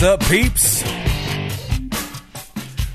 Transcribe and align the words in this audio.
What's 0.00 0.24
up, 0.24 0.30
peeps? 0.30 0.82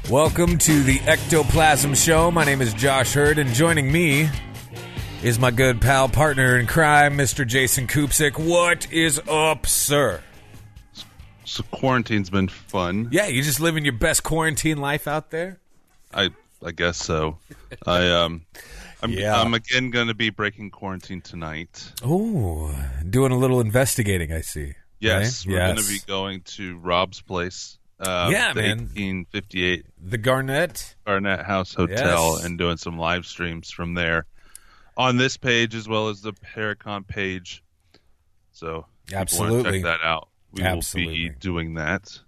Welcome 0.10 0.58
to 0.58 0.82
the 0.82 1.00
Ectoplasm 1.06 1.94
Show. 1.94 2.32
My 2.32 2.44
name 2.44 2.64
is 2.64 2.74
Josh 2.74 3.14
Hurd, 3.14 3.38
and 3.38 3.52
joining 3.52 3.92
me 3.92 4.28
is 5.22 5.38
my 5.38 5.52
good 5.52 5.80
pal, 5.80 6.10
partner 6.10 6.58
in 6.58 6.66
crime, 6.66 7.16
Mr. 7.16 7.46
Jason 7.46 7.86
Koopsick. 7.86 8.40
What 8.40 8.92
is 8.92 9.22
up, 9.30 9.68
sir? 9.68 10.24
So 11.44 11.62
quarantine's 11.70 12.32
been 12.32 12.48
fun. 12.48 13.10
Yeah, 13.12 13.28
you 13.28 13.44
just 13.44 13.60
living 13.60 13.86
your 13.86 13.94
best 13.94 14.24
quarantine 14.24 14.78
life 14.78 15.08
out 15.08 15.30
there? 15.30 15.60
I 16.12 16.32
I 16.66 16.72
guess 16.72 16.98
so. 16.98 17.38
I 17.86 18.10
um 18.10 18.48
I'm 19.04 19.12
Yeah. 19.12 19.40
I'm 19.40 19.54
again 19.54 19.92
going 19.92 20.08
to 20.08 20.16
be 20.16 20.32
breaking 20.32 20.72
quarantine 20.72 21.22
tonight. 21.22 21.92
Oh, 22.04 22.76
doing 23.08 23.32
a 23.32 23.38
little 23.38 23.62
investigating, 23.62 24.34
I 24.34 24.42
see. 24.42 24.74
Yes, 25.00 25.46
Right? 25.46 25.54
we're 25.54 25.60
going 25.60 25.78
to 25.78 25.88
be 25.88 26.00
going 26.08 26.42
to 26.42 26.78
Rob's 26.80 27.22
place. 27.22 27.78
Uh, 28.00 28.30
Yeah, 28.32 28.54
man. 28.54 28.80
1858 28.90 29.86
The 30.02 30.18
Garnett. 30.18 30.96
Barnett 31.06 31.46
House 31.46 31.74
Hotel, 31.74 32.34
Yes. 32.36 32.44
and 32.46 32.58
doing 32.58 32.78
some 32.78 32.98
live 32.98 33.26
streams 33.26 33.72
from 33.72 33.94
there 33.94 34.26
on 34.98 35.18
this 35.18 35.38
page 35.38 35.76
as 35.76 35.88
well 35.88 36.10
as 36.10 36.22
the 36.22 36.34
Paracon 36.34 37.06
page. 37.08 37.64
So 38.52 38.86
if 39.08 39.12
people 39.12 39.16
wanna 39.16 39.22
Absolutely. 39.22 39.72
check 39.80 39.84
that 39.84 40.02
out. 40.06 40.30
We 40.52 40.64
Absolutely. 40.64 41.24
will 41.24 41.30
be 41.34 41.36
doing 41.40 41.74
that. 41.76 42.20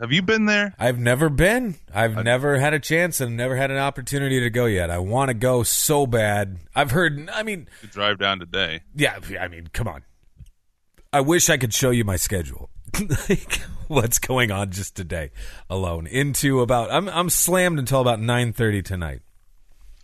Have 0.00 0.10
you 0.10 0.22
been 0.22 0.46
there? 0.46 0.74
I've 0.80 0.98
never 0.98 1.28
been. 1.28 1.76
I've 1.94 2.24
never 2.24 2.58
had 2.58 2.74
a 2.74 2.80
chance 2.80 3.20
and 3.20 3.36
never 3.36 3.54
had 3.56 3.70
an 3.70 3.78
opportunity 3.78 4.40
to 4.40 4.50
go 4.50 4.66
yet. 4.66 4.90
I 4.90 4.98
want 4.98 5.28
to 5.28 5.34
go 5.34 5.62
so 5.62 6.06
bad. 6.08 6.58
I've 6.74 6.90
heard, 6.90 7.30
I 7.32 7.44
mean, 7.44 7.68
drive 7.92 8.18
down 8.18 8.40
today. 8.40 8.80
yeah, 8.96 9.18
I 9.40 9.46
mean, 9.46 9.68
come 9.72 9.86
on. 9.86 10.02
I 11.12 11.20
wish 11.20 11.50
I 11.50 11.56
could 11.56 11.74
show 11.74 11.90
you 11.90 12.04
my 12.04 12.16
schedule. 12.16 12.70
like 13.28 13.60
what's 13.88 14.18
going 14.18 14.50
on 14.50 14.70
just 14.70 14.94
today 14.94 15.30
alone 15.68 16.06
into 16.06 16.60
about 16.60 16.90
I'm 16.90 17.08
I'm 17.08 17.30
slammed 17.30 17.78
until 17.78 18.00
about 18.00 18.18
9:30 18.18 18.84
tonight. 18.84 19.20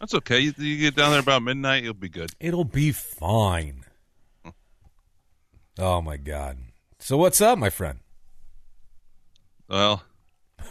That's 0.00 0.14
okay. 0.14 0.38
You, 0.38 0.54
you 0.56 0.76
get 0.78 0.94
down 0.94 1.10
there 1.10 1.20
about 1.20 1.42
midnight, 1.42 1.82
you'll 1.82 1.94
be 1.94 2.08
good. 2.08 2.30
It'll 2.38 2.64
be 2.64 2.92
fine. 2.92 3.84
Oh 5.78 6.00
my 6.00 6.16
god. 6.16 6.58
So 6.98 7.16
what's 7.16 7.40
up, 7.40 7.58
my 7.58 7.70
friend? 7.70 8.00
Well, 9.68 10.02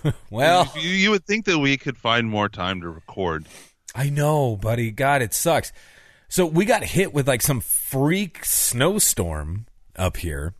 Well, 0.30 0.72
you, 0.76 0.90
you 0.90 1.12
would 1.12 1.26
think 1.26 1.46
that 1.46 1.60
we 1.60 1.78
could 1.78 1.98
find 1.98 2.30
more 2.30 2.50
time 2.50 2.82
to 2.82 2.90
record. 2.90 3.46
I 3.96 4.10
know, 4.10 4.56
buddy. 4.56 4.92
God, 4.92 5.22
it 5.22 5.34
sucks. 5.34 5.72
So 6.30 6.46
we 6.46 6.66
got 6.66 6.84
hit 6.84 7.14
with 7.14 7.28
like 7.28 7.42
some 7.42 7.62
freak 7.62 8.44
snowstorm 8.44 9.66
up 9.98 10.17
here. 10.17 10.53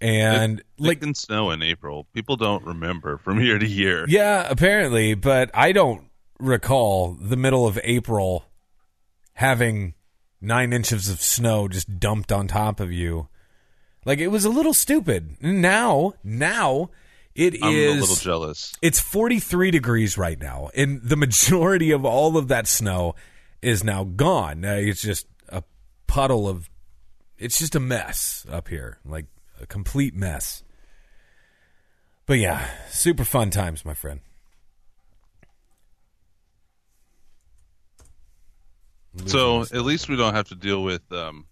And 0.00 0.62
Like 0.78 0.88
like 0.98 1.02
in 1.02 1.14
snow 1.14 1.50
in 1.50 1.62
April, 1.62 2.06
people 2.12 2.36
don't 2.36 2.64
remember 2.64 3.16
from 3.18 3.40
year 3.42 3.58
to 3.58 3.66
year. 3.66 4.04
yeah, 4.08 4.46
apparently, 4.48 5.14
but 5.14 5.50
I 5.54 5.72
don't 5.72 6.08
recall 6.38 7.14
the 7.14 7.36
middle 7.36 7.66
of 7.66 7.78
April 7.82 8.44
having 9.34 9.94
9 10.42 10.72
inches 10.72 11.08
of 11.08 11.20
snow 11.22 11.66
just 11.68 11.98
dumped 11.98 12.30
on 12.30 12.46
top 12.46 12.78
of 12.80 12.92
you. 12.92 13.28
Like 14.04 14.18
it 14.18 14.28
was 14.28 14.44
a 14.44 14.50
little 14.50 14.74
stupid. 14.74 15.36
Now, 15.40 16.12
now 16.22 16.90
it 17.34 17.54
is 17.54 17.62
I'm 17.62 17.74
a 17.74 18.00
little 18.00 18.16
jealous. 18.16 18.74
It's 18.82 19.00
43 19.00 19.70
degrees 19.70 20.16
right 20.18 20.38
now, 20.40 20.70
and 20.74 21.02
the 21.02 21.16
majority 21.16 21.90
of 21.90 22.04
all 22.04 22.36
of 22.36 22.48
that 22.48 22.66
snow 22.66 23.14
is 23.62 23.82
now 23.82 24.04
gone. 24.04 24.64
Uh, 24.64 24.74
it's 24.74 25.02
just 25.02 25.26
a 25.48 25.62
puddle 26.06 26.48
of. 26.48 26.68
It's 27.38 27.58
just 27.58 27.74
a 27.74 27.80
mess 27.80 28.46
up 28.50 28.68
here, 28.68 28.98
like 29.04 29.26
a 29.60 29.66
complete 29.66 30.14
mess. 30.14 30.62
But 32.26 32.38
yeah, 32.38 32.68
super 32.90 33.24
fun 33.24 33.50
times, 33.50 33.84
my 33.84 33.94
friend. 33.94 34.20
So 39.24 39.62
at 39.62 39.82
least 39.82 40.08
we 40.08 40.16
don't 40.16 40.34
have 40.34 40.48
to 40.48 40.54
deal 40.54 40.82
with 40.82 41.00
um, 41.12 41.46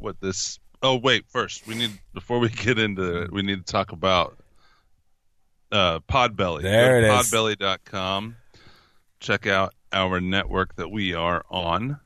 what 0.00 0.20
this. 0.20 0.58
Oh 0.82 0.96
wait, 0.96 1.24
first 1.28 1.66
we 1.66 1.74
need 1.74 1.92
before 2.12 2.38
we 2.38 2.48
get 2.64 2.78
into 2.78 3.22
it, 3.22 3.32
we 3.32 3.42
need 3.42 3.64
to 3.64 3.72
talk 3.72 3.92
about 3.92 4.36
uh, 5.70 6.00
Podbelly. 6.00 6.62
There 6.62 7.00
Go 7.00 7.06
it 7.06 7.20
is. 7.20 7.30
Podbelly.com. 7.30 8.36
Check 9.20 9.46
out 9.46 9.74
our 9.92 10.20
network 10.20 10.76
that 10.76 10.90
we 10.90 11.14
are 11.14 11.44
on. 11.50 12.00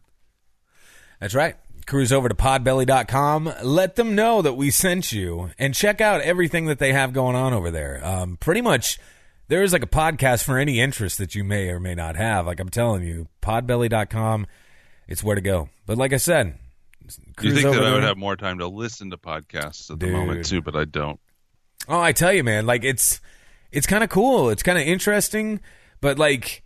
That's 1.21 1.35
right. 1.35 1.57
Cruise 1.91 2.13
over 2.13 2.29
to 2.29 2.37
podbelly.com. 2.37 3.53
Let 3.65 3.97
them 3.97 4.15
know 4.15 4.43
that 4.43 4.53
we 4.53 4.71
sent 4.71 5.11
you 5.11 5.51
and 5.59 5.75
check 5.75 6.01
out 6.01 6.21
everything 6.21 6.67
that 6.67 6.79
they 6.79 6.93
have 6.93 7.13
going 7.13 7.35
on 7.35 7.53
over 7.53 7.69
there. 7.73 8.01
Um, 8.07 8.37
pretty 8.37 8.61
much, 8.61 9.01
there 9.49 9.65
is 9.65 9.73
like 9.73 9.83
a 9.83 9.89
podcast 9.89 10.45
for 10.45 10.57
any 10.57 10.79
interest 10.79 11.19
that 11.19 11.35
you 11.35 11.43
may 11.43 11.69
or 11.69 11.81
may 11.81 11.97
not 11.97 12.15
have. 12.15 12.47
Like 12.47 12.61
I'm 12.61 12.69
telling 12.69 13.03
you, 13.03 13.27
podbelly.com, 13.43 14.47
it's 15.09 15.25
where 15.25 15.35
to 15.35 15.41
go. 15.41 15.69
But 15.85 15.99
like 15.99 16.13
I 16.13 16.19
said, 16.19 16.61
You 17.03 17.33
cruise 17.37 17.55
think 17.55 17.67
over 17.67 17.81
that 17.81 17.85
I 17.85 17.95
would 17.95 18.05
have 18.05 18.17
more 18.17 18.37
time 18.37 18.61
to 18.61 18.69
listen 18.69 19.11
to 19.11 19.17
podcasts 19.17 19.91
at 19.91 19.99
the 19.99 20.13
moment 20.13 20.47
too, 20.47 20.63
but 20.63 20.77
I 20.77 20.85
don't. 20.85 21.19
Oh, 21.89 22.01
I 22.01 22.13
tell 22.13 22.33
you, 22.33 22.45
man, 22.45 22.67
like 22.67 22.85
it's 22.85 23.21
it's 23.73 23.89
kind 23.89 24.05
of 24.05 24.11
cool. 24.11 24.51
It's 24.51 24.63
kind 24.63 24.79
of 24.79 24.87
interesting, 24.87 25.59
but 26.01 26.21
like 26.21 26.63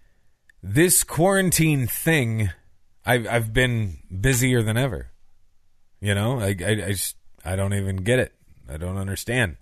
this 0.63 1.03
quarantine 1.03 1.87
thing, 1.87 2.51
I've 3.07 3.27
I've 3.27 3.53
been 3.55 4.01
busier 4.21 4.63
than 4.63 4.77
ever. 4.77 5.13
You 6.05 6.15
know, 6.15 6.39
I 6.39 6.49
I, 6.49 6.71
I 6.89 6.93
just 6.93 7.17
I 7.45 7.57
don't 7.57 7.73
even 7.73 7.97
get 7.97 8.19
it. 8.19 8.35
I 8.69 8.77
don't 8.77 8.99
understand. 8.99 9.57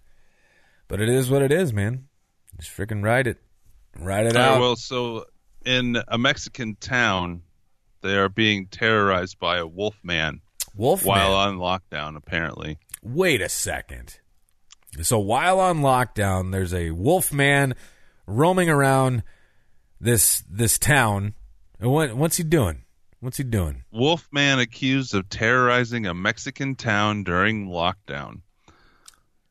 But 0.88 1.00
it 1.00 1.08
is 1.08 1.30
what 1.30 1.42
it 1.42 1.53
is, 1.53 1.72
man. 1.72 2.08
Just 2.58 2.76
freaking 2.76 3.03
ride 3.04 3.26
it, 3.28 3.38
ride 3.98 4.26
it 4.26 4.36
Uh, 4.36 4.41
out. 4.41 4.60
well, 4.60 4.76
so 4.76 5.25
in 5.64 5.97
a 6.08 6.19
Mexican 6.19 6.75
town, 6.81 7.42
they 8.02 8.16
are 8.16 8.28
being 8.28 8.66
terrorized 8.66 9.38
by 9.38 9.58
a 9.58 9.66
wolf 9.66 9.97
man 10.02 10.41
Wolf 10.75 11.04
while 11.04 11.34
on 11.34 11.58
lockdown. 11.58 12.16
Apparently, 12.16 12.78
Wait 13.04 13.41
a 13.41 13.48
second. 13.48 14.19
So 15.00 15.19
while 15.20 15.60
on 15.60 15.78
lockdown, 15.81 16.50
there's 16.52 16.75
a 16.75 16.91
wolf 16.91 17.32
man 17.32 17.75
roaming 18.26 18.69
around 18.69 19.22
this 20.00 20.42
this 20.50 20.76
town. 20.78 21.34
And 21.78 21.91
what 21.92 22.14
what's 22.16 22.36
he 22.36 22.42
doing? 22.42 22.81
What's 23.22 23.37
he 23.37 23.44
doing? 23.44 23.84
wolf 23.93 24.28
man 24.33 24.59
accused 24.59 25.15
of 25.15 25.28
terrorizing 25.28 26.06
a 26.06 26.12
Mexican 26.12 26.75
town 26.75 27.22
during 27.22 27.69
lockdown. 27.69 28.41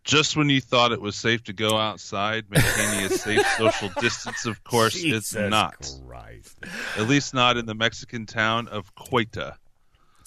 Just 0.04 0.36
when 0.36 0.50
you 0.50 0.60
thought 0.60 0.92
it 0.92 1.00
was 1.00 1.16
safe 1.16 1.46
to 1.46 1.54
go 1.54 1.78
outside, 1.78 2.50
maintaining 2.50 3.06
a 3.06 3.10
safe 3.10 3.48
social 3.58 3.88
distance, 4.02 4.46
of 4.46 4.62
course, 4.66 4.98
it's 4.98 5.34
not. 5.34 5.90
Christ. 6.06 6.58
At 6.98 7.08
least 7.08 7.34
not 7.34 7.56
in 7.56 7.66
the 7.66 7.74
Mexican 7.74 8.26
town 8.26 8.68
of 8.68 8.94
Coita. 8.94 9.56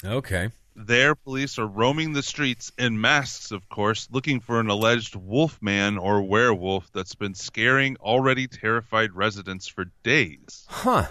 Okay. 0.02 0.48
There, 0.74 1.14
police 1.14 1.58
are 1.58 1.66
roaming 1.66 2.14
the 2.14 2.22
streets 2.22 2.72
in 2.78 2.98
masks, 2.98 3.50
of 3.50 3.68
course, 3.68 4.08
looking 4.10 4.40
for 4.40 4.58
an 4.58 4.70
alleged 4.70 5.16
wolf 5.16 5.60
man 5.60 5.98
or 5.98 6.22
werewolf 6.22 6.90
that's 6.92 7.14
been 7.14 7.34
scaring 7.34 7.98
already 7.98 8.46
terrified 8.46 9.12
residents 9.12 9.68
for 9.68 9.84
days. 10.02 10.64
Huh. 10.66 11.08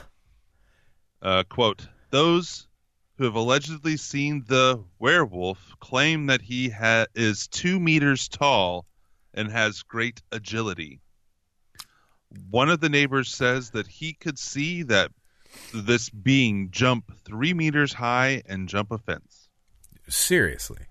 Uh, 1.21 1.43
quote, 1.47 1.87
those 2.13 2.67
who 3.17 3.23
have 3.23 3.33
allegedly 3.33 3.97
seen 3.97 4.45
the 4.47 4.83
werewolf 4.99 5.75
claim 5.79 6.27
that 6.27 6.43
he 6.43 6.69
ha- 6.69 7.07
is 7.15 7.47
two 7.47 7.79
meters 7.79 8.27
tall 8.27 8.85
and 9.33 9.51
has 9.51 9.81
great 9.81 10.21
agility. 10.31 10.99
One 12.51 12.69
of 12.69 12.81
the 12.81 12.89
neighbors 12.89 13.33
says 13.33 13.71
that 13.71 13.87
he 13.87 14.13
could 14.13 14.37
see 14.37 14.83
that 14.83 15.11
this 15.73 16.11
being 16.11 16.69
jump 16.69 17.11
three 17.25 17.55
meters 17.55 17.93
high 17.93 18.43
and 18.45 18.69
jump 18.69 18.91
a 18.91 18.99
fence. 18.99 19.49
Seriously. 20.07 20.85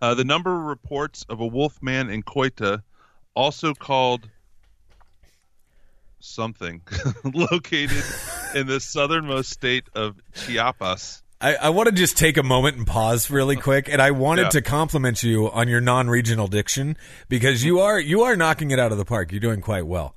Uh, 0.00 0.14
the 0.14 0.24
number 0.24 0.56
of 0.56 0.64
reports 0.64 1.26
of 1.28 1.40
a 1.40 1.46
wolf 1.46 1.82
man 1.82 2.08
in 2.08 2.22
Coita, 2.22 2.82
also 3.34 3.74
called 3.74 4.30
something, 6.18 6.80
located 7.24 8.04
in 8.54 8.66
the 8.66 8.80
southernmost 8.80 9.50
state 9.50 9.84
of 9.94 10.16
Chiapas. 10.34 11.22
I, 11.42 11.54
I 11.56 11.68
want 11.70 11.88
to 11.88 11.94
just 11.94 12.18
take 12.18 12.36
a 12.36 12.42
moment 12.42 12.76
and 12.76 12.86
pause 12.86 13.30
really 13.30 13.56
quick, 13.56 13.88
and 13.88 14.02
I 14.02 14.10
wanted 14.10 14.42
Yeah. 14.44 14.48
to 14.50 14.62
compliment 14.62 15.22
you 15.22 15.50
on 15.50 15.68
your 15.68 15.80
non-regional 15.80 16.48
diction 16.48 16.96
because 17.30 17.64
you 17.64 17.80
are 17.80 17.98
you 17.98 18.22
are 18.22 18.36
knocking 18.36 18.70
it 18.72 18.78
out 18.78 18.92
of 18.92 18.98
the 18.98 19.06
park. 19.06 19.32
You're 19.32 19.40
doing 19.40 19.62
quite 19.62 19.86
well. 19.86 20.14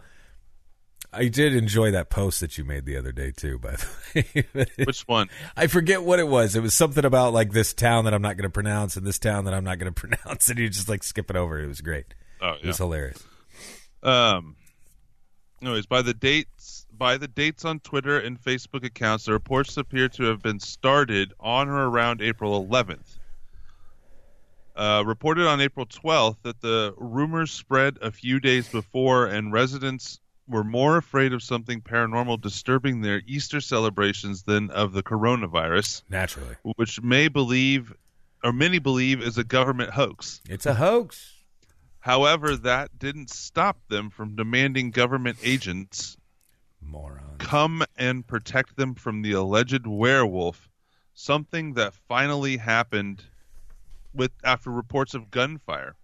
I 1.15 1.27
did 1.27 1.55
enjoy 1.55 1.91
that 1.91 2.09
post 2.09 2.39
that 2.41 2.57
you 2.57 2.65
made 2.65 2.85
the 2.85 2.97
other 2.97 3.11
day 3.11 3.31
too, 3.31 3.59
by 3.59 3.75
the 3.75 4.45
way. 4.55 4.65
Which 4.85 5.01
one? 5.07 5.29
I 5.55 5.67
forget 5.67 6.03
what 6.03 6.19
it 6.19 6.27
was. 6.27 6.55
It 6.55 6.61
was 6.63 6.73
something 6.73 7.05
about 7.05 7.31
like 7.33 7.51
this 7.51 7.71
town 7.73 8.05
that 8.05 8.13
I'm 8.15 8.21
not 8.23 8.35
going 8.35 8.49
to 8.49 8.53
pronounce 8.53 8.97
and 8.97 9.05
this 9.05 9.19
town 9.19 9.45
that 9.45 9.53
I'm 9.53 9.63
not 9.63 9.77
going 9.79 9.93
to 9.93 9.99
pronounce, 10.07 10.49
and 10.49 10.57
you 10.59 10.67
just 10.69 10.89
like 10.89 11.03
skip 11.03 11.29
it 11.29 11.35
over. 11.37 11.57
It 11.61 11.67
was 11.67 11.81
great. 11.81 12.07
Oh, 12.41 12.55
It 12.61 12.65
was 12.67 12.77
hilarious. 12.79 13.23
Um. 14.01 14.57
Anyways, 15.61 15.85
by 15.85 16.01
the 16.01 16.13
dates 16.13 16.82
by 17.03 17.17
the 17.17 17.27
dates 17.27 17.65
on 17.65 17.81
Twitter 17.81 18.17
and 18.17 18.41
Facebook 18.41 18.85
accounts, 18.85 19.25
the 19.25 19.33
reports 19.33 19.75
appear 19.75 20.07
to 20.07 20.23
have 20.23 20.41
been 20.41 20.57
started 20.57 21.33
on 21.37 21.67
or 21.67 21.89
around 21.89 22.21
April 22.21 22.65
11th. 22.65 23.17
uh, 24.77 25.03
reported 25.05 25.45
on 25.45 25.59
April 25.59 25.85
12th 25.85 26.37
that 26.43 26.61
the 26.61 26.93
rumors 26.95 27.51
spread 27.51 27.97
a 28.01 28.09
few 28.09 28.39
days 28.39 28.69
before, 28.69 29.25
and 29.25 29.51
residents 29.51 30.21
were 30.47 30.63
more 30.63 30.95
afraid 30.95 31.33
of 31.33 31.43
something 31.43 31.81
paranormal 31.81 32.39
disturbing 32.39 33.01
their 33.01 33.21
Easter 33.27 33.59
celebrations 33.59 34.43
than 34.43 34.71
of 34.71 34.93
the 34.93 35.03
coronavirus, 35.03 36.03
Naturally. 36.09 36.55
which 36.77 37.01
may 37.01 37.27
believe, 37.27 37.93
or 38.45 38.53
many 38.53 38.79
believe, 38.79 39.21
is 39.21 39.37
a 39.37 39.43
government 39.43 39.89
hoax. 39.89 40.39
It's 40.47 40.65
a 40.65 40.75
hoax. 40.75 41.33
However, 41.99 42.55
that 42.55 42.97
didn't 42.97 43.29
stop 43.29 43.77
them 43.89 44.09
from 44.09 44.37
demanding 44.37 44.91
government 44.91 45.37
agents 45.43 46.15
Moron. 46.85 47.37
come 47.39 47.83
and 47.97 48.25
protect 48.25 48.75
them 48.75 48.95
from 48.95 49.21
the 49.21 49.33
alleged 49.33 49.85
werewolf, 49.85 50.69
something 51.13 51.73
that 51.73 51.93
finally 51.93 52.57
happened 52.57 53.23
with 54.13 54.31
after 54.43 54.69
reports 54.69 55.13
of 55.13 55.31
gunfire. 55.31 55.95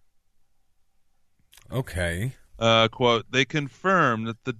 Okay. 1.71 2.33
Uh, 2.57 2.87
quote, 2.87 3.25
they 3.31 3.45
confirmed 3.45 4.27
that 4.27 4.43
the 4.43 4.57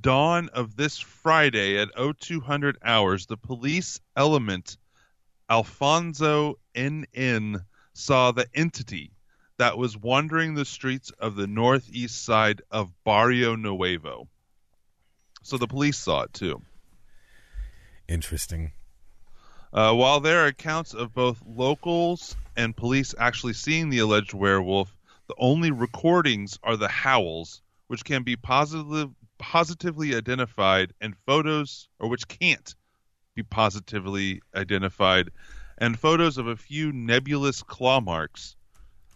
dawn 0.00 0.48
of 0.50 0.76
this 0.76 0.98
Friday 0.98 1.78
at 1.78 1.88
0200 1.96 2.78
hours, 2.82 3.26
the 3.26 3.36
police 3.36 4.00
element 4.16 4.76
Alfonso 5.50 6.58
NN 6.74 7.64
saw 7.92 8.32
the 8.32 8.48
entity 8.54 9.12
that 9.58 9.76
was 9.76 9.96
wandering 9.96 10.54
the 10.54 10.64
streets 10.64 11.10
of 11.18 11.36
the 11.36 11.46
northeast 11.46 12.24
side 12.24 12.62
of 12.70 12.92
Barrio 13.04 13.54
Nuevo. 13.54 14.28
So 15.44 15.58
the 15.58 15.66
police 15.66 15.98
saw 15.98 16.22
it 16.22 16.32
too. 16.32 16.62
Interesting. 18.08 18.72
Uh, 19.74 19.92
while 19.92 20.18
there 20.20 20.44
are 20.44 20.46
accounts 20.46 20.94
of 20.94 21.12
both 21.12 21.42
locals 21.46 22.34
and 22.56 22.74
police 22.74 23.14
actually 23.18 23.52
seeing 23.52 23.90
the 23.90 23.98
alleged 23.98 24.32
werewolf, 24.32 24.96
the 25.28 25.34
only 25.36 25.70
recordings 25.70 26.58
are 26.62 26.78
the 26.78 26.88
howls, 26.88 27.60
which 27.88 28.04
can 28.04 28.22
be 28.22 28.36
positive, 28.36 29.10
positively 29.38 30.14
identified, 30.14 30.94
and 31.00 31.14
photos, 31.26 31.88
or 31.98 32.08
which 32.08 32.26
can't 32.26 32.74
be 33.34 33.42
positively 33.42 34.40
identified, 34.54 35.30
and 35.76 35.98
photos 35.98 36.38
of 36.38 36.46
a 36.46 36.56
few 36.56 36.90
nebulous 36.90 37.62
claw 37.62 38.00
marks. 38.00 38.56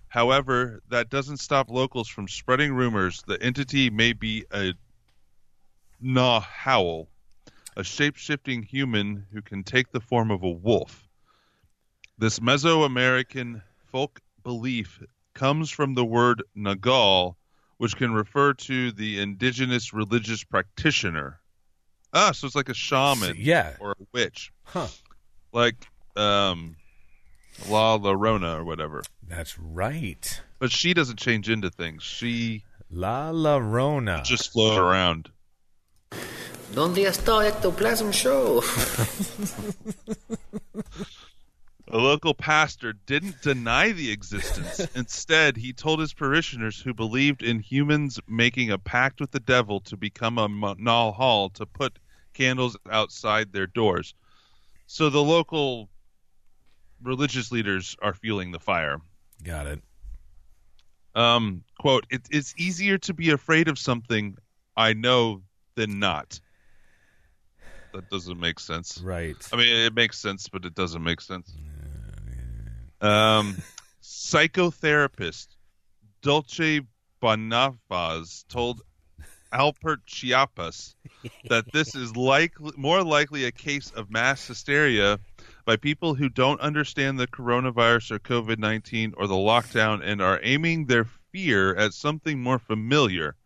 However, 0.08 0.82
that 0.88 1.08
doesn't 1.08 1.38
stop 1.38 1.70
locals 1.70 2.08
from 2.08 2.28
spreading 2.28 2.75
rumors 2.75 3.22
the 3.26 3.42
entity 3.42 3.88
may 3.88 4.12
be 4.12 4.44
a 4.52 4.75
nahual, 6.00 7.08
a 7.76 7.84
shape 7.84 8.16
shifting 8.16 8.62
human 8.62 9.26
who 9.32 9.42
can 9.42 9.62
take 9.64 9.90
the 9.92 10.00
form 10.00 10.30
of 10.30 10.42
a 10.42 10.50
wolf. 10.50 11.08
This 12.18 12.40
Mesoamerican 12.40 13.62
folk 13.86 14.20
belief 14.42 15.00
comes 15.34 15.70
from 15.70 15.94
the 15.94 16.04
word 16.04 16.42
Nagal, 16.56 17.36
which 17.76 17.96
can 17.96 18.12
refer 18.12 18.54
to 18.54 18.90
the 18.92 19.20
indigenous 19.20 19.92
religious 19.92 20.42
practitioner. 20.42 21.40
Ah, 22.12 22.32
so 22.32 22.46
it's 22.46 22.56
like 22.56 22.68
a 22.68 22.74
shaman 22.74 23.36
Yeah. 23.38 23.76
or 23.78 23.92
a 23.92 24.04
witch, 24.12 24.52
Huh. 24.64 24.88
like 25.52 25.86
um, 26.16 26.74
La 27.68 27.96
Llorona 27.98 28.56
or 28.56 28.64
whatever. 28.64 29.02
That's 29.22 29.56
right. 29.58 30.40
But 30.58 30.72
she 30.72 30.94
doesn't 30.94 31.18
change 31.20 31.48
into 31.48 31.70
things. 31.70 32.02
She 32.02 32.64
La 32.90 33.30
Llorona. 33.30 34.24
just 34.24 34.50
floats 34.52 34.76
around. 34.78 35.30
¿Dónde 36.72 37.06
está 37.06 37.46
Ectoplasm 37.48 38.12
Show? 38.12 38.62
A 41.90 41.96
local 41.96 42.34
pastor 42.34 42.92
didn't 43.06 43.40
deny 43.40 43.92
the 43.92 44.10
existence. 44.10 44.80
Instead, 44.94 45.56
he 45.56 45.72
told 45.72 46.00
his 46.00 46.12
parishioners 46.12 46.78
who 46.78 46.92
believed 46.92 47.42
in 47.42 47.60
humans 47.60 48.20
making 48.28 48.70
a 48.70 48.76
pact 48.76 49.20
with 49.20 49.30
the 49.30 49.40
devil 49.40 49.80
to 49.80 49.96
become 49.96 50.36
a 50.36 50.48
nahual 50.48 51.50
to 51.54 51.64
put 51.64 51.98
candles 52.34 52.76
outside 52.90 53.52
their 53.52 53.66
doors. 53.66 54.12
So 54.86 55.08
the 55.08 55.22
local 55.22 55.88
religious 57.02 57.50
leaders 57.50 57.96
are 58.02 58.12
fueling 58.12 58.52
the 58.52 58.60
fire. 58.60 59.00
Got 59.42 59.66
it. 59.66 59.80
Um, 61.14 61.64
quote, 61.78 62.06
it, 62.10 62.22
it's 62.30 62.54
easier 62.58 62.98
to 62.98 63.14
be 63.14 63.30
afraid 63.30 63.68
of 63.68 63.78
something 63.78 64.36
I 64.76 64.92
know 64.92 65.40
than 65.74 65.98
not. 65.98 66.38
That 67.93 68.08
doesn't 68.11 68.38
make 68.38 68.61
sense. 68.61 69.00
Right. 69.02 69.37
I 69.52 69.56
mean, 69.56 69.69
it 69.69 69.94
makes 69.94 70.19
sense, 70.19 70.49
but 70.49 70.64
it 70.64 70.75
doesn't 70.75 71.02
make 71.02 71.20
sense. 71.20 71.55
Um, 73.00 73.56
psychotherapist 74.02 75.49
Dulce 76.23 76.81
Bonavaz 77.23 78.44
told 78.49 78.82
Alpert 79.52 79.99
Chiapas 80.06 80.94
that 81.49 81.73
this 81.73 81.94
is 81.94 82.17
likely, 82.17 82.73
more 82.76 83.02
likely 83.02 83.44
a 83.44 83.52
case 83.52 83.90
of 83.93 84.11
mass 84.11 84.46
hysteria 84.46 85.19
by 85.64 85.76
people 85.76 86.14
who 86.14 86.29
don't 86.29 86.61
understand 86.61 87.19
the 87.19 87.26
coronavirus 87.26 88.12
or 88.12 88.19
COVID 88.19 88.58
19 88.58 89.14
or 89.17 89.26
the 89.26 89.35
lockdown 89.35 90.00
and 90.02 90.20
are 90.20 90.40
aiming 90.43 90.87
their 90.87 91.05
fear 91.32 91.75
at 91.76 91.93
something 91.94 92.40
more 92.40 92.58
familiar, 92.58 93.37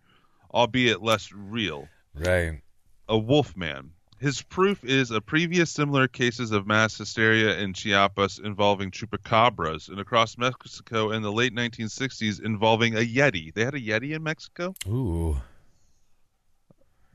albeit 0.52 1.02
less 1.02 1.30
real 1.32 1.88
Right. 2.14 2.60
a 3.08 3.18
wolfman. 3.18 3.92
His 4.22 4.40
proof 4.40 4.84
is 4.84 5.10
a 5.10 5.20
previous 5.20 5.68
similar 5.72 6.06
cases 6.06 6.52
of 6.52 6.64
mass 6.64 6.96
hysteria 6.96 7.58
in 7.58 7.72
Chiapas 7.74 8.38
involving 8.38 8.92
chupacabras 8.92 9.88
and 9.88 9.98
across 9.98 10.38
Mexico 10.38 11.10
in 11.10 11.22
the 11.22 11.32
late 11.32 11.52
1960s 11.52 12.40
involving 12.40 12.94
a 12.94 13.00
yeti. 13.00 13.52
They 13.52 13.64
had 13.64 13.74
a 13.74 13.80
yeti 13.80 14.14
in 14.14 14.22
Mexico 14.22 14.76
Ooh. 14.86 15.38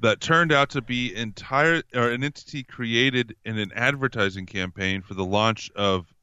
that 0.01 0.19
turned 0.19 0.51
out 0.51 0.71
to 0.71 0.81
be 0.81 1.15
entire 1.15 1.81
or 1.95 2.09
an 2.12 2.25
entity 2.25 2.63
created 2.63 3.38
in 3.45 3.57
an 3.57 3.71
advertising 3.74 4.45
campaign 4.45 5.01
for 5.01 5.13
the 5.13 5.24
launch 5.24 5.71
of 5.77 6.13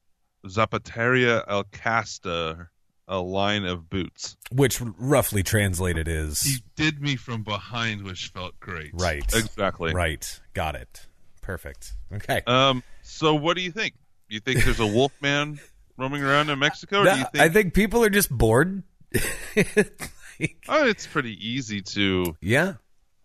Zapateria 0.47 1.45
El 1.49 1.65
Casta, 1.65 2.69
a 3.09 3.19
line 3.19 3.65
of 3.65 3.89
boots. 3.91 4.37
Which 4.53 4.81
roughly 4.81 5.43
translated 5.43 6.09
is 6.09 6.41
He 6.43 6.57
did 6.77 7.01
me 7.03 7.17
from 7.17 7.43
behind, 7.43 8.03
which 8.03 8.29
felt 8.29 8.59
great. 8.61 8.91
right. 8.95 9.25
Exactly. 9.35 9.93
Right. 9.93 10.41
Got 10.55 10.75
it. 10.77 11.07
Perfect. 11.43 11.93
Okay. 12.13 12.41
Um. 12.47 12.83
So, 13.03 13.35
what 13.35 13.57
do 13.57 13.63
you 13.63 13.71
think? 13.71 13.95
You 14.29 14.41
think 14.41 14.65
there's 14.65 14.81
a 14.81 14.87
wolfman 14.87 15.61
roaming 15.99 16.23
around 16.23 16.49
in 16.51 16.59
Mexico? 16.59 17.01
Or 17.01 17.05
do 17.05 17.11
you 17.11 17.17
No, 17.19 17.25
think 17.25 17.43
I 17.45 17.49
think 17.51 17.75
people 17.75 18.03
are 18.03 18.11
just 18.11 18.31
bored. 18.31 18.83
Like, 19.57 20.57
Oh, 20.69 20.85
it's 20.89 21.07
pretty 21.07 21.37
easy 21.49 21.81
to 21.83 22.37
yeah. 22.41 22.75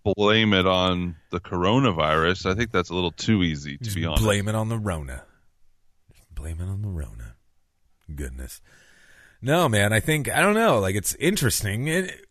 blame 0.04 0.54
it 0.54 0.68
on 0.68 1.16
the 1.32 1.40
coronavirus. 1.40 2.46
I 2.52 2.54
think 2.56 2.72
that's 2.72 2.92
a 2.92 2.94
little 2.94 3.12
too 3.12 3.42
easy, 3.42 3.78
to 3.78 3.84
Just 3.84 3.96
be 3.96 4.06
honest. 4.06 4.22
blame 4.24 4.48
it 4.48 4.54
on 4.54 4.70
the 4.70 4.78
Rona. 4.78 5.24
Just 6.14 6.36
blame 6.36 6.60
it 6.62 6.66
on 6.66 6.84
the 6.84 6.88
Rona. 6.88 7.36
Goodness. 8.14 8.62
No, 9.42 9.70
man. 9.70 9.94
I 9.94 10.00
think 10.00 10.30
I 10.30 10.42
don't 10.42 10.56
know. 10.56 10.80
Like 10.80 10.96
it's 10.96 11.16
interesting. 11.16 11.88
It, 11.88 12.26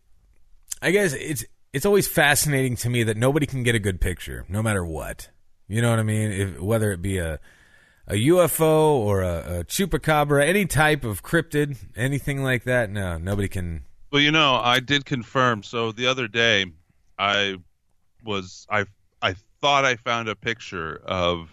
I 0.81 0.91
guess 0.91 1.13
it's 1.13 1.43
it's 1.73 1.85
always 1.85 2.07
fascinating 2.07 2.75
to 2.77 2.89
me 2.89 3.03
that 3.03 3.17
nobody 3.17 3.45
can 3.45 3.63
get 3.63 3.75
a 3.75 3.79
good 3.79 4.01
picture, 4.01 4.45
no 4.47 4.61
matter 4.61 4.85
what. 4.85 5.29
You 5.67 5.81
know 5.81 5.89
what 5.89 5.99
I 5.99 6.03
mean? 6.03 6.31
If, 6.31 6.59
whether 6.59 6.91
it 6.91 7.01
be 7.01 7.17
a 7.17 7.39
a 8.07 8.13
UFO 8.13 8.91
or 8.91 9.21
a, 9.21 9.59
a 9.59 9.63
chupacabra, 9.65 10.45
any 10.45 10.65
type 10.65 11.03
of 11.03 11.21
cryptid, 11.21 11.77
anything 11.95 12.43
like 12.43 12.63
that. 12.63 12.89
No, 12.89 13.17
nobody 13.17 13.47
can. 13.47 13.85
Well, 14.11 14.21
you 14.21 14.31
know, 14.31 14.55
I 14.55 14.79
did 14.79 15.05
confirm. 15.05 15.61
So 15.61 15.91
the 15.91 16.07
other 16.07 16.27
day, 16.27 16.65
I 17.17 17.57
was 18.23 18.65
I 18.69 18.85
I 19.21 19.35
thought 19.61 19.85
I 19.85 19.95
found 19.95 20.27
a 20.27 20.35
picture 20.35 21.01
of 21.05 21.49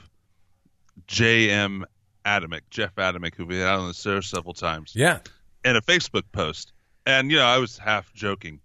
J.M. 1.07 1.85
Adamick, 2.25 2.63
Jeff 2.71 2.95
Adamick, 2.97 3.35
who 3.35 3.47
we 3.47 3.59
had 3.59 3.75
on 3.75 3.89
the 3.89 3.95
show 3.95 4.21
several 4.21 4.55
times. 4.55 4.93
Yeah. 4.95 5.19
In 5.67 5.77
a 5.77 5.83
Facebook 5.83 6.23
post, 6.33 6.73
and 7.05 7.31
you 7.31 7.37
know 7.37 7.45
I 7.45 7.59
was 7.59 7.77
half 7.77 8.13
joking, 8.15 8.61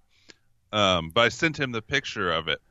um, 0.71 1.09
but 1.09 1.21
I 1.21 1.29
sent 1.29 1.59
him 1.59 1.71
the 1.71 1.81
picture 1.81 2.31
of 2.31 2.47
it 2.47 2.61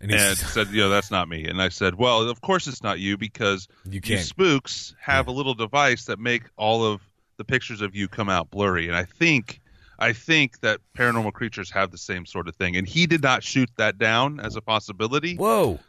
And 0.00 0.10
and 0.12 0.38
said, 0.54 0.68
"You 0.68 0.82
know, 0.82 0.88
that's 0.88 1.10
not 1.10 1.28
me." 1.28 1.44
And 1.44 1.60
I 1.60 1.68
said, 1.68 1.96
"Well, 1.96 2.22
of 2.28 2.40
course 2.40 2.66
it's 2.66 2.82
not 2.82 3.00
you 3.00 3.18
because 3.18 3.68
You 3.84 4.00
spooks 4.18 4.94
have 5.00 5.26
a 5.26 5.32
little 5.32 5.54
device 5.54 6.04
that 6.06 6.18
make 6.18 6.44
all 6.56 6.84
of 6.84 7.02
the 7.36 7.44
pictures 7.44 7.80
of 7.82 7.94
you 7.94 8.08
come 8.08 8.28
out 8.28 8.50
blurry." 8.50 8.86
And 8.86 8.96
I 8.96 9.04
think, 9.04 9.60
I 9.98 10.12
think 10.12 10.60
that 10.60 10.80
paranormal 10.96 11.32
creatures 11.32 11.70
have 11.72 11.90
the 11.90 11.98
same 11.98 12.24
sort 12.26 12.48
of 12.48 12.54
thing. 12.56 12.76
And 12.76 12.86
he 12.86 13.06
did 13.06 13.22
not 13.22 13.42
shoot 13.42 13.68
that 13.76 13.98
down 13.98 14.40
as 14.40 14.56
a 14.56 14.62
possibility. 14.62 15.34
whoa. 15.36 15.80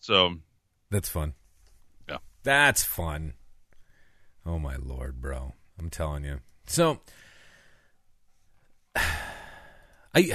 So 0.00 0.36
That's 0.90 1.10
fun. 1.10 1.34
Yeah. 2.08 2.18
That's 2.42 2.82
fun. 2.82 3.34
Oh 4.46 4.58
my 4.58 4.76
lord, 4.76 5.20
bro. 5.20 5.52
I'm 5.78 5.90
telling 5.90 6.24
you. 6.24 6.40
So 6.66 7.00
I 10.14 10.32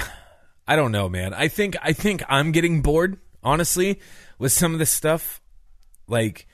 I 0.68 0.76
don't 0.76 0.92
know, 0.92 1.10
man. 1.10 1.34
I 1.34 1.48
think 1.48 1.76
I 1.82 1.94
think 1.94 2.24
I'm 2.28 2.52
getting 2.52 2.82
bored, 2.82 3.18
honestly, 3.44 4.00
with 4.40 4.52
some 4.52 4.74
of 4.74 4.80
this 4.80 4.90
stuff. 4.92 5.42
Like 6.08 6.48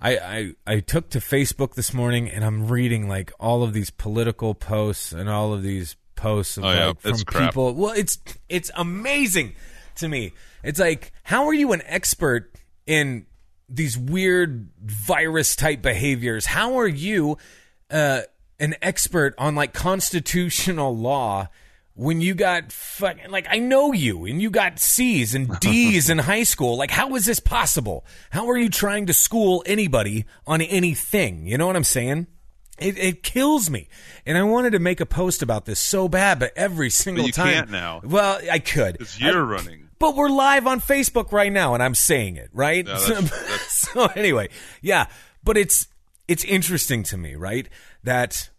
I, 0.00 0.16
I 0.18 0.52
I 0.74 0.80
took 0.80 1.10
to 1.10 1.18
Facebook 1.18 1.74
this 1.74 1.92
morning 1.94 2.28
and 2.28 2.44
I'm 2.44 2.68
reading 2.68 3.08
like 3.08 3.32
all 3.40 3.62
of 3.62 3.72
these 3.72 3.90
political 3.90 4.54
posts 4.54 5.12
and 5.12 5.28
all 5.28 5.52
of 5.52 5.62
these 5.62 5.96
posts 6.16 6.56
of, 6.56 6.64
Oh, 6.64 6.70
yeah, 6.72 6.86
like, 6.86 7.00
from 7.00 7.18
crap. 7.26 7.50
people. 7.50 7.74
Well, 7.74 7.92
it's 7.96 8.18
it's 8.48 8.70
amazing 8.76 9.54
to 9.96 10.08
me. 10.08 10.32
It's 10.62 10.78
like 10.78 11.12
how 11.24 11.46
are 11.46 11.54
you 11.54 11.72
an 11.72 11.82
expert 11.86 12.52
in 12.86 13.26
these 13.68 13.96
weird 13.98 14.68
virus 14.82 15.56
type 15.56 15.82
behaviors? 15.82 16.46
How 16.46 16.78
are 16.78 16.88
you 16.88 17.38
uh, 17.90 18.22
an 18.60 18.74
expert 18.82 19.34
on 19.38 19.54
like 19.54 19.72
constitutional 19.72 20.96
law? 20.96 21.48
When 21.96 22.20
you 22.20 22.34
got 22.34 22.72
fucking 22.72 23.30
like 23.30 23.46
I 23.48 23.60
know 23.60 23.92
you 23.92 24.24
and 24.24 24.42
you 24.42 24.50
got 24.50 24.80
C's 24.80 25.32
and 25.32 25.58
D's 25.60 26.10
in 26.10 26.18
high 26.18 26.42
school, 26.42 26.76
like 26.76 26.90
how 26.90 27.14
is 27.14 27.24
this 27.24 27.38
possible? 27.38 28.04
How 28.30 28.48
are 28.50 28.56
you 28.58 28.68
trying 28.68 29.06
to 29.06 29.12
school 29.12 29.62
anybody 29.64 30.24
on 30.44 30.60
anything? 30.60 31.46
You 31.46 31.56
know 31.56 31.68
what 31.68 31.76
I'm 31.76 31.84
saying? 31.84 32.26
It, 32.80 32.98
it 32.98 33.22
kills 33.22 33.70
me, 33.70 33.86
and 34.26 34.36
I 34.36 34.42
wanted 34.42 34.70
to 34.70 34.80
make 34.80 34.98
a 35.00 35.06
post 35.06 35.40
about 35.42 35.64
this 35.66 35.78
so 35.78 36.08
bad, 36.08 36.40
but 36.40 36.52
every 36.56 36.90
single 36.90 37.26
you 37.26 37.30
time. 37.30 37.52
can't 37.52 37.70
now. 37.70 38.00
Well, 38.02 38.40
I 38.50 38.58
could. 38.58 38.98
Because 38.98 39.20
you're 39.20 39.46
I- 39.46 39.58
running. 39.58 39.88
but 40.00 40.16
we're 40.16 40.28
live 40.28 40.66
on 40.66 40.80
Facebook 40.80 41.30
right 41.30 41.52
now, 41.52 41.74
and 41.74 41.82
I'm 41.84 41.94
saying 41.94 42.34
it 42.38 42.50
right. 42.52 42.84
No, 42.84 42.98
that's- 42.98 43.30
that's- 43.30 43.88
so 43.94 44.06
anyway, 44.16 44.48
yeah, 44.82 45.06
but 45.44 45.56
it's 45.56 45.86
it's 46.26 46.42
interesting 46.42 47.04
to 47.04 47.16
me, 47.16 47.36
right? 47.36 47.68
That, 48.04 48.50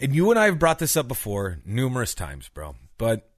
and 0.00 0.14
you 0.14 0.30
and 0.30 0.38
I 0.38 0.44
have 0.46 0.58
brought 0.58 0.78
this 0.78 0.96
up 0.96 1.08
before 1.08 1.58
numerous 1.64 2.14
times, 2.14 2.48
bro. 2.52 2.76
But 2.98 3.30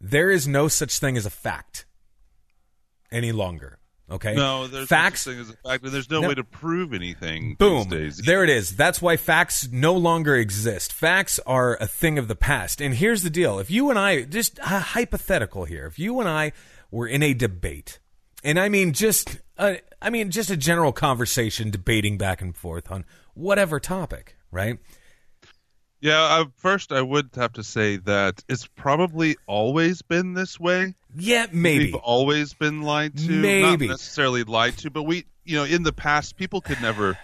there 0.00 0.30
is 0.30 0.46
no 0.46 0.68
such 0.68 0.98
thing 0.98 1.16
as 1.16 1.26
a 1.26 1.30
fact 1.30 1.86
any 3.10 3.32
longer. 3.32 3.78
Okay, 4.08 4.34
No, 4.36 4.68
there's 4.68 4.86
facts. 4.86 5.26
no 5.26 5.32
thing 5.32 5.40
as 5.40 5.50
a 5.50 5.56
fact, 5.68 5.82
there's 5.84 6.08
no, 6.08 6.20
No. 6.20 6.28
way 6.28 6.34
to 6.34 6.44
prove 6.44 6.92
anything. 6.94 7.56
Boom. 7.58 7.88
These 7.88 8.18
days. 8.18 8.26
There 8.26 8.44
it 8.44 8.50
is. 8.50 8.76
That's 8.76 9.02
why 9.02 9.16
facts 9.16 9.68
no 9.72 9.94
longer 9.94 10.36
exist. 10.36 10.92
Facts 10.92 11.40
are 11.44 11.76
a 11.80 11.88
thing 11.88 12.16
of 12.16 12.28
the 12.28 12.36
past. 12.36 12.80
And 12.80 12.94
here's 12.94 13.24
the 13.24 13.30
deal. 13.30 13.58
If 13.58 13.68
you 13.68 13.90
and 13.90 13.98
I, 13.98 14.22
just 14.22 14.60
uh, 14.60 14.78
hypothetical 14.78 15.64
here, 15.64 15.86
if 15.86 15.98
you 15.98 16.20
and 16.20 16.28
I 16.28 16.52
were 16.92 17.08
in 17.08 17.24
a 17.24 17.34
debate, 17.34 17.98
and 18.44 18.60
I 18.60 18.68
mean 18.68 18.92
just, 18.92 19.38
uh, 19.58 19.74
I 20.00 20.10
mean 20.10 20.30
just 20.30 20.50
a 20.50 20.56
general 20.56 20.92
conversation 20.92 21.70
debating 21.72 22.16
back 22.16 22.40
and 22.40 22.56
forth 22.56 22.92
on 22.92 23.04
whatever 23.36 23.78
topic, 23.78 24.36
right? 24.50 24.78
Yeah, 26.00 26.20
I, 26.20 26.44
first 26.56 26.92
I 26.92 27.00
would 27.00 27.30
have 27.36 27.54
to 27.54 27.64
say 27.64 27.96
that 27.98 28.42
it's 28.48 28.66
probably 28.66 29.36
always 29.46 30.02
been 30.02 30.34
this 30.34 30.60
way. 30.60 30.94
Yeah, 31.14 31.46
maybe. 31.52 31.86
We've 31.86 31.94
always 31.94 32.54
been 32.54 32.82
lied 32.82 33.16
to. 33.18 33.30
Maybe. 33.30 33.86
Not 33.86 33.94
necessarily 33.94 34.44
lied 34.44 34.76
to, 34.78 34.90
but 34.90 35.04
we, 35.04 35.26
you 35.44 35.56
know, 35.56 35.64
in 35.64 35.82
the 35.82 35.92
past, 35.92 36.36
people 36.36 36.60
could 36.60 36.80
never, 36.82 37.18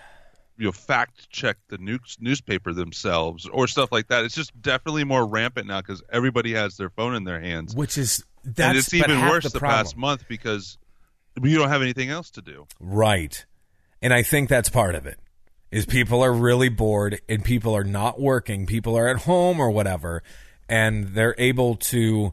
you 0.57 0.64
know, 0.64 0.73
fact 0.73 1.28
check 1.31 1.59
the 1.69 1.78
news, 1.78 2.16
newspaper 2.19 2.73
themselves 2.73 3.47
or 3.47 3.66
stuff 3.66 3.92
like 3.92 4.09
that. 4.09 4.25
It's 4.25 4.35
just 4.35 4.59
definitely 4.61 5.04
more 5.04 5.26
rampant 5.26 5.66
now 5.66 5.81
because 5.81 6.02
everybody 6.11 6.54
has 6.54 6.76
their 6.76 6.90
phone 6.90 7.14
in 7.14 7.25
their 7.25 7.40
hands. 7.40 7.75
Which 7.75 7.99
is 7.99 8.25
that's 8.42 8.69
and 8.69 8.78
it's 8.78 8.95
even 8.95 9.21
worse 9.28 9.45
the, 9.45 9.50
the, 9.50 9.61
past 9.61 9.97
month 9.97 10.26
because 10.28 10.78
you 11.42 11.57
don't 11.59 11.69
have 11.69 11.83
anything 11.83 12.09
else 12.09 12.31
to 12.31 12.42
do. 12.42 12.66
Right. 12.81 13.45
And 14.00 14.12
I 14.12 14.23
think 14.23 14.49
that's 14.49 14.69
part 14.69 14.95
of 14.95 15.07
it. 15.07 15.19
Is 15.73 15.87
people 15.87 16.23
are 16.23 16.33
really 16.33 16.69
bored 16.69 17.21
and 17.29 17.45
people 17.45 17.75
are 17.75 17.83
not 17.83 18.21
working, 18.21 18.67
people 18.67 18.97
are 18.97 19.09
at 19.09 19.23
home 19.23 19.59
or 19.59 19.71
whatever, 19.71 20.23
and 20.69 21.09
they're 21.14 21.35
able 21.38 21.75
to 21.76 22.33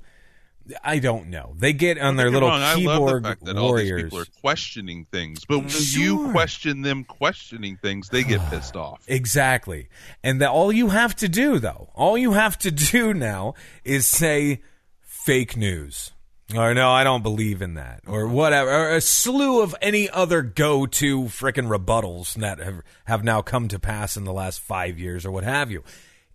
I 0.84 1.00
don't 1.00 1.30
know. 1.32 1.54
They 1.58 1.74
get 1.74 1.98
on 1.98 2.16
their 2.16 2.30
little 2.30 2.48
wrong, 2.50 2.62
I 2.62 2.76
love 2.76 2.78
keyboard 3.00 3.24
the 3.24 3.28
fact 3.30 3.46
that 3.46 3.58
all 3.58 3.74
these 3.74 3.90
warriors. 3.90 4.04
people 4.04 4.20
are 4.20 4.26
questioning 4.42 5.08
things, 5.12 5.44
but 5.46 5.60
when 5.60 5.70
Sure. 5.70 6.04
you 6.04 6.32
question 6.32 6.84
them 6.84 7.04
questioning 7.06 7.78
things, 7.82 8.10
they 8.10 8.24
get 8.24 8.40
pissed 8.52 8.76
off. 8.76 9.02
Exactly. 9.08 9.90
And 10.24 10.40
that 10.42 10.50
all 10.52 10.72
you 10.72 10.90
have 10.90 11.16
to 11.16 11.28
do 11.30 11.58
though, 11.58 11.90
all 11.96 12.18
you 12.20 12.34
have 12.34 12.58
to 12.60 12.70
do 12.72 13.14
now 13.16 13.56
is 13.84 14.06
say 14.06 14.62
fake 15.02 15.58
news. 15.58 16.12
Or 16.56 16.74
no, 16.74 16.90
I 16.90 17.04
don't 17.04 17.22
believe 17.22 17.62
in 17.62 17.76
that. 17.76 18.02
Or 18.08 18.28
whatever. 18.28 18.72
Or 18.72 18.96
a 18.96 19.02
slew 19.02 19.62
of 19.62 19.76
any 19.82 20.10
other 20.10 20.42
go 20.42 20.88
to 20.88 21.24
frickin' 21.26 21.68
rebuttals 21.68 22.34
that 22.36 22.60
have, 22.60 22.82
have 23.06 23.24
now 23.24 23.42
come 23.42 23.68
to 23.68 23.80
pass 23.80 24.18
in 24.18 24.24
the 24.24 24.34
last 24.34 24.60
five 24.60 24.98
years 24.98 25.26
or 25.26 25.32
what 25.32 25.44
have 25.44 25.70
you. 25.70 25.84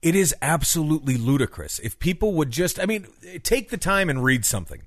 It 0.02 0.14
is 0.14 0.35
absolutely 0.40 1.16
ludicrous. 1.16 1.78
If 1.80 1.99
people 1.99 2.35
would 2.35 2.50
just, 2.50 2.78
I 2.78 2.87
mean, 2.87 3.06
take 3.42 3.71
the 3.71 3.76
time 3.76 4.09
and 4.09 4.23
read 4.23 4.44
something. 4.44 4.83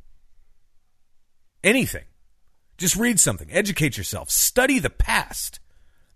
Anything. 1.64 2.06
Just 2.78 2.96
read 2.96 3.20
something. 3.20 3.50
Educate 3.52 3.98
yourself. 3.98 4.30
Study 4.30 4.80
the 4.80 4.90
past. 4.90 5.60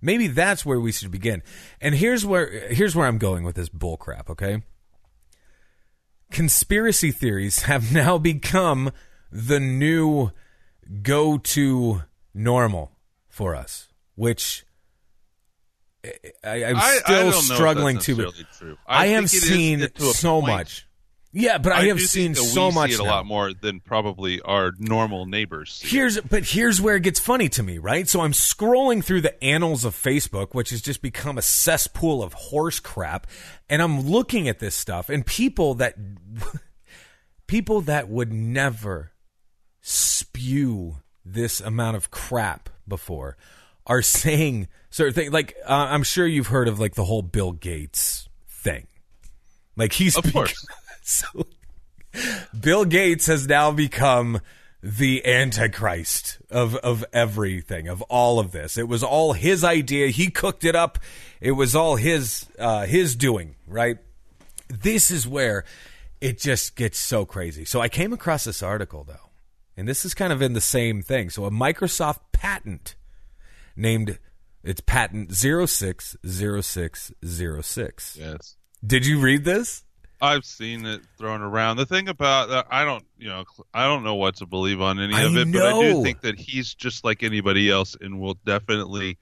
Maybe 0.01 0.27
that's 0.27 0.65
where 0.65 0.79
we 0.79 0.91
should 0.91 1.11
begin. 1.11 1.43
And 1.81 1.95
here's 1.95 2.25
where 2.25 2.47
here's 2.69 2.95
where 2.95 3.07
I'm 3.07 3.17
going 3.17 3.43
with 3.43 3.55
this 3.55 3.69
bullcrap, 3.69 4.29
okay? 4.29 4.63
Conspiracy 6.31 7.11
theories 7.11 7.63
have 7.63 7.93
now 7.93 8.17
become 8.17 8.91
the 9.31 9.59
new 9.59 10.31
go-to 11.01 12.03
normal 12.33 12.91
for 13.29 13.55
us, 13.55 13.87
which 14.15 14.65
eh, 16.03 16.09
I, 16.43 16.63
I'm 16.65 16.77
I- 16.77 16.79
I 16.79 16.97
still 16.97 17.27
if 17.27 17.33
that's 17.35 17.45
struggling 17.45 17.99
to. 17.99 18.31
I, 18.87 19.03
I 19.03 19.07
have 19.07 19.29
think 19.29 19.43
it 19.43 19.45
is 19.45 19.49
seen 19.49 19.79
to 19.79 20.01
so 20.13 20.41
point. 20.41 20.47
much. 20.47 20.87
Yeah, 21.33 21.59
but 21.59 21.71
I, 21.71 21.85
have 21.85 22.01
seen 22.01 22.35
so 22.35 22.67
we 22.67 22.75
much 22.75 22.89
See 22.89 22.95
it 22.95 22.99
a 22.99 23.03
lot 23.03 23.25
more 23.25 23.53
than 23.53 23.79
probably 23.79 24.41
our 24.41 24.73
normal 24.77 25.25
neighbors. 25.25 25.71
See. 25.73 25.87
Here's 25.87 26.19
but 26.19 26.43
here's 26.43 26.81
where 26.81 26.97
it 26.97 27.03
gets 27.03 27.19
funny 27.19 27.47
to 27.49 27.63
me, 27.63 27.77
right? 27.77 28.07
So 28.07 28.19
I'm 28.19 28.33
scrolling 28.33 29.01
through 29.01 29.21
the 29.21 29.41
annals 29.41 29.85
of 29.85 29.95
Facebook, 29.95 30.53
which 30.53 30.71
has 30.71 30.81
just 30.81 31.01
become 31.01 31.37
a 31.37 31.41
cesspool 31.41 32.21
of 32.21 32.33
horse 32.33 32.81
crap, 32.81 33.27
and 33.69 33.81
I'm 33.81 34.01
looking 34.01 34.49
at 34.49 34.59
this 34.59 34.75
stuff 34.75 35.09
and 35.09 35.25
people 35.25 35.75
that 35.75 35.95
people 37.47 37.79
that 37.81 38.09
would 38.09 38.33
never 38.33 39.13
spew 39.79 40.97
this 41.23 41.61
amount 41.61 41.95
of 41.95 42.11
crap 42.11 42.69
before 42.87 43.37
are 43.87 44.01
saying 44.01 44.67
certain 44.89 45.13
things 45.13 45.31
like 45.31 45.55
uh, 45.65 45.87
I'm 45.89 46.03
sure 46.03 46.27
you've 46.27 46.47
heard 46.47 46.67
of 46.67 46.77
like 46.77 46.95
the 46.95 47.05
whole 47.05 47.21
Bill 47.21 47.53
Gates 47.53 48.27
thing. 48.49 48.87
Like 49.77 49.93
he's 49.93 50.17
Of 50.17 50.25
course. 50.33 50.65
so 51.05 51.47
Bill 52.59 52.85
Gates 52.85 53.27
has 53.27 53.47
now 53.47 53.71
become 53.71 54.41
the 54.83 55.25
antichrist 55.25 56.39
of 56.49 56.75
of 56.77 57.05
everything 57.13 57.87
of 57.87 58.01
all 58.03 58.39
of 58.39 58.51
this. 58.51 58.77
It 58.77 58.87
was 58.87 59.03
all 59.03 59.33
his 59.33 59.63
idea. 59.63 60.07
He 60.07 60.31
cooked 60.31 60.65
it 60.65 60.75
up. 60.75 60.97
It 61.39 61.51
was 61.51 61.75
all 61.75 61.95
his 61.95 62.47
uh, 62.57 62.85
his 62.85 63.15
doing. 63.15 63.55
Right. 63.67 63.97
This 64.67 65.11
is 65.11 65.27
where 65.27 65.65
it 66.19 66.39
just 66.39 66.75
gets 66.75 66.97
so 66.97 67.25
crazy. 67.25 67.65
So 67.65 67.81
I 67.81 67.89
came 67.89 68.13
across 68.13 68.45
this 68.45 68.63
article 68.63 69.03
though, 69.03 69.29
and 69.77 69.87
this 69.87 70.05
is 70.05 70.13
kind 70.13 70.33
of 70.33 70.41
in 70.41 70.53
the 70.53 70.61
same 70.61 71.01
thing. 71.01 71.29
So 71.29 71.45
a 71.45 71.51
Microsoft 71.51 72.19
patent 72.31 72.95
named 73.75 74.17
it's 74.63 74.81
patent 74.81 75.33
060606. 75.33 78.17
Yes. 78.19 78.55
Did 78.85 79.05
you 79.05 79.19
read 79.19 79.43
this? 79.43 79.83
I've 80.21 80.45
seen 80.45 80.85
it 80.85 81.01
thrown 81.17 81.41
around. 81.41 81.77
The 81.77 81.85
thing 81.85 82.07
about 82.07 82.49
that, 82.49 82.67
I 82.69 82.85
don't, 82.85 83.03
you 83.17 83.27
know, 83.27 83.43
I 83.73 83.85
don't 83.87 84.03
know 84.03 84.15
what 84.15 84.35
to 84.37 84.45
believe 84.45 84.79
on 84.79 84.99
any 84.99 85.13
I 85.15 85.23
of 85.23 85.35
it, 85.35 85.51
but 85.51 85.63
I 85.63 85.81
do 85.81 86.03
think 86.03 86.21
that 86.21 86.39
he's 86.39 86.75
just 86.75 87.03
like 87.03 87.23
anybody 87.23 87.69
else, 87.71 87.97
and 87.99 88.19
will 88.19 88.37
definitely, 88.45 89.17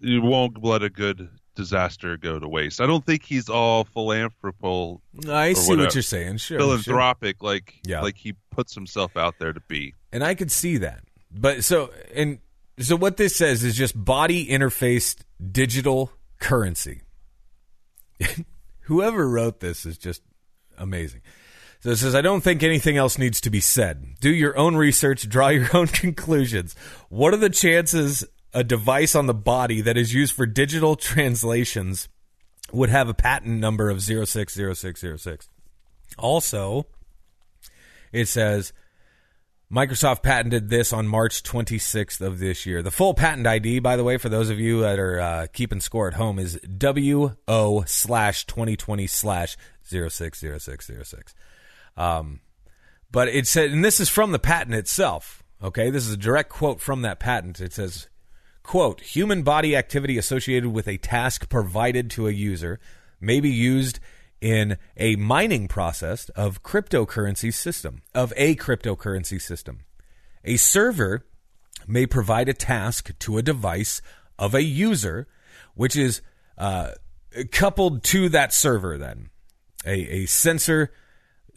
it 0.00 0.22
won't 0.22 0.62
let 0.62 0.82
a 0.82 0.88
good 0.90 1.28
disaster 1.56 2.16
go 2.16 2.38
to 2.38 2.46
waste. 2.48 2.80
I 2.80 2.86
don't 2.86 3.04
think 3.04 3.24
he's 3.24 3.48
all 3.48 3.82
philanthropical, 3.84 5.02
I 5.28 5.54
see 5.54 5.74
what 5.76 5.92
you're 5.94 6.02
saying. 6.02 6.36
Sure. 6.36 6.58
sure. 6.58 6.58
philanthropic, 6.60 7.42
like 7.42 7.74
Yeah. 7.84 8.00
like 8.02 8.16
he 8.16 8.34
puts 8.52 8.74
himself 8.74 9.16
out 9.16 9.34
there 9.40 9.52
to 9.52 9.60
be. 9.68 9.94
and 10.12 10.22
I 10.22 10.36
could 10.36 10.52
see 10.52 10.76
that. 10.78 11.02
But 11.30 11.64
so 11.64 11.90
and 12.14 12.38
so 12.78 12.94
what 12.96 13.16
this 13.16 13.34
says 13.36 13.64
is 13.64 13.74
just 13.76 14.02
body 14.02 14.46
interfaced 14.46 15.24
digital 15.50 16.12
currency. 16.38 17.02
Whoever 18.88 19.28
wrote 19.28 19.60
this 19.60 19.84
is 19.84 19.98
just 19.98 20.22
amazing. 20.78 21.20
So 21.80 21.90
it 21.90 21.96
says, 21.96 22.14
I 22.14 22.22
don't 22.22 22.40
think 22.40 22.62
anything 22.62 22.96
else 22.96 23.18
needs 23.18 23.38
to 23.42 23.50
be 23.50 23.60
said. 23.60 24.14
Do 24.18 24.30
your 24.30 24.56
own 24.56 24.76
research, 24.76 25.28
draw 25.28 25.48
your 25.48 25.68
own 25.76 25.88
conclusions. 25.88 26.74
What 27.10 27.34
are 27.34 27.38
the 27.38 27.50
chances 27.50 28.24
a 28.54 28.64
device 28.64 29.14
on 29.14 29.26
the 29.26 29.34
body 29.34 29.82
that 29.82 29.98
is 29.98 30.14
used 30.14 30.34
for 30.34 30.46
digital 30.46 30.96
translations 30.96 32.08
would 32.72 32.88
have 32.88 33.10
a 33.10 33.14
patent 33.14 33.60
number 33.60 33.90
of 33.90 34.00
060606? 34.00 35.50
Also, 36.16 36.86
it 38.10 38.26
says 38.26 38.72
Microsoft 39.72 40.22
patented 40.22 40.70
this 40.70 40.94
on 40.94 41.06
March 41.06 41.42
26th 41.42 42.22
of 42.22 42.38
this 42.38 42.64
year. 42.64 42.82
The 42.82 42.90
full 42.90 43.12
patent 43.12 43.46
ID, 43.46 43.80
by 43.80 43.96
the 43.96 44.04
way, 44.04 44.16
for 44.16 44.30
those 44.30 44.48
of 44.48 44.58
you 44.58 44.80
that 44.80 44.98
are 44.98 45.20
uh, 45.20 45.46
keeping 45.52 45.80
score 45.80 46.08
at 46.08 46.14
home, 46.14 46.38
is 46.38 46.58
WO 46.64 47.84
slash 47.86 48.46
2020 48.46 49.06
slash 49.06 49.56
060606. 49.84 51.34
Um, 51.98 52.40
but 53.10 53.28
it 53.28 53.46
said, 53.46 53.70
and 53.70 53.84
this 53.84 54.00
is 54.00 54.08
from 54.08 54.32
the 54.32 54.38
patent 54.38 54.74
itself. 54.74 55.42
Okay, 55.62 55.90
this 55.90 56.06
is 56.06 56.12
a 56.12 56.18
direct 56.18 56.48
quote 56.48 56.80
from 56.80 57.02
that 57.02 57.20
patent. 57.20 57.60
It 57.60 57.74
says, 57.74 58.08
quote, 58.62 59.02
human 59.02 59.42
body 59.42 59.76
activity 59.76 60.16
associated 60.16 60.70
with 60.70 60.88
a 60.88 60.96
task 60.96 61.50
provided 61.50 62.10
to 62.12 62.26
a 62.26 62.32
user 62.32 62.80
may 63.20 63.40
be 63.40 63.50
used 63.50 64.00
in 64.40 64.78
a 64.96 65.16
mining 65.16 65.68
process 65.68 66.28
of 66.30 66.62
cryptocurrency 66.62 67.52
system, 67.52 68.02
of 68.14 68.32
a 68.36 68.54
cryptocurrency 68.56 69.40
system. 69.40 69.80
A 70.44 70.56
server 70.56 71.26
may 71.86 72.06
provide 72.06 72.48
a 72.48 72.54
task 72.54 73.10
to 73.18 73.38
a 73.38 73.42
device 73.42 74.00
of 74.38 74.54
a 74.54 74.62
user, 74.62 75.26
which 75.74 75.96
is 75.96 76.20
uh, 76.56 76.92
coupled 77.50 78.02
to 78.04 78.28
that 78.28 78.52
server, 78.52 78.98
then. 78.98 79.30
A, 79.84 80.22
a 80.22 80.26
sensor 80.26 80.92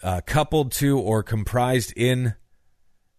uh, 0.04 0.22
coupled 0.26 0.72
to 0.74 1.00
or 1.00 1.24
comprised 1.24 1.94
in 1.96 2.36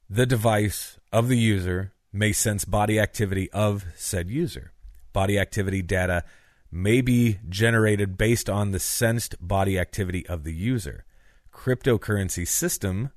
the 0.09 0.27
device 0.27 0.99
of 1.13 1.29
the 1.29 1.39
user 1.39 1.93
may 2.13 2.33
sense 2.33 2.65
body 2.65 2.99
activity 2.99 3.51
of 3.53 3.85
said 3.97 4.29
user. 4.29 4.73
Body 5.13 5.39
activity 5.39 5.83
data 5.83 6.25
may 6.73 7.03
be 7.03 7.39
generated 7.49 8.17
based 8.17 8.49
on 8.49 8.71
the 8.71 8.79
sensed 8.81 9.37
body 9.41 9.79
activity 9.79 10.27
of 10.27 10.43
the 10.43 10.55
user. 10.55 11.05
Cryptocurrency 11.53 12.49
system, 12.49 13.11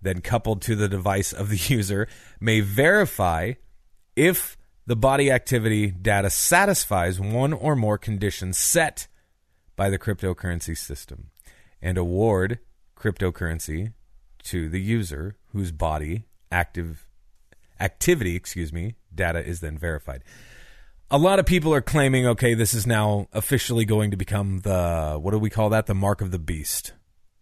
then 0.00 0.22
coupled 0.22 0.62
to 0.62 0.74
the 0.74 0.88
device 0.88 1.32
of 1.32 1.50
the 1.50 1.56
user, 1.74 2.08
may 2.40 2.60
verify 2.60 3.52
if 4.16 4.56
the 4.86 4.96
body 4.96 5.30
activity 5.30 5.90
data 5.90 6.30
satisfies 6.30 7.20
one 7.20 7.52
or 7.52 7.76
more 7.76 7.98
conditions 7.98 8.58
set 8.58 9.06
by 9.76 9.90
the 9.90 9.98
cryptocurrency 9.98 10.76
system 10.76 11.30
and 11.82 11.98
award 11.98 12.58
cryptocurrency 12.96 13.92
to 14.42 14.68
the 14.68 14.80
user 14.80 15.36
whose 15.52 15.72
body 15.72 16.24
active 16.50 17.06
activity, 17.80 18.36
excuse 18.36 18.72
me, 18.72 18.94
data 19.14 19.44
is 19.44 19.60
then 19.60 19.76
verified. 19.76 20.22
A 21.14 21.18
lot 21.18 21.38
of 21.38 21.46
people 21.46 21.72
are 21.72 21.80
claiming, 21.80 22.26
okay, 22.26 22.54
this 22.54 22.74
is 22.74 22.88
now 22.88 23.28
officially 23.32 23.84
going 23.84 24.10
to 24.10 24.16
become 24.16 24.58
the 24.62 25.16
what 25.20 25.30
do 25.30 25.38
we 25.38 25.48
call 25.48 25.68
that? 25.70 25.86
The 25.86 25.94
mark 25.94 26.20
of 26.20 26.32
the 26.32 26.40
beast, 26.40 26.92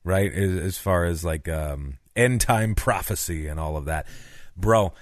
right? 0.05 0.31
As, 0.31 0.57
as 0.59 0.79
far 0.79 1.07
as 1.07 1.25
like 1.25 1.49
um, 1.49 1.97
end 2.15 2.43
time 2.43 2.75
prophecy 2.75 3.47
and 3.47 3.59
all 3.59 3.79
of 3.79 3.87
that, 3.87 4.07
bro. 4.55 4.93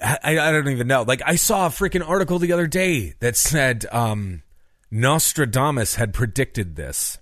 I, 0.00 0.38
I 0.38 0.52
don't 0.52 0.68
even 0.68 0.86
know. 0.86 1.02
Like 1.02 1.20
I 1.26 1.34
saw 1.34 1.66
a 1.66 1.70
freaking 1.70 2.08
article 2.08 2.38
the 2.38 2.52
other 2.52 2.68
day 2.68 3.14
that 3.18 3.36
said 3.36 3.86
um, 3.90 4.44
Nostradamus 4.92 5.96
had 5.96 6.14
predicted 6.14 6.76
this. 6.76 7.18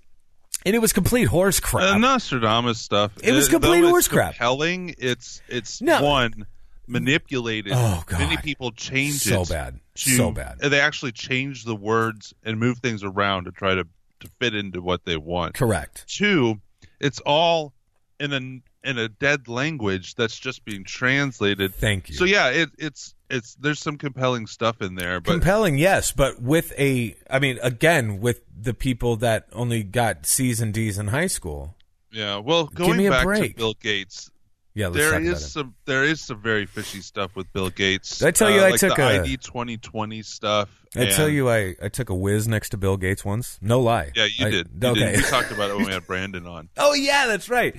And 0.66 0.74
it 0.76 0.80
was 0.80 0.92
complete 0.92 1.28
horse 1.28 1.60
crap. 1.60 1.98
Nostradamus 1.98 2.78
stuff. 2.78 3.12
It 3.24 3.32
was 3.32 3.48
complete 3.48 3.84
horse 3.84 4.06
crap. 4.06 4.34
Compelling. 4.34 4.96
It's 4.98 5.40
it's 5.48 5.80
No. 5.80 6.02
one 6.04 6.44
manipulated. 6.90 7.72
Oh, 7.74 8.02
God. 8.06 8.18
Many 8.20 8.36
people 8.38 8.70
change 8.72 9.16
it. 9.26 9.30
So 9.30 9.42
it. 9.42 9.48
bad. 9.48 9.80
to- 9.94 10.10
So 10.10 10.30
bad. 10.32 10.58
They 10.60 10.80
actually 10.80 11.12
change 11.12 11.64
the 11.64 11.76
words 11.76 12.34
and 12.44 12.58
move 12.58 12.78
things 12.78 13.02
around 13.04 13.44
to 13.44 13.52
try 13.52 13.74
to 13.74 13.86
to 14.20 14.28
fit 14.38 14.54
into 14.54 14.82
what 14.82 15.04
they 15.06 15.16
want. 15.16 15.54
Correct. 15.54 16.04
Two, 16.06 16.60
it's 17.00 17.20
all 17.20 17.72
in 18.18 18.32
a 18.34 18.88
in 18.88 18.98
a 18.98 19.08
dead 19.08 19.48
language 19.48 20.14
that's 20.14 20.38
just 20.38 20.64
being 20.66 20.84
translated. 20.84 21.74
Thank 21.74 22.10
you. 22.10 22.14
So 22.16 22.24
yeah, 22.24 22.48
it, 22.50 22.68
it's 22.78 23.14
it's 23.30 23.54
there's 23.54 23.78
some 23.80 23.96
compelling 23.96 24.46
stuff 24.46 24.82
in 24.82 24.94
there, 24.94 25.20
but 25.20 25.32
Compelling, 25.32 25.78
yes, 25.78 26.12
but 26.12 26.40
with 26.42 26.72
a, 26.78 27.16
I 27.30 27.38
mean, 27.38 27.58
again, 27.62 28.20
with 28.20 28.42
the 28.54 28.74
people 28.74 29.16
that 29.16 29.46
only 29.52 29.82
got 29.84 30.26
C's 30.26 30.60
and 30.60 30.74
D's 30.74 30.98
in 30.98 31.08
high 31.08 31.28
school. 31.28 31.76
yeah. 32.10 32.36
Well, 32.38 32.66
Give 32.66 32.76
going 32.88 33.08
back 33.08 33.24
break. 33.24 33.52
to 33.52 33.56
Bill 33.56 33.74
Gates, 33.80 34.30
Yeah, 34.74 34.86
let's 34.86 34.96
there 34.98 35.20
is 35.20 35.52
some 35.52 35.74
there 35.84 36.04
is 36.04 36.20
some 36.20 36.40
very 36.40 36.64
fishy 36.66 37.00
stuff 37.00 37.34
with 37.34 37.52
Bill 37.52 37.70
Gates. 37.70 38.18
Did 38.20 38.28
I 38.28 38.30
tell 38.30 38.50
you 38.50 38.60
Uh, 38.60 38.64
I 38.66 38.70
like 38.70 38.80
took 38.80 38.96
the 38.96 39.02
a- 39.02 39.20
ID 39.22 39.36
twenty 39.38 39.76
twenty 39.76 40.22
stuff? 40.22 40.68
I 40.96 41.02
and- 41.02 41.10
tell 41.12 41.28
you, 41.28 41.48
I, 41.50 41.74
I 41.82 41.88
took 41.88 42.08
a 42.10 42.14
whiz 42.14 42.46
next 42.48 42.70
to 42.70 42.76
Bill 42.76 42.96
Gates 42.96 43.24
once. 43.24 43.58
No 43.60 43.80
lie. 43.80 44.12
yeah, 44.14 44.26
you 44.36 44.46
I- 44.46 44.50
did. 44.50 44.68
You 44.80 44.88
okay. 44.90 45.00
did. 45.00 45.16
We 45.16 45.22
talked 45.22 45.50
about 45.50 45.70
it 45.70 45.76
when 45.76 45.86
we 45.86 45.92
had 45.92 46.06
Brandon 46.06 46.46
on. 46.46 46.68
oh 46.76 46.94
yeah, 46.94 47.26
that's 47.26 47.48
right. 47.48 47.74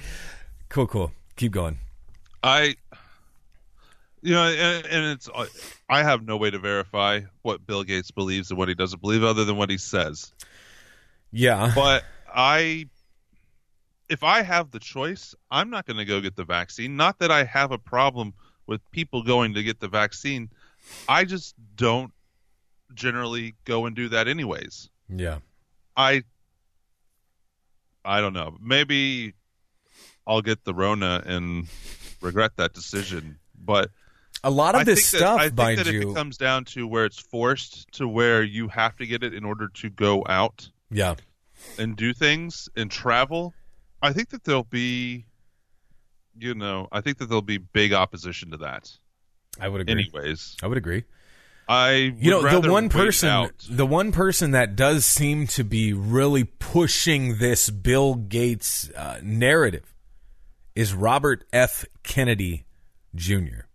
Cool, 0.69 0.88
cool. 0.88 1.12
Keep 1.38 1.54
going. 1.54 1.77
I, 2.43 2.75
you 4.21 4.34
know, 4.34 4.43
and, 4.43 4.86
and 4.86 5.06
it's 5.13 5.30
I 5.89 6.04
have 6.04 6.23
no 6.25 6.38
way 6.38 6.51
to 6.51 6.60
verify 6.60 7.21
what 7.41 7.65
Bill 7.65 7.84
Gates 7.84 8.12
believes 8.12 8.49
and 8.51 8.58
what 8.58 8.67
he 8.67 8.75
doesn't 8.75 9.01
believe, 9.01 9.23
other 9.23 9.45
than 9.45 9.56
what 9.58 9.69
he 9.69 9.77
says. 9.77 10.32
Yeah. 11.32 11.71
But 11.73 12.04
I, 12.34 12.88
if 14.12 14.26
I 14.26 14.41
have 14.41 14.71
the 14.71 14.80
choice, 14.80 15.34
I'm 15.50 15.69
not 15.69 15.88
going 15.88 15.95
to 15.95 16.04
go 16.04 16.19
get 16.19 16.36
the 16.36 16.43
vaccine. 16.43 16.97
Not 16.97 17.19
that 17.19 17.32
I 17.32 17.45
have 17.45 17.71
a 17.71 17.78
problem 17.78 18.34
with 18.67 18.82
people 18.91 19.24
going 19.24 19.54
to 19.54 19.63
get 19.63 19.80
the 19.80 19.88
vaccine. 19.88 20.50
I 21.08 21.24
just 21.24 21.56
don't 21.78 22.12
generally 22.93 23.56
go 23.63 23.86
and 23.86 23.95
do 23.95 24.10
that 24.10 24.28
anyways. 24.28 24.89
Yeah. 25.08 25.38
I, 25.95 26.24
I 28.04 28.19
don't 28.19 28.34
know. 28.34 28.58
Maybe 28.62 29.34
I'll 30.28 30.41
get 30.41 30.65
the 30.65 30.74
Rona 30.74 31.24
and 31.26 31.67
regret 32.19 32.58
that 32.58 32.74
decision. 32.74 33.38
But 33.58 33.91
A 34.43 34.50
lot 34.50 34.76
of 34.76 34.82
I 34.82 34.84
this 34.84 35.06
stuff, 35.06 35.39
that, 35.39 35.58
I 35.58 35.76
think 35.76 35.86
that 35.86 35.93
you. 35.93 36.02
if 36.02 36.08
it 36.10 36.15
comes 36.15 36.38
down 36.38 36.65
to 36.65 36.86
where 36.86 37.06
it's 37.06 37.19
forced 37.19 37.89
to 37.93 38.10
where 38.10 38.43
you 38.43 38.67
have 38.67 38.97
to 38.97 39.08
get 39.08 39.24
it 39.24 39.34
in 39.34 39.45
order 39.45 39.69
to 39.69 39.89
go 39.89 40.26
out 40.28 40.69
yeah. 40.89 41.15
and 41.78 41.95
do 41.95 42.13
things 42.13 42.67
and 42.76 42.91
travel, 42.91 43.54
I 44.02 44.14
think 44.14 44.30
that 44.30 44.44
there'll 44.44 44.64
be, 44.64 45.26
you 46.38 46.54
know, 46.56 46.88
I 46.92 47.02
think 47.02 47.18
that 47.20 47.28
there'll 47.28 47.42
be 47.42 47.58
big 47.58 47.94
opposition 47.94 48.52
to 48.52 48.58
that. 48.58 48.92
I 49.60 49.68
would 49.68 49.82
agree. 49.82 49.94
Anyways, 49.94 50.58
I 50.64 50.68
would 50.68 50.78
agree. 50.78 51.04
I 51.68 52.14
You 52.18 52.32
know, 52.32 52.60
the 52.60 52.72
one 52.72 52.90
person, 52.90 53.30
out. 53.30 53.52
the 53.70 53.86
one 53.86 54.12
person 54.12 54.52
that 54.52 54.76
does 54.76 55.06
seem 55.06 55.48
to 55.48 55.64
be 55.64 55.94
really 55.94 56.44
pushing 56.44 57.38
this 57.38 57.70
Bill 57.70 58.16
Gates 58.16 58.90
uh, 58.96 59.20
narrative 59.24 59.94
is 60.76 60.94
Robert 60.94 61.46
F. 61.54 61.86
Kennedy 62.04 62.66
Jr. 63.16 63.66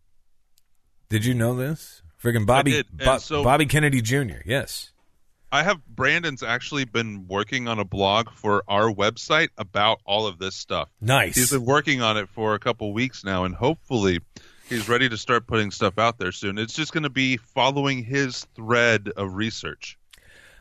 Did 1.08 1.24
you 1.24 1.34
know 1.34 1.54
this? 1.54 2.02
Friggin' 2.22 2.46
Bobby, 2.46 2.82
Bo- 2.92 3.18
so- 3.18 3.44
Bobby 3.44 3.66
Kennedy 3.66 4.02
Jr. 4.02 4.40
Yes. 4.44 4.90
I 5.56 5.62
have 5.62 5.80
Brandon's 5.86 6.42
actually 6.42 6.84
been 6.84 7.26
working 7.28 7.66
on 7.66 7.78
a 7.78 7.84
blog 7.84 8.28
for 8.30 8.62
our 8.68 8.92
website 8.92 9.48
about 9.56 10.02
all 10.04 10.26
of 10.26 10.38
this 10.38 10.54
stuff. 10.54 10.90
Nice. 11.00 11.34
He's 11.34 11.50
been 11.50 11.64
working 11.64 12.02
on 12.02 12.18
it 12.18 12.28
for 12.28 12.52
a 12.52 12.58
couple 12.58 12.92
weeks 12.92 13.24
now, 13.24 13.44
and 13.44 13.54
hopefully 13.54 14.20
he's 14.68 14.86
ready 14.86 15.08
to 15.08 15.16
start 15.16 15.46
putting 15.46 15.70
stuff 15.70 15.98
out 15.98 16.18
there 16.18 16.30
soon. 16.30 16.58
It's 16.58 16.74
just 16.74 16.92
going 16.92 17.04
to 17.04 17.10
be 17.10 17.38
following 17.38 18.04
his 18.04 18.44
thread 18.54 19.08
of 19.16 19.34
research. 19.34 19.98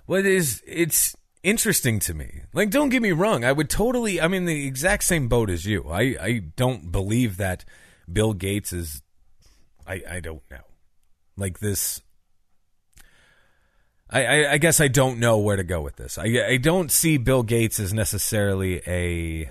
Well, 0.08 0.22
it 0.22 0.26
is. 0.26 0.64
It's 0.66 1.14
interesting 1.44 2.00
to 2.00 2.14
me. 2.14 2.44
Like, 2.54 2.70
don't 2.70 2.88
get 2.88 3.02
me 3.02 3.12
wrong. 3.12 3.44
I 3.44 3.52
would 3.52 3.70
totally. 3.70 4.22
I'm 4.22 4.34
in 4.34 4.46
the 4.46 4.66
exact 4.66 5.04
same 5.04 5.28
boat 5.28 5.50
as 5.50 5.66
you. 5.66 5.90
I 5.90 6.16
I 6.22 6.42
don't 6.56 6.90
believe 6.90 7.36
that 7.36 7.66
Bill 8.10 8.32
Gates 8.32 8.72
is. 8.72 9.02
I 9.86 10.02
I 10.10 10.20
don't 10.22 10.44
know. 10.50 10.64
Like 11.36 11.60
this. 11.60 12.02
I, 14.10 14.26
I, 14.26 14.52
I 14.54 14.58
guess 14.58 14.80
I 14.80 14.88
don't 14.88 15.20
know 15.20 15.38
where 15.40 15.56
to 15.56 15.64
go 15.64 15.82
with 15.82 15.96
this. 15.96 16.18
I, 16.18 16.26
I 16.48 16.58
don't 16.58 16.92
see 16.92 17.18
Bill 17.18 17.44
Gates 17.44 17.80
as 17.80 17.94
necessarily 17.94 18.82
a 18.88 19.50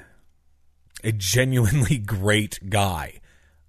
a 1.02 1.12
genuinely 1.12 1.98
great 2.06 2.70
guy. 2.70 3.20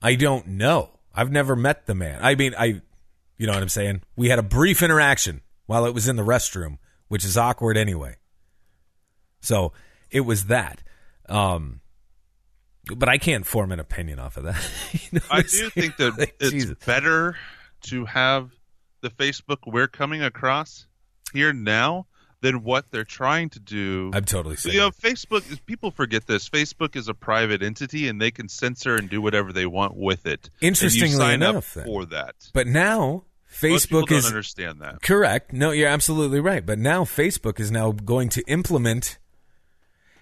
I 0.02 0.16
don't 0.16 0.48
know. 0.48 0.92
I've 1.14 1.32
never 1.32 1.56
met 1.56 1.86
the 1.86 1.96
man. 1.96 2.20
I 2.22 2.36
mean, 2.36 2.54
I, 2.58 2.82
you 3.38 3.48
know 3.48 3.54
what 3.54 3.62
I'm 3.62 3.70
saying? 3.70 4.02
We 4.16 4.30
had 4.30 4.40
a 4.40 4.44
brief 4.44 4.82
interaction 4.84 5.42
while 5.66 5.86
it 5.86 5.94
was 5.94 6.08
in 6.08 6.16
the 6.18 6.24
restroom, 6.24 6.78
which 7.08 7.26
is 7.26 7.38
awkward 7.38 7.78
anyway. 7.78 8.16
So 9.42 9.74
it 10.12 10.22
was 10.22 10.46
that. 10.46 10.82
Um, 11.28 11.82
but 12.96 13.10
I 13.10 13.18
can't 13.18 13.46
form 13.46 13.72
an 13.72 13.80
opinion 13.80 14.20
off 14.20 14.38
of 14.38 14.44
that. 14.44 14.62
You 15.12 15.20
know 15.20 15.26
I 15.32 15.42
do 15.42 15.48
saying? 15.48 15.70
think 15.72 15.98
that 15.98 16.18
Like, 16.20 16.36
it's 16.40 16.52
Jesus. 16.52 16.78
better 16.86 17.36
to 17.84 18.06
have 18.06 18.52
the 19.06 19.12
Facebook 19.12 19.60
we're 19.68 19.88
coming 19.88 20.24
across 20.24 20.88
here 21.32 21.54
now 21.54 22.08
than 22.42 22.64
what 22.64 22.90
they're 22.92 23.04
trying 23.04 23.50
to 23.50 23.60
do. 23.60 24.12
I'm 24.14 24.26
totally 24.26 24.56
saying. 24.56 24.74
you 24.74 24.82
know, 24.82 24.90
Facebook 24.90 25.50
is 25.52 25.60
people 25.60 25.92
forget 25.92 26.26
this. 26.26 26.50
Facebook 26.50 26.96
is 26.96 27.08
a 27.08 27.14
private 27.14 27.62
entity, 27.62 28.08
and 28.08 28.20
they 28.20 28.32
can 28.32 28.50
censor 28.50 28.96
and 28.96 29.10
do 29.10 29.22
whatever 29.22 29.54
they 29.54 29.68
want 29.68 29.96
with 29.96 30.26
it. 30.26 30.50
Interestingly 30.60 31.10
you 31.10 31.18
sign 31.18 31.42
enough, 31.44 31.78
up 31.78 31.86
for 31.86 32.06
that. 32.06 32.36
but 32.54 32.66
now 32.66 33.26
Facebook 33.52 34.08
don't 34.08 34.18
is 34.18 34.26
understand 34.26 34.82
that. 34.82 35.02
Correct. 35.02 35.54
No, 35.54 35.72
you're 35.72 35.88
absolutely 35.88 36.40
right. 36.40 36.66
But 36.66 36.80
now 36.80 37.04
Facebook 37.04 37.60
is 37.60 37.72
now 37.72 37.92
going 37.92 38.30
to 38.30 38.44
implement, 38.48 39.20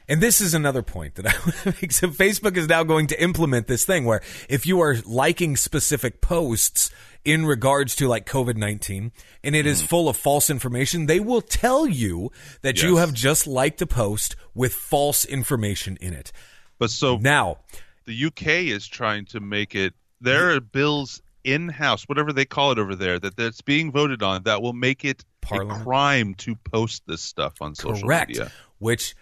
and 0.08 0.22
this 0.22 0.42
is 0.42 0.54
another 0.54 0.82
point 0.82 1.16
that 1.16 1.28
I 1.28 1.34
make. 1.82 1.92
So 1.92 2.08
Facebook 2.08 2.58
is 2.58 2.68
now 2.68 2.84
going 2.84 3.08
to 3.08 3.22
implement 3.22 3.68
this 3.68 3.86
thing 3.86 4.06
where 4.06 4.22
if 4.50 4.66
you 4.66 4.82
are 4.82 4.98
liking 5.06 5.56
specific 5.56 6.22
posts 6.22 6.92
in 7.26 7.46
regards 7.46 7.96
to 7.96 8.08
like 8.08 8.26
COVID 8.26 8.58
19 8.58 9.12
and 9.44 9.56
it 9.56 9.66
is 9.66 9.82
mm. 9.82 9.88
full 9.88 10.10
of 10.10 10.18
false 10.18 10.50
information, 10.50 11.06
they 11.06 11.20
will 11.20 11.42
tell 11.42 11.88
you 11.88 12.32
that 12.62 12.82
you 12.84 12.98
have 12.98 13.14
just 13.14 13.48
liked 13.48 13.82
a 13.82 13.88
post 13.88 14.36
with 14.54 14.74
false 14.74 15.26
information 15.26 15.98
in 16.02 16.14
it. 16.14 16.32
But 16.80 16.90
so 16.90 17.18
Now, 17.18 17.60
the 18.06 18.26
UK 18.26 18.48
is 18.68 18.88
trying 18.88 19.26
to 19.28 19.40
make 19.40 19.76
it. 19.76 19.94
There 20.20 20.52
are 20.54 20.60
bills 20.60 21.22
in-house, 21.44 22.04
whatever 22.04 22.34
they 22.34 22.46
call 22.46 22.72
it 22.72 22.80
over 22.80 22.96
there, 22.96 23.20
that 23.20 23.36
that's 23.36 23.62
being 23.62 23.92
voted 23.92 24.24
on 24.24 24.44
that 24.44 24.62
will 24.62 24.74
make 24.74 25.06
it 25.06 25.24
Parliament. 25.42 25.82
a 25.82 25.84
crime 25.84 26.34
to 26.36 26.56
post 26.56 27.04
this 27.08 27.22
stuff 27.22 27.62
on 27.62 27.76
social 27.76 28.08
Correct. 28.08 28.30
media. 28.30 28.52
Which 28.80 29.16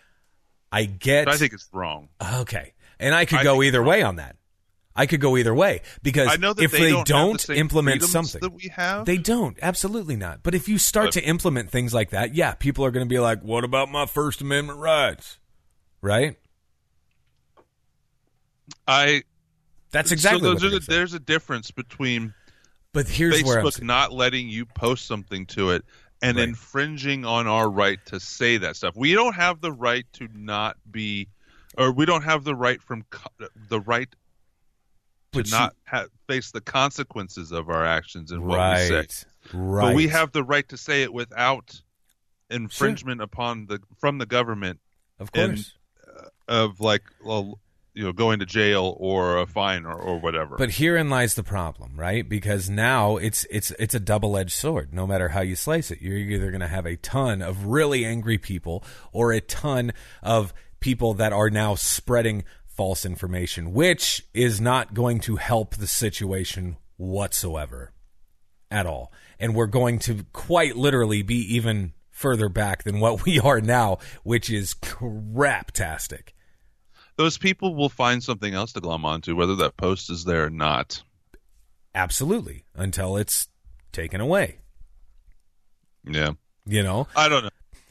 I 0.71 0.85
get. 0.85 1.25
But 1.25 1.35
I 1.35 1.37
think 1.37 1.53
it's 1.53 1.69
wrong. 1.73 2.09
okay, 2.39 2.73
and 2.99 3.13
I 3.13 3.25
could 3.25 3.39
I 3.39 3.43
go 3.43 3.61
either 3.63 3.83
way 3.83 4.01
on 4.01 4.17
that. 4.17 4.35
I 4.93 5.05
could 5.05 5.21
go 5.21 5.37
either 5.37 5.53
way 5.53 5.81
because 6.03 6.27
I 6.27 6.35
know 6.35 6.53
that 6.53 6.61
if 6.61 6.71
they, 6.71 6.79
they, 6.79 6.91
don't, 6.91 7.07
don't 7.07 7.47
the 7.47 7.55
implement 7.55 8.03
something, 8.03 8.41
that 8.41 8.51
we 8.51 8.67
have. 8.75 9.05
They 9.05 9.17
don't. 9.17 9.57
Absolutely 9.61 10.17
not. 10.17 10.43
But 10.43 10.53
if 10.53 10.67
you 10.67 10.77
start 10.77 11.07
But- 11.07 11.13
to 11.13 11.23
implement 11.23 11.71
things 11.71 11.93
like 11.93 12.09
that, 12.09 12.35
yeah, 12.35 12.55
people 12.55 12.83
are 12.85 12.91
going 12.91 13.05
to 13.05 13.09
be 13.09 13.19
like, 13.19 13.41
"What 13.41 13.63
about 13.63 13.89
my 13.89 14.05
First 14.05 14.41
Amendment 14.41 14.79
rights?" 14.79 15.39
Right? 16.01 16.35
I 18.87 19.23
That's 19.91 20.11
exactly 20.11 20.41
so 20.41 20.53
what 20.53 20.61
there's, 20.61 20.73
a, 20.73 20.79
there's 20.79 21.13
a 21.13 21.19
difference 21.19 21.71
between 21.71 22.33
But 22.93 23.07
here's 23.07 23.41
where 23.43 23.59
I'm 23.59 23.65
Facebook 23.65 23.83
not 23.83 24.11
letting 24.11 24.49
you 24.49 24.65
post 24.65 25.05
something 25.05 25.45
to 25.47 25.71
it 25.71 25.85
and 26.21 26.37
Right. 26.37 26.49
infringing 26.49 27.25
on 27.25 27.47
our 27.47 27.69
right 27.69 28.03
to 28.07 28.19
say 28.19 28.57
that 28.57 28.75
stuff. 28.75 28.95
We 28.95 29.13
don't 29.13 29.33
have 29.33 29.61
the 29.61 29.71
right 29.71 30.05
to 30.13 30.27
not 30.33 30.77
be, 30.91 31.27
or 31.77 31.91
we 31.91 32.05
don't 32.05 32.23
have 32.23 32.43
the 32.43 32.55
right 32.55 32.81
from 32.81 33.03
co- 33.09 33.29
the 33.69 33.79
right 33.81 34.09
to 34.11 34.17
But 35.31 35.45
you- 35.47 35.51
not 35.51 35.75
ha- 35.87 36.07
face 36.27 36.51
the 36.51 36.61
consequences 36.61 37.51
of 37.51 37.69
our 37.69 37.85
actions 37.85 38.31
and 38.31 38.43
what 38.43 38.59
we 38.59 38.87
say. 38.87 38.95
right. 38.95 39.25
But 39.53 39.95
we 39.95 40.07
have 40.09 40.31
the 40.31 40.43
right 40.43 40.67
to 40.69 40.77
say 40.77 41.03
it 41.03 41.13
without 41.13 41.81
infringement 42.49 43.21
upon 43.21 43.65
the 43.67 43.79
from 43.99 44.17
the 44.17 44.25
government 44.25 44.79
of 45.19 45.29
and- 45.33 45.53
course. 45.55 45.73
Uh, 46.07 46.27
of 46.47 46.79
like 46.81 47.03
well, 47.23 47.59
you 47.93 48.03
know 48.03 48.13
going 48.13 48.39
to 48.39 48.45
jail 48.45 48.95
or 48.99 49.37
a 49.37 49.45
fine 49.45 49.85
or, 49.85 49.93
or 49.93 50.19
whatever. 50.19 50.55
But 50.57 50.71
herein 50.71 51.09
lies 51.09 51.35
the 51.35 51.43
problem, 51.43 51.93
right? 51.95 52.27
Because 52.27 52.69
now 52.69 53.17
it's 53.17 53.45
it's 53.49 53.71
it's 53.71 53.93
a 53.93 53.99
double 53.99 54.37
edged 54.37 54.53
sword. 54.53 54.93
No 54.93 55.05
matter 55.05 55.29
how 55.29 55.41
you 55.41 55.55
slice 55.55 55.91
it, 55.91 56.01
you're 56.01 56.17
either 56.17 56.51
going 56.51 56.61
to 56.61 56.67
have 56.67 56.85
a 56.85 56.95
ton 56.97 57.41
of 57.41 57.65
really 57.65 58.05
angry 58.05 58.37
people 58.37 58.83
or 59.11 59.31
a 59.31 59.41
ton 59.41 59.91
of 60.23 60.53
people 60.79 61.13
that 61.15 61.33
are 61.33 61.49
now 61.49 61.75
spreading 61.75 62.43
false 62.65 63.05
information, 63.05 63.73
which 63.73 64.25
is 64.33 64.61
not 64.61 64.93
going 64.93 65.19
to 65.19 65.35
help 65.35 65.75
the 65.75 65.87
situation 65.87 66.77
whatsoever 66.97 67.91
at 68.69 68.85
all. 68.85 69.11
And 69.39 69.53
we're 69.53 69.67
going 69.67 69.99
to 69.99 70.25
quite 70.33 70.77
literally 70.77 71.21
be 71.21 71.55
even 71.55 71.93
further 72.09 72.49
back 72.49 72.83
than 72.83 72.99
what 72.99 73.25
we 73.25 73.39
are 73.39 73.59
now, 73.59 73.97
which 74.23 74.49
is 74.49 74.73
craptastic. 74.73 76.29
Those 77.17 77.37
people 77.37 77.75
will 77.75 77.89
find 77.89 78.23
something 78.23 78.53
else 78.53 78.73
to 78.73 78.79
glom 78.81 79.05
onto, 79.05 79.35
whether 79.35 79.55
that 79.57 79.77
post 79.77 80.09
is 80.09 80.23
there 80.23 80.45
or 80.45 80.49
not. 80.49 81.03
Absolutely, 81.93 82.63
until 82.75 83.17
it's 83.17 83.47
taken 83.91 84.21
away. 84.21 84.57
Yeah, 86.03 86.31
You 86.65 86.83
know, 86.83 87.07
I 87.15 87.29
don't 87.29 87.43
know. 87.43 87.49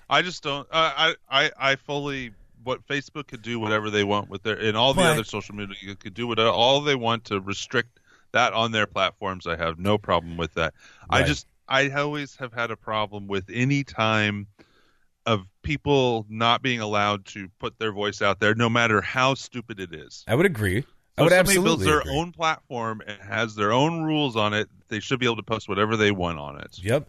I 0.09 0.23
just 0.23 0.43
don't. 0.43 0.67
I 0.73 1.15
I 1.31 1.51
I 1.57 1.77
fully 1.77 2.33
what 2.65 2.85
Facebook 2.87 3.29
could 3.29 3.43
do 3.43 3.61
whatever 3.61 3.89
they 3.91 4.03
want 4.05 4.29
with 4.29 4.43
their 4.43 4.59
and 4.59 4.77
all 4.77 4.93
the 4.95 5.03
But- 5.03 5.13
other 5.13 5.25
social 5.25 5.55
media 5.55 5.95
could 5.95 6.15
do 6.15 6.27
whatever 6.27 6.49
all 6.51 6.81
they 6.81 6.97
want 6.97 7.27
to 7.27 7.41
restrict 7.41 8.01
that 8.33 8.53
on 8.53 8.73
their 8.73 8.87
platforms. 8.87 9.47
I 9.47 9.57
have 9.57 9.79
no 9.79 9.97
problem 9.99 10.37
with 10.37 10.55
that. 10.55 10.75
I 11.09 11.23
just 11.23 11.47
I 11.69 11.89
always 11.91 12.35
have 12.37 12.53
had 12.53 12.71
a 12.73 12.77
problem 12.77 13.29
with 13.29 13.49
any 13.53 13.85
time 13.85 14.49
of 15.27 15.47
people 15.63 16.27
not 16.29 16.63
being 16.63 16.81
allowed 16.81 17.27
to 17.27 17.49
put 17.59 17.79
their 17.79 17.93
voice 17.93 18.23
out 18.23 18.41
there, 18.41 18.55
no 18.55 18.69
matter 18.69 19.01
how 19.01 19.35
stupid 19.35 19.81
it 19.81 19.95
is. 19.95 20.25
I 20.27 20.35
would 20.35 20.47
agree. 20.47 20.85
I 21.19 21.23
would 21.23 21.33
if 21.33 21.37
somebody 21.37 21.59
absolutely 21.59 21.63
builds 21.63 21.85
their 21.85 22.01
agree. 22.01 22.17
own 22.19 22.33
platform 22.33 23.03
and 23.07 23.21
has 23.21 23.55
their 23.55 23.73
own 23.73 24.03
rules 24.03 24.37
on 24.37 24.55
it, 24.55 24.69
they 24.89 25.01
should 25.01 25.21
be 25.21 25.27
able 25.27 25.37
to 25.37 25.43
post 25.43 25.69
whatever 25.69 25.97
they 25.97 26.11
want 26.11 26.39
on 26.39 26.61
it. 26.61 26.79
Yep. 26.83 27.09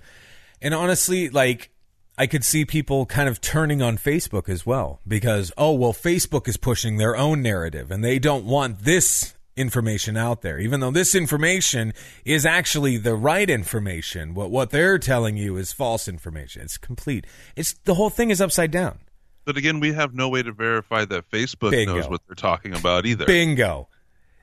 And 0.62 0.74
honestly, 0.74 1.30
like 1.30 1.72
I 2.18 2.28
could 2.28 2.44
see 2.44 2.66
people 2.66 3.06
kind 3.06 3.30
of 3.30 3.42
turning 3.42 3.82
on 3.82 3.98
Facebook 3.98 4.50
as 4.50 4.66
well 4.66 5.00
because 5.08 5.52
oh 5.58 5.72
well 5.72 5.94
Facebook 5.94 6.48
is 6.48 6.58
pushing 6.58 6.98
their 6.98 7.16
own 7.16 7.42
narrative 7.42 7.90
and 7.90 8.04
they 8.04 8.20
don't 8.20 8.46
want 8.46 8.80
this 8.80 9.34
information 9.56 10.16
out 10.16 10.42
there 10.42 10.58
even 10.60 10.80
though 10.80 10.92
this 10.92 11.14
information 11.14 11.94
is 12.26 12.46
actually 12.46 12.98
the 12.98 13.14
right 13.16 13.50
information 13.50 14.34
what 14.34 14.50
what 14.50 14.70
they're 14.70 14.98
telling 14.98 15.36
you 15.38 15.58
is 15.58 15.74
false 15.74 16.08
information 16.08 16.62
it's 16.62 16.78
complete 16.78 17.26
it's 17.56 17.74
the 17.84 17.96
whole 17.96 18.10
thing 18.10 18.30
is 18.30 18.40
upside 18.42 18.72
down 18.72 19.00
But 19.44 19.58
again, 19.58 19.80
we 19.80 19.92
have 19.94 20.14
no 20.14 20.30
way 20.30 20.44
to 20.44 20.52
verify 20.52 21.04
that 21.06 21.30
Facebook 21.32 21.72
Bingo. 21.72 21.96
knows 21.96 22.08
what 22.08 22.22
they're 22.28 22.36
talking 22.36 22.74
about 22.76 23.06
either. 23.08 23.26
Bingo. 23.26 23.90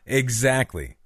Exactly. 0.04 0.96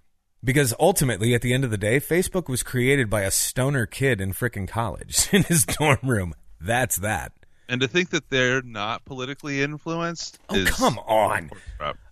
Because 0.43 0.75
ultimately, 0.81 1.35
at 1.35 1.43
the 1.43 1.53
end 1.53 1.63
of 1.63 1.71
the 1.71 1.77
day, 1.77 2.01
Facebook 2.01 2.49
was 2.49 2.63
created 2.63 3.11
by 3.11 3.21
a 3.21 3.31
stoner 3.31 3.85
kid 3.87 4.21
in 4.21 4.33
frickin' 4.33 4.67
college 4.67 5.29
in 5.33 5.43
his 5.45 5.65
dorm 5.67 5.99
room. 6.03 6.35
That's 6.61 6.97
that. 6.97 7.33
And 7.73 7.81
to 7.81 7.89
think 7.89 8.11
that 8.11 8.29
they're 8.29 8.61
not 8.61 9.05
politically 9.07 9.63
influenced. 9.63 10.39
Oh, 10.51 10.63
come 10.69 10.99
on. 10.99 11.51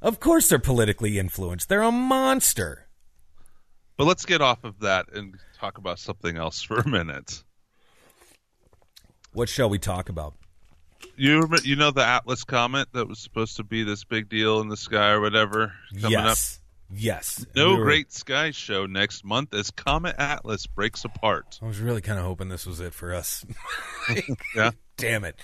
Of 0.01 0.19
course 0.19 0.49
they're 0.49 0.59
politically 0.59 1.19
influenced. 1.19 1.69
They're 1.69 1.83
a 1.83 1.93
monster. 1.93 2.87
But 3.99 4.07
let's 4.07 4.25
get 4.25 4.41
off 4.41 4.65
of 4.65 4.81
that 4.81 5.13
and 5.13 5.35
talk 5.59 5.77
about 5.77 5.99
something 5.99 6.39
else 6.39 6.63
for 6.63 6.79
a 6.79 6.89
minute. 6.89 7.43
What 9.35 9.51
shall 9.51 9.69
we 9.69 9.79
talk 9.79 10.09
about? 10.09 10.33
You 11.17 11.43
rem- 11.43 11.61
you 11.63 11.77
know 11.77 11.91
the 11.91 12.05
Atlas 12.07 12.45
comet 12.45 12.89
that 12.95 13.07
was 13.07 13.19
supposed 13.19 13.57
to 13.57 13.63
be 13.63 13.83
this 13.83 14.05
big 14.05 14.31
deal 14.31 14.61
in 14.61 14.69
the 14.69 14.77
sky 14.79 15.11
or 15.11 15.21
whatever 15.21 15.75
coming 16.01 16.17
up. 16.17 16.25
yes. 16.29 16.57
Yes. 16.93 17.47
No 17.55 17.73
We 17.75 17.79
were- 17.81 17.85
great 17.85 18.13
sky 18.13 18.51
show 18.51 18.87
next 18.87 19.25
month 19.25 19.53
as 19.55 19.71
Comet 19.71 20.17
Atlas 20.19 20.67
breaks 20.67 21.05
apart. 21.05 21.59
I 21.63 21.67
was 21.67 21.79
really 21.79 22.01
kind 22.01 22.19
of 22.19 22.25
hoping 22.25 22.49
this 22.49 22.65
was 22.67 22.81
it 22.81 22.95
for 22.95 23.15
us. 23.15 23.45
Yeah. 24.57 24.71
Damn 25.01 25.25
it. 25.25 25.37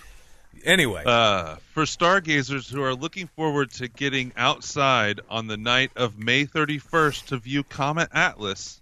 Anyway. 0.65 1.03
Uh, 1.05 1.57
for 1.73 1.87
stargazers 1.87 2.69
who 2.69 2.83
are 2.83 2.95
looking 2.95 3.29
forward 3.29 3.71
to 3.73 3.89
getting 3.89 4.33
outside 4.37 5.21
on 5.29 5.47
the 5.47 5.57
night 5.57 5.91
of 5.97 6.19
May 6.19 6.47
31st 6.47 7.27
to 7.27 7.39
view 7.39 7.63
Comet 7.63 8.09
Atlas, 8.13 8.81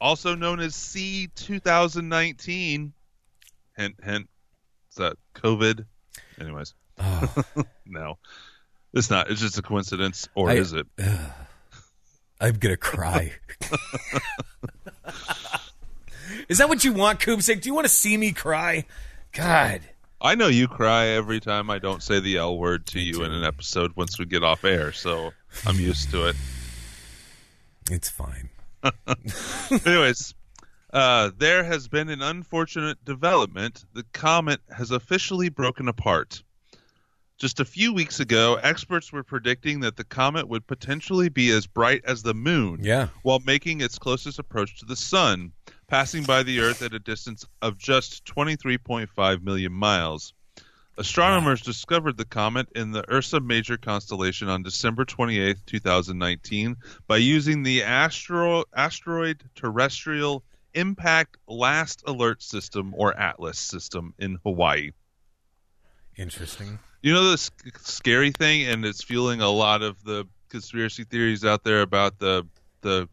also 0.00 0.34
known 0.34 0.60
as 0.60 0.74
C 0.74 1.28
2019, 1.34 2.92
hint, 3.76 3.94
hint, 4.02 4.28
is 4.90 4.96
that 4.96 5.16
COVID? 5.34 5.86
Anyways, 6.40 6.74
oh, 6.98 7.34
no, 7.86 8.18
it's 8.92 9.10
not. 9.10 9.30
It's 9.30 9.40
just 9.40 9.58
a 9.58 9.62
coincidence, 9.62 10.28
or 10.34 10.50
I- 10.50 10.54
is 10.54 10.72
it? 10.72 10.86
I'm 12.40 12.54
going 12.54 12.72
to 12.72 12.76
cry. 12.76 13.32
Is 16.48 16.58
that 16.58 16.68
what 16.68 16.84
you 16.84 16.92
want, 16.92 17.20
Koopsick? 17.20 17.62
Do 17.62 17.68
you 17.68 17.74
want 17.74 17.86
to 17.86 17.92
see 17.92 18.16
me 18.16 18.32
cry? 18.32 18.84
God. 19.34 19.80
I 20.20 20.34
know 20.36 20.46
you 20.46 20.68
cry 20.68 21.06
every 21.08 21.38
time 21.40 21.68
I 21.68 21.78
don't 21.78 22.02
say 22.02 22.18
the 22.20 22.38
L 22.38 22.56
word 22.56 22.86
to 22.86 23.00
you 23.00 23.24
in 23.24 23.32
an 23.32 23.44
episode 23.44 23.92
once 23.96 24.18
we 24.18 24.24
get 24.24 24.42
off 24.42 24.64
air, 24.64 24.92
so 24.92 25.32
I'm 25.66 25.76
used 25.78 26.10
to 26.12 26.28
it. 26.28 26.36
It's 27.90 28.08
fine. 28.08 28.48
Anyways, 29.84 30.34
uh, 30.92 31.30
there 31.36 31.64
has 31.64 31.88
been 31.88 32.08
an 32.08 32.22
unfortunate 32.22 33.04
development. 33.04 33.84
The 33.92 34.04
comet 34.12 34.60
has 34.74 34.90
officially 34.90 35.48
broken 35.50 35.88
apart. 35.88 36.42
Just 37.36 37.58
a 37.60 37.64
few 37.64 37.92
weeks 37.92 38.20
ago, 38.20 38.54
experts 38.62 39.12
were 39.12 39.24
predicting 39.24 39.80
that 39.80 39.96
the 39.96 40.04
comet 40.04 40.48
would 40.48 40.66
potentially 40.66 41.28
be 41.28 41.50
as 41.50 41.66
bright 41.66 42.02
as 42.06 42.22
the 42.22 42.32
moon 42.34 42.78
Yeah. 42.82 43.08
while 43.22 43.40
making 43.40 43.80
its 43.80 43.98
closest 43.98 44.38
approach 44.38 44.78
to 44.78 44.86
the 44.86 44.96
sun, 44.96 45.52
passing 45.86 46.24
by 46.24 46.42
the 46.42 46.60
Earth 46.60 46.82
at 46.82 46.94
a 46.94 46.98
distance 46.98 47.46
of 47.62 47.78
just 47.78 48.24
23.5 48.24 49.42
million 49.42 49.72
miles. 49.72 50.32
Astronomers 50.96 51.60
discovered 51.60 52.16
the 52.16 52.24
comet 52.24 52.68
in 52.76 52.92
the 52.92 53.04
Ursa 53.12 53.40
Major 53.40 53.76
constellation 53.76 54.48
on 54.48 54.62
December 54.62 55.04
28, 55.04 55.56
2019, 55.66 56.76
by 57.08 57.16
using 57.16 57.62
the 57.62 57.82
astro- 57.82 58.64
Asteroid 58.74 59.42
Terrestrial 59.56 60.44
Impact 60.74 61.36
Last 61.48 62.04
Alert 62.06 62.42
System, 62.42 62.94
or 62.96 63.12
ATLAS 63.18 63.58
system, 63.58 64.14
in 64.18 64.38
Hawaii. 64.44 64.92
Interesting. 66.16 66.78
You 67.02 67.12
know 67.12 67.30
the 67.30 67.38
sc- 67.38 67.78
scary 67.80 68.30
thing, 68.30 68.66
and 68.66 68.84
it's 68.84 69.02
fueling 69.02 69.40
a 69.40 69.50
lot 69.50 69.82
of 69.82 70.02
the 70.04 70.26
conspiracy 70.48 71.04
theories 71.04 71.44
out 71.44 71.64
there 71.64 71.82
about 71.82 72.18
the 72.18 72.46
the 72.82 73.08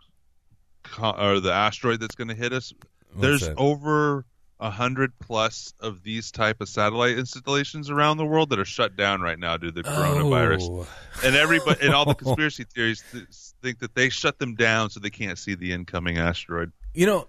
or 1.02 1.40
the 1.40 1.52
asteroid 1.54 2.00
that's 2.00 2.16
going 2.16 2.28
to 2.30 2.36
hit 2.36 2.54
us. 2.54 2.74
There's 3.16 3.42
that? 3.42 3.58
over 3.58 4.26
a 4.60 4.70
hundred 4.70 5.12
plus 5.20 5.74
of 5.80 6.04
these 6.04 6.30
type 6.32 6.62
of 6.62 6.70
satellite 6.70 7.18
installations 7.18 7.90
around 7.90 8.18
the 8.18 8.26
world 8.26 8.50
that 8.52 8.60
are 8.60 8.66
shut 8.66 8.96
down 8.96 9.20
right 9.20 9.40
now 9.40 9.58
due 9.58 9.72
to 9.72 9.82
the 9.82 9.90
coronavirus. 9.90 10.62
Oh. 10.62 10.88
And 11.26 11.36
everybody 11.36 11.84
and 11.86 11.94
all 11.96 12.06
the 12.06 12.14
conspiracy 12.24 12.64
theories 12.66 13.04
th- 13.12 13.26
think 13.62 13.80
that 13.80 13.96
they 13.96 14.10
shut 14.10 14.38
them 14.38 14.54
down 14.56 14.90
so 14.92 15.00
they 15.00 15.10
can't 15.10 15.40
see 15.40 15.56
the 15.56 15.74
incoming 15.74 16.18
asteroid. 16.20 16.72
You 16.94 17.08
know, 17.08 17.28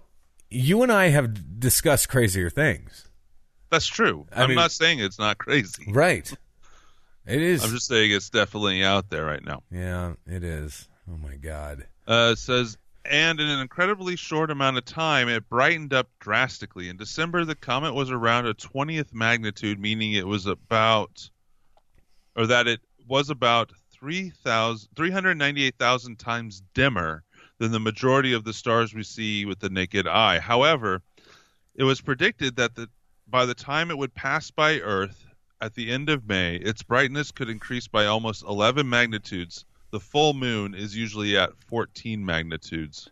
you 0.51 0.83
and 0.83 0.91
I 0.91 1.09
have 1.09 1.59
discussed 1.59 2.07
crazier 2.09 2.51
things. 2.51 3.07
That's 3.71 3.87
true. 3.87 4.27
I 4.31 4.43
I'm 4.43 4.49
mean- 4.49 4.55
not 4.57 4.71
saying 4.71 4.99
it's 4.99 5.17
not 5.17 5.39
crazy. 5.39 5.91
Right. 5.91 6.31
It 7.25 7.41
is. 7.41 7.63
I'm 7.63 7.71
just 7.71 7.87
saying 7.87 8.11
it's 8.11 8.29
definitely 8.29 8.83
out 8.83 9.09
there 9.09 9.25
right 9.25 9.43
now. 9.43 9.63
yeah, 9.71 10.13
it 10.27 10.43
is. 10.43 10.87
Oh 11.11 11.17
my 11.17 11.35
god. 11.35 11.87
Uh, 12.07 12.31
it 12.33 12.37
says 12.37 12.77
and 13.05 13.39
in 13.39 13.47
an 13.47 13.59
incredibly 13.59 14.15
short 14.15 14.49
amount 14.49 14.77
of 14.77 14.85
time, 14.85 15.27
it 15.27 15.49
brightened 15.49 15.93
up 15.93 16.07
drastically. 16.19 16.89
In 16.89 16.97
December, 16.97 17.43
the 17.45 17.55
comet 17.55 17.93
was 17.93 18.09
around 18.09 18.47
a 18.47 18.53
20th 18.53 19.13
magnitude, 19.13 19.79
meaning 19.79 20.13
it 20.13 20.27
was 20.27 20.45
about, 20.45 21.29
or 22.35 22.47
that 22.47 22.67
it 22.67 22.79
was 23.07 23.29
about 23.29 23.71
3,000 23.91 24.89
398,000 24.95 26.17
times 26.17 26.61
dimmer 26.73 27.23
than 27.57 27.71
the 27.71 27.79
majority 27.79 28.33
of 28.33 28.43
the 28.43 28.53
stars 28.53 28.93
we 28.93 29.03
see 29.03 29.45
with 29.45 29.59
the 29.59 29.69
naked 29.69 30.07
eye. 30.07 30.39
However, 30.39 31.01
it 31.75 31.83
was 31.83 32.01
predicted 32.01 32.55
that 32.55 32.75
the, 32.75 32.89
by 33.27 33.45
the 33.45 33.53
time 33.53 33.91
it 33.91 33.97
would 33.97 34.13
pass 34.13 34.51
by 34.51 34.79
Earth 34.79 35.25
at 35.61 35.73
the 35.75 35.91
end 35.91 36.09
of 36.09 36.27
May, 36.27 36.55
its 36.55 36.83
brightness 36.83 37.31
could 37.31 37.49
increase 37.49 37.87
by 37.87 38.05
almost 38.05 38.43
11 38.43 38.87
magnitudes. 38.87 39.65
The 39.93 39.99
full 39.99 40.33
moon 40.33 40.73
is 40.73 40.97
usually 40.97 41.37
at 41.37 41.51
14 41.67 42.25
magnitudes. 42.25 43.11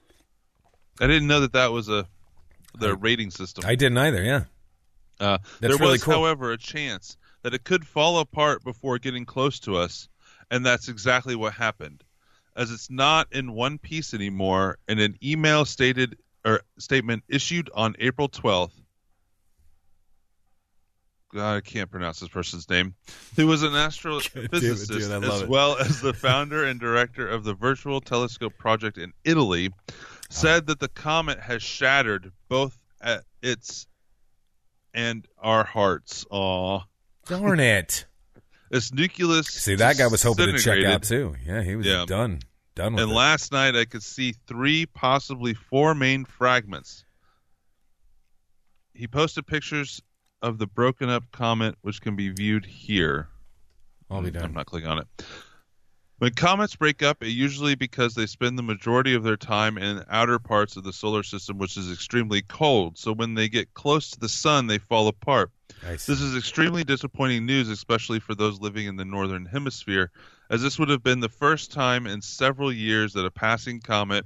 I 0.99 1.05
didn't 1.05 1.27
know 1.27 1.41
that 1.41 1.53
that 1.53 1.71
was 1.71 1.89
a 1.89 2.07
their 2.73 2.95
rating 2.95 3.29
system. 3.29 3.65
I 3.67 3.75
didn't 3.75 3.99
either. 3.99 4.23
Yeah. 4.23 4.43
Uh, 5.19 5.37
there 5.59 5.69
really 5.77 5.91
was, 5.91 6.03
cool. 6.03 6.15
however, 6.15 6.51
a 6.51 6.57
chance 6.57 7.17
that 7.43 7.53
it 7.53 7.63
could 7.63 7.85
fall 7.85 8.17
apart 8.17 8.63
before 8.63 8.97
getting 8.97 9.25
close 9.25 9.59
to 9.59 9.77
us, 9.77 10.09
and 10.49 10.65
that's 10.65 10.89
exactly 10.89 11.35
what 11.35 11.53
happened. 11.53 12.03
As 12.55 12.71
it's 12.71 12.89
not 12.89 13.27
in 13.31 13.51
one 13.51 13.77
piece 13.77 14.15
anymore, 14.15 14.79
in 14.87 14.97
an 14.97 15.19
email 15.23 15.65
stated 15.65 16.17
or 16.43 16.61
statement 16.79 17.23
issued 17.27 17.69
on 17.75 17.95
April 17.99 18.27
12th, 18.27 18.80
God, 21.33 21.55
I 21.55 21.61
can't 21.61 21.89
pronounce 21.89 22.19
this 22.19 22.29
person's 22.29 22.69
name, 22.69 22.93
who 23.37 23.47
was 23.47 23.63
an 23.63 23.71
astrophysicist 23.71 24.87
dude, 24.91 25.09
love 25.09 25.23
as 25.23 25.41
it. 25.43 25.49
well 25.49 25.77
as 25.77 26.01
the 26.01 26.13
founder 26.13 26.65
and 26.65 26.79
director 26.79 27.27
of 27.27 27.43
the 27.45 27.53
Virtual 27.53 28.01
Telescope 28.01 28.57
Project 28.57 28.97
in 28.97 29.13
Italy, 29.23 29.69
said 30.29 30.67
that 30.67 30.79
the 30.79 30.89
comet 30.89 31.39
has 31.39 31.63
shattered 31.63 32.31
both 32.49 32.77
at 33.01 33.23
its 33.41 33.87
and 34.93 35.25
our 35.39 35.63
hearts. 35.63 36.25
Aw. 36.31 36.81
Darn 37.27 37.59
it. 37.61 38.05
Its 38.71 38.93
nucleus. 38.93 39.47
See, 39.47 39.75
that 39.75 39.97
guy 39.97 40.07
was 40.07 40.23
hoping 40.23 40.47
to 40.47 40.57
check 40.57 40.83
out 40.85 41.03
too. 41.03 41.35
Yeah, 41.45 41.61
he 41.61 41.75
was 41.75 41.85
Yeah. 41.85 42.05
done. 42.07 42.39
Done 42.75 42.93
with 42.93 43.03
And 43.03 43.11
it. 43.11 43.15
last 43.15 43.51
night 43.51 43.75
I 43.75 43.83
could 43.83 44.01
see 44.03 44.33
three, 44.47 44.85
possibly 44.85 45.53
four 45.53 45.93
main 45.93 46.23
fragments. 46.23 47.03
He 48.93 49.07
posted 49.07 49.45
pictures 49.45 50.01
of 50.41 50.57
the 50.57 50.67
broken 50.67 51.09
up 51.09 51.23
comet, 51.31 51.75
which 51.81 52.01
can 52.01 52.15
be 52.15 52.29
viewed 52.29 52.65
here. 52.65 53.27
I'll 54.09 54.21
be 54.21 54.31
done. 54.31 54.45
I'm 54.45 54.53
not 54.53 54.65
clicking 54.65 54.89
on 54.89 54.99
it. 54.99 55.07
When 56.17 56.31
comets 56.33 56.75
break 56.75 57.01
up, 57.01 57.23
it 57.23 57.29
usually 57.29 57.73
because 57.73 58.13
they 58.13 58.27
spend 58.27 58.55
the 58.55 58.63
majority 58.63 59.15
of 59.15 59.23
their 59.23 59.37
time 59.37 59.79
in 59.79 60.03
outer 60.07 60.37
parts 60.37 60.77
of 60.77 60.83
the 60.83 60.93
solar 60.93 61.23
system, 61.23 61.57
which 61.57 61.77
is 61.77 61.91
extremely 61.91 62.43
cold. 62.43 62.97
So 62.97 63.11
when 63.11 63.33
they 63.33 63.49
get 63.49 63.73
close 63.73 64.11
to 64.11 64.19
the 64.19 64.29
sun, 64.29 64.67
they 64.67 64.77
fall 64.77 65.07
apart. 65.07 65.49
This 65.81 66.21
is 66.21 66.37
extremely 66.37 66.83
disappointing 66.83 67.47
news, 67.47 67.69
especially 67.69 68.19
for 68.19 68.35
those 68.35 68.59
living 68.59 68.85
in 68.85 68.97
the 68.97 69.05
northern 69.05 69.47
hemisphere, 69.47 70.11
as 70.51 70.61
this 70.61 70.77
would 70.77 70.89
have 70.89 71.01
been 71.01 71.21
the 71.21 71.29
first 71.29 71.71
time 71.71 72.05
in 72.05 72.21
several 72.21 72.71
years 72.71 73.13
that 73.13 73.25
a 73.25 73.31
passing 73.31 73.79
comet 73.79 74.25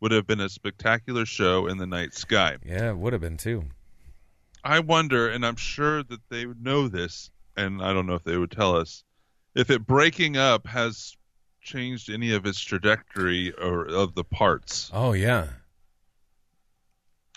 would 0.00 0.10
have 0.10 0.26
been 0.26 0.40
a 0.40 0.48
spectacular 0.48 1.24
show 1.24 1.68
in 1.68 1.78
the 1.78 1.86
night 1.86 2.14
sky. 2.14 2.56
Yeah, 2.64 2.90
it 2.90 2.96
would 2.96 3.12
have 3.12 3.22
been 3.22 3.36
too. 3.36 3.64
I 4.68 4.80
wonder, 4.80 5.28
and 5.30 5.46
I'm 5.46 5.56
sure 5.56 6.02
that 6.02 6.20
they 6.28 6.44
know 6.44 6.88
this, 6.88 7.30
and 7.56 7.80
I 7.82 7.94
don't 7.94 8.06
know 8.06 8.16
if 8.16 8.24
they 8.24 8.36
would 8.36 8.50
tell 8.50 8.76
us, 8.76 9.02
if 9.54 9.70
it 9.70 9.86
breaking 9.86 10.36
up 10.36 10.66
has 10.66 11.16
changed 11.62 12.10
any 12.10 12.32
of 12.34 12.44
its 12.44 12.60
trajectory 12.60 13.50
or 13.52 13.86
of 13.86 14.14
the 14.14 14.24
parts. 14.24 14.90
Oh 14.92 15.12
yeah. 15.14 15.48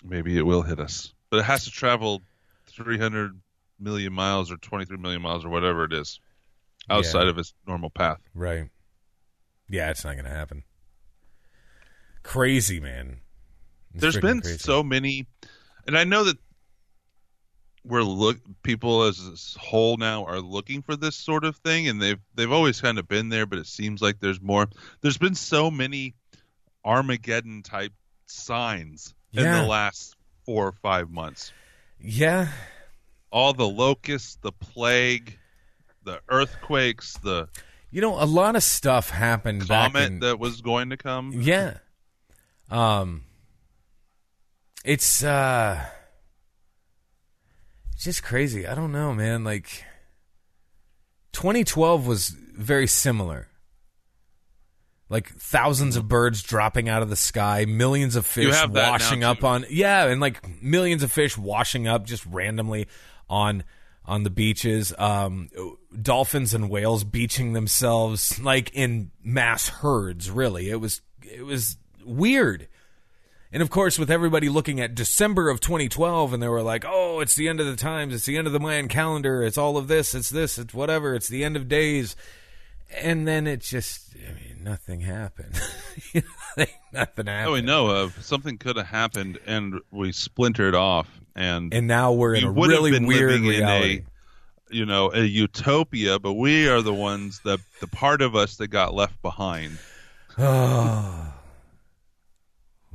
Maybe 0.04 0.36
it 0.36 0.42
will 0.42 0.60
hit 0.62 0.78
us, 0.78 1.14
but 1.30 1.38
it 1.38 1.44
has 1.44 1.64
to 1.64 1.70
travel 1.70 2.22
300 2.66 3.40
million 3.80 4.12
miles 4.12 4.52
or 4.52 4.56
23 4.58 4.98
million 4.98 5.22
miles 5.22 5.44
or 5.44 5.48
whatever 5.48 5.84
it 5.84 5.92
is 5.94 6.20
outside 6.90 7.24
Yeah. 7.24 7.30
of 7.30 7.38
its 7.38 7.54
normal 7.66 7.88
path. 7.90 8.18
Right. 8.34 8.68
Yeah, 9.70 9.88
it's 9.90 10.04
not 10.04 10.14
going 10.14 10.24
to 10.26 10.30
happen. 10.30 10.64
Crazy, 12.22 12.78
man. 12.78 13.20
It's 13.94 14.02
There's 14.02 14.18
been 14.18 14.40
crazy. 14.42 14.58
so 14.58 14.82
many, 14.82 15.26
and 15.86 15.96
I 15.96 16.04
know 16.04 16.24
that 16.24 16.36
we're 17.84 18.02
look 18.02 18.38
people 18.62 19.04
as 19.04 19.18
a 19.56 19.58
whole 19.58 19.96
now 19.96 20.24
are 20.24 20.40
looking 20.40 20.82
for 20.82 20.96
this 20.96 21.16
sort 21.16 21.44
of 21.44 21.56
thing, 21.56 21.88
and 21.88 22.00
they've 22.00 22.20
they've 22.34 22.52
always 22.52 22.80
kind 22.80 22.98
of 22.98 23.08
been 23.08 23.28
there, 23.28 23.46
but 23.46 23.58
it 23.58 23.66
seems 23.66 24.00
like 24.00 24.20
there's 24.20 24.40
more. 24.40 24.68
There's 25.00 25.18
been 25.18 25.34
so 25.34 25.70
many 25.70 26.14
Armageddon 26.84 27.62
type 27.62 27.92
signs 28.26 29.14
in 29.32 29.44
the 29.44 29.66
last 29.66 30.14
four 30.44 30.68
or 30.68 30.72
five 30.72 31.10
months. 31.10 31.52
Yeah. 32.00 32.48
All 33.30 33.52
the 33.52 33.68
locusts, 33.68 34.36
the 34.42 34.52
plague, 34.52 35.38
the 36.04 36.20
earthquakes, 36.28 37.16
the 37.18 37.48
You 37.90 38.00
know, 38.00 38.22
a 38.22 38.26
lot 38.26 38.56
of 38.56 38.62
stuff 38.62 39.10
happened 39.10 39.66
comet 39.68 40.04
in 40.04 40.18
that 40.20 40.38
was 40.38 40.60
going 40.60 40.90
to 40.90 40.96
come. 40.96 41.32
Yeah. 41.34 41.78
Um 42.70 43.24
it's 44.84 45.22
uh 45.22 45.84
it's 48.02 48.16
just 48.16 48.24
crazy. 48.24 48.66
I 48.66 48.74
don't 48.74 48.90
know, 48.90 49.14
man. 49.14 49.44
Like 49.44 49.84
2012 51.34 52.04
was 52.04 52.30
very 52.30 52.88
similar. 52.88 53.46
Like 55.08 55.28
thousands 55.28 55.94
of 55.94 56.08
birds 56.08 56.42
dropping 56.42 56.88
out 56.88 57.02
of 57.02 57.10
the 57.10 57.16
sky, 57.16 57.64
millions 57.64 58.16
of 58.16 58.26
fish 58.26 58.52
have 58.52 58.72
that 58.72 58.86
now, 58.86 58.90
washing 58.90 59.22
up 59.22 59.44
on 59.44 59.66
yeah, 59.70 60.06
and 60.06 60.20
like 60.20 60.60
millions 60.60 61.04
of 61.04 61.12
fish 61.12 61.38
washing 61.38 61.86
up 61.86 62.04
just 62.04 62.26
randomly 62.26 62.88
on 63.30 63.62
on 64.04 64.24
the 64.24 64.30
beaches. 64.30 64.92
Um, 64.98 65.50
dolphins 66.00 66.54
and 66.54 66.68
whales 66.68 67.04
beaching 67.04 67.52
themselves 67.52 68.40
like 68.40 68.74
in 68.74 69.12
mass 69.22 69.68
herds. 69.68 70.28
Really, 70.28 70.70
it 70.70 70.80
was 70.80 71.02
it 71.22 71.46
was 71.46 71.76
weird. 72.04 72.66
And 73.52 73.60
of 73.60 73.68
course, 73.68 73.98
with 73.98 74.10
everybody 74.10 74.48
looking 74.48 74.80
at 74.80 74.94
December 74.94 75.50
of 75.50 75.60
2012, 75.60 76.32
and 76.32 76.42
they 76.42 76.48
were 76.48 76.62
like, 76.62 76.84
"Oh, 76.86 77.20
it's 77.20 77.34
the 77.34 77.48
end 77.48 77.60
of 77.60 77.66
the 77.66 77.76
times. 77.76 78.14
It's 78.14 78.24
the 78.24 78.38
end 78.38 78.46
of 78.46 78.54
the 78.54 78.60
Mayan 78.60 78.88
calendar. 78.88 79.42
It's 79.42 79.58
all 79.58 79.76
of 79.76 79.88
this. 79.88 80.14
It's 80.14 80.30
this. 80.30 80.56
It's 80.56 80.72
whatever. 80.72 81.14
It's 81.14 81.28
the 81.28 81.44
end 81.44 81.56
of 81.56 81.68
days." 81.68 82.16
And 83.00 83.26
then 83.26 83.46
it 83.46 83.60
just, 83.60 84.14
I 84.16 84.34
mean, 84.34 84.64
nothing 84.64 85.00
happened. 85.00 85.54
nothing 86.14 86.66
oh, 86.94 86.98
happened. 86.98 87.28
that 87.28 87.50
we 87.50 87.62
know 87.62 87.88
of. 87.88 88.22
Something 88.24 88.56
could 88.58 88.76
have 88.76 88.86
happened, 88.86 89.38
and 89.46 89.80
we 89.90 90.12
splintered 90.12 90.74
off, 90.74 91.08
and 91.34 91.72
And 91.74 91.86
now 91.86 92.12
we're 92.12 92.34
in 92.34 92.44
we 92.44 92.48
a 92.48 92.68
really 92.68 92.90
weird 92.90 93.32
living 93.32 93.48
reality. 93.48 93.96
in 93.96 94.06
a, 94.70 94.76
you 94.76 94.86
know, 94.86 95.12
a 95.12 95.22
utopia. 95.22 96.18
But 96.18 96.34
we 96.34 96.68
are 96.68 96.80
the 96.80 96.94
ones 96.94 97.40
that 97.44 97.60
the 97.80 97.86
part 97.86 98.22
of 98.22 98.34
us 98.34 98.56
that 98.56 98.68
got 98.68 98.94
left 98.94 99.20
behind. 99.20 99.78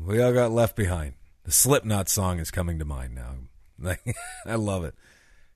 We 0.08 0.22
all 0.22 0.32
got 0.32 0.54
left 0.54 0.78
behind. 0.78 1.15
The 1.43 1.52
Slipknot 1.52 2.08
song 2.08 2.39
is 2.39 2.50
coming 2.50 2.80
to 2.80 2.86
mind 2.86 3.13
now. 3.13 3.36
Like, 3.78 4.02
I 4.46 4.56
love 4.56 4.86
it. 4.86 4.96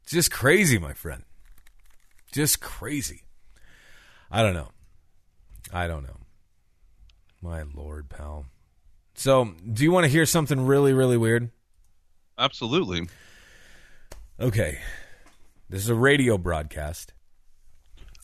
It's 0.04 0.12
just 0.12 0.30
crazy, 0.30 0.78
my 0.78 0.92
friend. 0.92 1.24
Just 2.34 2.60
crazy. 2.60 3.24
I 4.30 4.44
don't 4.44 4.54
know. 4.54 4.72
I 5.72 5.88
don't 5.88 6.04
know. 6.04 6.18
My 7.42 7.64
lord, 7.64 8.10
pal. 8.10 8.46
So, 9.14 9.54
do 9.72 9.86
you 9.86 9.92
want 9.94 10.04
to 10.04 10.12
hear 10.12 10.26
something 10.26 10.66
really, 10.66 10.92
really 10.92 11.18
weird? 11.18 11.50
Absolutely. 12.38 13.08
Okay. 14.38 14.80
This 15.70 15.82
is 15.82 15.90
a 15.90 15.96
radio 15.96 16.38
broadcast. 16.38 17.14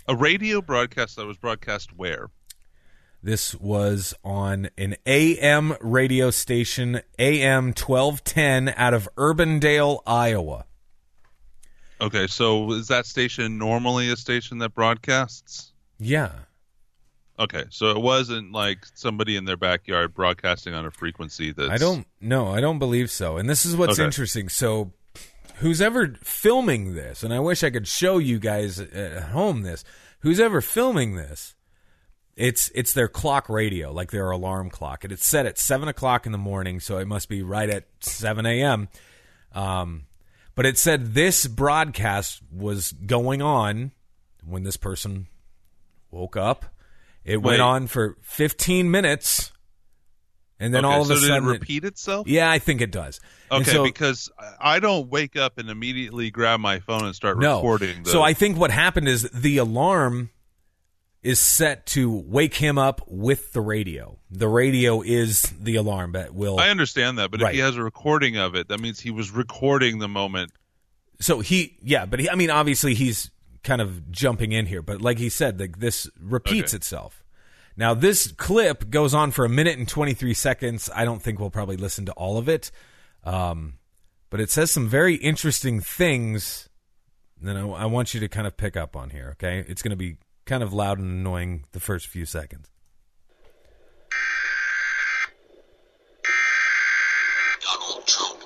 A 0.10 0.16
radio 0.16 0.62
broadcast 0.62 1.16
that 1.16 1.26
was 1.26 1.38
broadcast 1.38 1.96
where? 1.96 2.32
This 3.22 3.56
was 3.56 4.14
on 4.24 4.70
an 4.78 4.96
AM 5.06 5.76
radio 5.82 6.30
station, 6.30 7.02
AM 7.18 7.68
1210, 7.74 8.70
out 8.78 8.94
of 8.94 9.10
Urbandale, 9.18 10.02
Iowa. 10.06 10.66
Okay, 12.00 12.28
so 12.28 12.72
is 12.74 12.88
that 12.90 13.06
station 13.08 13.58
normally 13.58 14.10
a 14.12 14.16
station 14.16 14.60
that 14.60 14.76
broadcasts? 14.76 15.72
Yeah. 16.00 16.32
Okay, 17.40 17.66
so 17.70 17.90
it 17.92 17.98
wasn't 18.00 18.52
like 18.52 18.86
somebody 18.94 19.36
in 19.36 19.46
their 19.46 19.58
backyard 19.58 20.14
broadcasting 20.14 20.74
on 20.74 20.86
a 20.86 20.92
frequency 20.92 21.52
that's 21.52 21.70
I 21.70 21.78
don't 21.78 22.06
no, 22.22 22.48
I 22.50 22.62
don't 22.62 22.80
believe 22.80 23.12
so. 23.12 23.38
And 23.38 23.50
this 23.50 23.66
is 23.66 23.76
what's 23.76 23.94
Okay. 24.00 24.06
interesting. 24.06 24.48
So 24.50 24.92
who's 25.58 25.82
ever 25.82 26.16
filming 26.24 26.94
this, 26.96 27.24
and 27.24 27.34
I 27.34 27.40
wish 27.40 27.64
I 27.64 27.70
could 27.72 27.88
show 27.88 28.20
you 28.20 28.40
guys 28.40 28.80
at 28.80 29.24
home 29.30 29.62
this, 29.64 29.84
who's 30.20 30.40
ever 30.40 30.62
filming 30.62 31.16
this, 31.16 31.56
it's 32.38 32.70
it's 32.76 32.94
their 32.94 33.08
clock 33.08 33.50
radio, 33.50 33.92
like 33.92 34.12
their 34.12 34.30
alarm 34.32 34.70
clock. 34.70 35.04
And 35.04 35.12
it's 35.12 35.26
set 35.26 35.46
at 35.46 35.58
seven 35.58 35.88
o'clock 35.90 36.26
in 36.26 36.32
the 36.32 36.38
morning, 36.38 36.80
so 36.80 36.98
it 37.00 37.08
must 37.08 37.28
be 37.30 37.42
right 37.42 37.70
at 37.70 37.86
seven 38.00 38.46
AM. 38.46 38.88
Um 39.54 40.06
but 40.56 40.66
it 40.66 40.78
said 40.78 41.14
this 41.14 41.46
broadcast 41.48 42.42
was 42.52 42.92
going 42.94 43.42
on 43.42 43.92
when 44.46 44.64
this 44.64 44.78
person 44.78 45.28
woke 46.10 46.36
up. 46.38 46.66
It 47.24 47.38
Wait. 47.38 47.44
went 47.52 47.62
on 47.62 47.88
for 47.88 48.18
15 48.22 48.90
minutes. 48.90 49.52
and 50.60 50.74
then 50.74 50.86
Okay, 50.86 50.96
all 50.96 51.02
of 51.02 51.08
so 51.08 51.14
a 51.14 51.18
sudden, 51.18 51.44
it 51.50 51.50
it- 51.50 51.60
repeat 51.60 51.84
itself? 51.84 52.28
yeah, 52.28 52.50
I 52.50 52.58
think 52.58 52.82
it 52.82 52.90
does. 52.92 53.20
Okay, 53.52 53.70
so- 53.72 53.84
because 53.84 54.32
I 54.60 54.80
don't 54.80 55.10
wake 55.10 55.36
up 55.36 55.60
and 55.60 55.70
immediately 55.70 56.32
grab 56.32 56.60
my 56.60 56.80
phone 56.80 57.06
and 57.06 57.14
start 57.16 57.38
no. 57.38 57.58
recording. 57.58 58.02
The, 58.04 58.10
So 58.10 58.24
I 58.24 58.34
think 58.34 58.58
what 58.58 58.72
happened 58.72 59.08
is 59.08 59.30
the 59.32 59.58
alarm 59.58 60.32
is 61.28 61.40
set 61.40 61.86
to 61.88 62.10
wake 62.26 62.54
him 62.56 62.78
up 62.78 63.02
with 63.08 63.52
the 63.54 63.60
radio. 63.62 64.18
The 64.32 64.48
radio 64.48 65.02
is 65.02 65.42
the 65.60 65.76
alarm 65.76 66.14
that 66.14 66.34
will. 66.34 66.60
I 66.60 66.70
understand 66.70 67.18
that, 67.18 67.32
but 67.32 67.42
if 67.42 67.50
he 67.50 67.60
has 67.60 67.76
a 67.76 67.84
recording 67.84 68.38
of 68.38 68.56
it, 68.56 68.70
that 68.70 68.80
means 68.80 69.00
he 69.00 69.12
was 69.12 69.30
recording 69.32 70.00
the 70.00 70.08
moment. 70.08 70.52
so 71.20 71.40
he, 71.42 71.78
yeah, 71.84 72.06
but 72.06 72.20
he, 72.20 72.30
I 72.30 72.36
mean, 72.36 72.50
obviously 72.50 72.94
he's 72.94 73.30
kind 73.64 73.82
of 73.82 74.10
jumping 74.12 74.54
in 74.54 74.66
here, 74.68 74.82
but 74.82 75.02
like 75.02 75.18
he 75.18 75.30
said, 75.30 75.60
like 75.60 75.80
this 75.80 76.10
repeats 76.22 76.74
Okay. 76.74 76.78
itself. 76.78 77.24
Now 77.76 77.94
this 77.94 78.32
clip 78.32 78.90
goes 78.90 79.14
on 79.14 79.32
for 79.32 79.44
a 79.46 79.50
minute 79.50 79.78
and 79.78 79.88
twenty 79.88 80.14
three 80.14 80.34
seconds. 80.34 80.90
I 80.96 81.04
don't 81.06 81.22
think 81.22 81.40
we'll 81.40 81.50
probably 81.52 81.78
listen 81.78 82.06
to 82.06 82.12
all 82.14 82.38
of 82.38 82.48
it, 82.50 82.72
um, 83.24 83.74
but 84.30 84.40
it 84.40 84.50
says 84.50 84.72
some 84.72 84.88
very 84.88 85.16
interesting 85.16 85.82
things. 85.82 86.70
That 87.42 87.56
I, 87.56 87.62
I 87.68 87.86
want 87.86 88.14
you 88.16 88.20
to 88.22 88.28
kind 88.30 88.48
of 88.48 88.58
pick 88.58 88.76
up 88.78 88.96
on 88.96 89.10
here. 89.12 89.32
Okay, 89.34 89.64
it's 89.68 89.82
going 89.84 89.92
to 89.92 89.96
be 89.98 90.18
kind 90.48 90.64
of 90.64 90.74
loud 90.74 90.98
and 90.98 91.12
annoying 91.12 91.66
the 91.74 91.80
first 91.80 92.08
few 92.08 92.26
seconds. 92.26 92.72
Donald 97.62 98.08
Trump. 98.08 98.40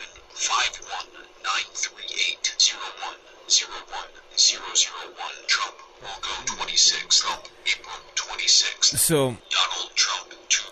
51938010101 3.47 5.47
Trump 5.47 5.75
will 6.01 6.07
go 6.21 6.29
26 6.55 7.21
drop 7.21 7.47
April 7.65 7.95
26th. 8.15 8.97
So 8.97 9.15
Donald 9.17 9.39
Trump 9.95 10.19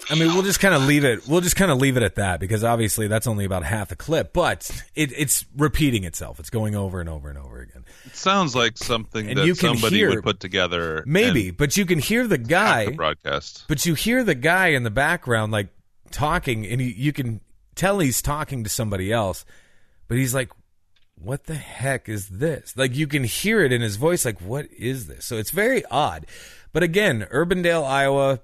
I 0.09 0.15
mean, 0.15 0.33
we'll 0.33 0.43
just 0.43 0.59
kind 0.59 0.73
of 0.75 0.83
leave 0.83 1.05
it. 1.05 1.25
We'll 1.25 1.39
just 1.39 1.55
kind 1.55 1.71
of 1.71 1.77
leave 1.77 1.95
it 1.95 2.03
at 2.03 2.15
that 2.15 2.41
because 2.41 2.65
obviously 2.65 3.07
that's 3.07 3.27
only 3.27 3.45
about 3.45 3.63
half 3.63 3.93
a 3.93 3.95
clip, 3.95 4.33
but 4.33 4.69
it, 4.93 5.13
it's 5.17 5.45
repeating 5.55 6.03
itself. 6.03 6.37
It's 6.37 6.49
going 6.49 6.75
over 6.75 6.99
and 6.99 7.07
over 7.07 7.29
and 7.29 7.37
over 7.37 7.61
again. 7.61 7.85
It 8.05 8.17
sounds 8.17 8.53
like 8.53 8.77
something 8.77 9.29
And 9.29 9.37
that 9.37 9.45
you 9.45 9.55
can 9.55 9.75
somebody 9.75 9.95
hear- 9.97 10.09
would 10.09 10.23
put 10.23 10.41
together. 10.41 11.05
Maybe, 11.07 11.51
but 11.51 11.77
you 11.77 11.85
can 11.85 11.99
hear 11.99 12.27
the 12.27 12.37
guy. 12.37 12.87
the 12.87 12.91
broadcast. 12.91 13.63
But 13.69 13.85
you 13.85 13.93
hear 13.93 14.25
the 14.25 14.35
guy 14.35 14.67
in 14.69 14.83
the 14.83 14.91
background 14.91 15.53
like 15.53 15.69
talking, 16.11 16.65
and 16.67 16.81
you, 16.81 16.87
you 16.87 17.13
can 17.13 17.39
tell 17.75 17.99
he's 17.99 18.21
talking 18.21 18.65
to 18.65 18.69
somebody 18.69 19.13
else. 19.13 19.45
But 20.09 20.17
he's 20.17 20.35
like, 20.35 20.49
"What 21.21 21.45
the 21.45 21.55
heck 21.55 22.09
is 22.09 22.29
this?" 22.29 22.75
Like 22.75 22.95
you 22.95 23.07
can 23.07 23.23
hear 23.23 23.61
it 23.61 23.71
in 23.71 23.81
his 23.81 23.95
voice. 23.95 24.25
Like, 24.25 24.41
what 24.41 24.67
is 24.71 25.07
this? 25.07 25.25
So 25.25 25.37
it's 25.37 25.51
very 25.51 25.85
odd. 25.85 26.25
But 26.73 26.83
again, 26.83 27.27
Urbandale, 27.31 27.85
Iowa, 27.85 28.39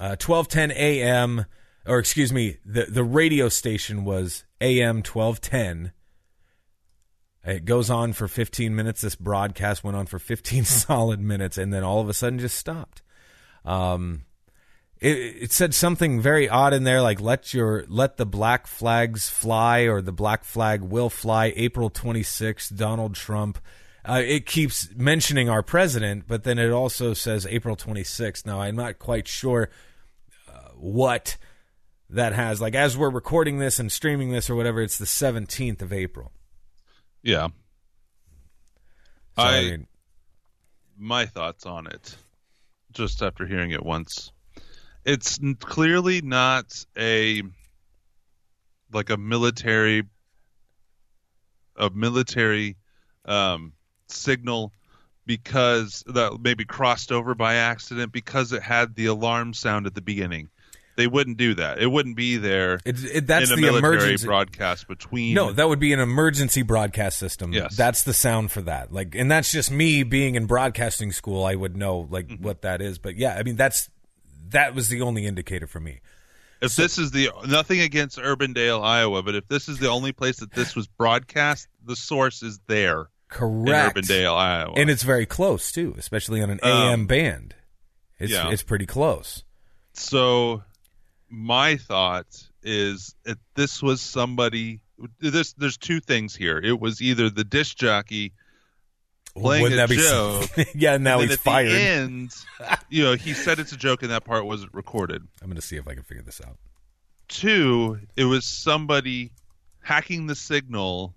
uh, 0.00 0.16
twelve 0.16 0.48
ten 0.48 0.70
a.m. 0.70 1.46
Or 1.86 1.98
excuse 1.98 2.32
me, 2.32 2.56
the 2.64 2.84
the 2.84 3.04
radio 3.04 3.48
station 3.48 4.04
was 4.04 4.44
a.m. 4.60 5.02
twelve 5.02 5.40
ten. 5.40 5.92
It 7.44 7.64
goes 7.64 7.90
on 7.90 8.12
for 8.12 8.26
15 8.26 8.74
minutes. 8.74 9.02
This 9.02 9.14
broadcast 9.14 9.84
went 9.84 9.96
on 9.96 10.06
for 10.06 10.18
15 10.18 10.64
solid 10.64 11.20
minutes, 11.20 11.56
and 11.56 11.72
then 11.72 11.84
all 11.84 12.00
of 12.00 12.08
a 12.08 12.14
sudden 12.14 12.40
just 12.40 12.58
stopped. 12.58 13.02
Um, 13.64 14.22
it, 15.00 15.16
it 15.42 15.52
said 15.52 15.74
something 15.74 16.20
very 16.20 16.48
odd 16.48 16.72
in 16.72 16.84
there, 16.84 17.02
like 17.02 17.20
"Let 17.20 17.52
your 17.54 17.84
let 17.88 18.16
the 18.16 18.26
black 18.26 18.66
flags 18.66 19.28
fly" 19.28 19.80
or 19.82 20.00
"The 20.00 20.12
black 20.12 20.44
flag 20.44 20.82
will 20.82 21.10
fly." 21.10 21.52
April 21.56 21.90
26th, 21.90 22.74
Donald 22.76 23.14
Trump. 23.14 23.58
Uh, 24.08 24.22
it 24.24 24.46
keeps 24.46 24.88
mentioning 24.94 25.48
our 25.48 25.62
president, 25.62 26.24
but 26.28 26.44
then 26.44 26.58
it 26.58 26.70
also 26.70 27.12
says 27.12 27.44
April 27.46 27.74
26th. 27.76 28.46
Now 28.46 28.60
I'm 28.60 28.76
not 28.76 28.98
quite 29.00 29.26
sure 29.26 29.68
uh, 30.48 30.68
what 30.76 31.36
that 32.08 32.32
has. 32.32 32.60
Like 32.60 32.74
as 32.76 32.96
we're 32.96 33.10
recording 33.10 33.58
this 33.58 33.78
and 33.80 33.90
streaming 33.90 34.30
this 34.30 34.48
or 34.48 34.54
whatever, 34.54 34.80
it's 34.80 34.96
the 34.98 35.04
17th 35.06 35.82
of 35.82 35.92
April. 35.92 36.30
Yeah. 37.22 37.48
So, 39.36 39.42
I 39.42 39.56
I- 39.56 39.62
mean, 39.70 39.86
my 40.96 41.26
thoughts 41.26 41.66
on 41.66 41.86
it 41.88 42.16
just 42.92 43.20
after 43.22 43.44
hearing 43.46 43.72
it 43.72 43.84
once 43.84 44.30
it's 45.06 45.38
clearly 45.60 46.20
not 46.20 46.84
a 46.98 47.42
like 48.92 49.08
a 49.08 49.16
military 49.16 50.02
a 51.76 51.90
military 51.90 52.76
um 53.24 53.72
signal 54.08 54.72
because 55.26 56.04
that 56.06 56.38
maybe 56.40 56.64
crossed 56.64 57.10
over 57.12 57.34
by 57.34 57.54
accident 57.54 58.12
because 58.12 58.52
it 58.52 58.62
had 58.62 58.94
the 58.94 59.06
alarm 59.06 59.52
sound 59.52 59.86
at 59.86 59.94
the 59.94 60.00
beginning 60.00 60.48
they 60.96 61.06
wouldn't 61.06 61.36
do 61.36 61.52
that 61.54 61.78
it 61.78 61.88
wouldn't 61.88 62.16
be 62.16 62.36
there 62.38 62.74
it, 62.86 62.96
it, 63.04 63.26
that's 63.26 63.50
in 63.50 63.54
a 63.54 63.56
the 63.56 63.62
military 63.62 63.96
emergency 63.96 64.26
broadcast 64.26 64.88
between 64.88 65.34
No, 65.34 65.52
that 65.52 65.68
would 65.68 65.80
be 65.80 65.92
an 65.92 66.00
emergency 66.00 66.62
broadcast 66.62 67.18
system. 67.18 67.52
Yes. 67.52 67.76
That's 67.76 68.02
the 68.04 68.14
sound 68.14 68.50
for 68.50 68.62
that. 68.62 68.92
Like 68.92 69.14
and 69.14 69.30
that's 69.30 69.52
just 69.52 69.70
me 69.70 70.04
being 70.04 70.36
in 70.36 70.46
broadcasting 70.46 71.12
school, 71.12 71.44
I 71.44 71.54
would 71.54 71.76
know 71.76 72.06
like 72.10 72.28
Mm-hmm. 72.28 72.42
what 72.44 72.62
that 72.62 72.80
is. 72.80 72.98
But 72.98 73.16
yeah, 73.16 73.34
I 73.34 73.42
mean 73.42 73.56
that's 73.56 73.90
that 74.50 74.74
was 74.74 74.88
the 74.88 75.00
only 75.02 75.26
indicator 75.26 75.66
for 75.66 75.80
me. 75.80 76.00
If 76.62 76.74
this 76.74 76.96
is 76.98 77.10
the 77.10 77.30
nothing 77.46 77.80
against 77.80 78.18
Urbandale, 78.18 78.82
Iowa, 78.82 79.22
but 79.22 79.34
if 79.34 79.46
this 79.48 79.68
is 79.68 79.78
the 79.78 79.90
only 79.90 80.12
place 80.12 80.38
that 80.40 80.52
this 80.52 80.74
was 80.74 80.86
broadcast, 80.86 81.68
the 81.84 81.94
source 81.96 82.42
is 82.42 82.58
there 82.66 83.08
Correct. 83.28 83.96
in 83.98 84.02
Urbandale, 84.04 84.34
Iowa. 84.36 84.72
And 84.76 84.88
it's 84.88 85.02
very 85.02 85.26
close 85.26 85.70
too, 85.70 85.94
especially 85.98 86.42
on 86.42 86.48
an 86.50 86.60
Um, 86.62 86.70
AM 86.70 87.06
band. 87.06 87.54
It's 88.18 88.32
yeah. 88.32 88.48
it's 88.50 88.62
pretty 88.62 88.86
close. 88.86 89.44
so 89.92 90.62
my 91.28 91.76
thought 91.76 92.26
is 92.62 93.14
if 93.24 93.36
this 93.54 93.82
was 93.82 94.00
somebody 94.00 94.80
this 95.20 95.52
there's 95.54 95.76
two 95.76 96.00
things 96.00 96.34
here. 96.34 96.58
It 96.58 96.80
was 96.80 97.02
either 97.02 97.28
the 97.28 97.44
disc 97.44 97.76
jockey 97.76 98.32
playing 99.36 99.62
Wouldn't 99.62 99.80
a 99.80 99.86
that 99.86 99.88
be 99.88 99.96
joke. 100.58 100.68
yeah, 100.74 100.96
now 100.96 101.20
he's 101.20 101.32
at 101.32 101.40
fired. 101.40 101.68
The 101.70 101.80
end, 101.80 102.34
you 102.88 103.04
know, 103.04 103.14
he 103.14 103.32
said 103.34 103.58
it's 103.58 103.72
a 103.72 103.76
joke 103.76 104.02
and 104.02 104.10
that 104.10 104.24
part 104.24 104.44
wasn't 104.46 104.72
recorded. 104.74 105.22
I'm 105.42 105.48
going 105.48 105.56
to 105.56 105.62
see 105.62 105.76
if 105.76 105.86
I 105.86 105.94
can 105.94 106.02
figure 106.02 106.22
this 106.22 106.40
out. 106.40 106.56
Two, 107.28 107.98
it 108.16 108.24
was 108.24 108.44
somebody 108.44 109.32
hacking 109.82 110.26
the 110.26 110.34
signal 110.34 111.14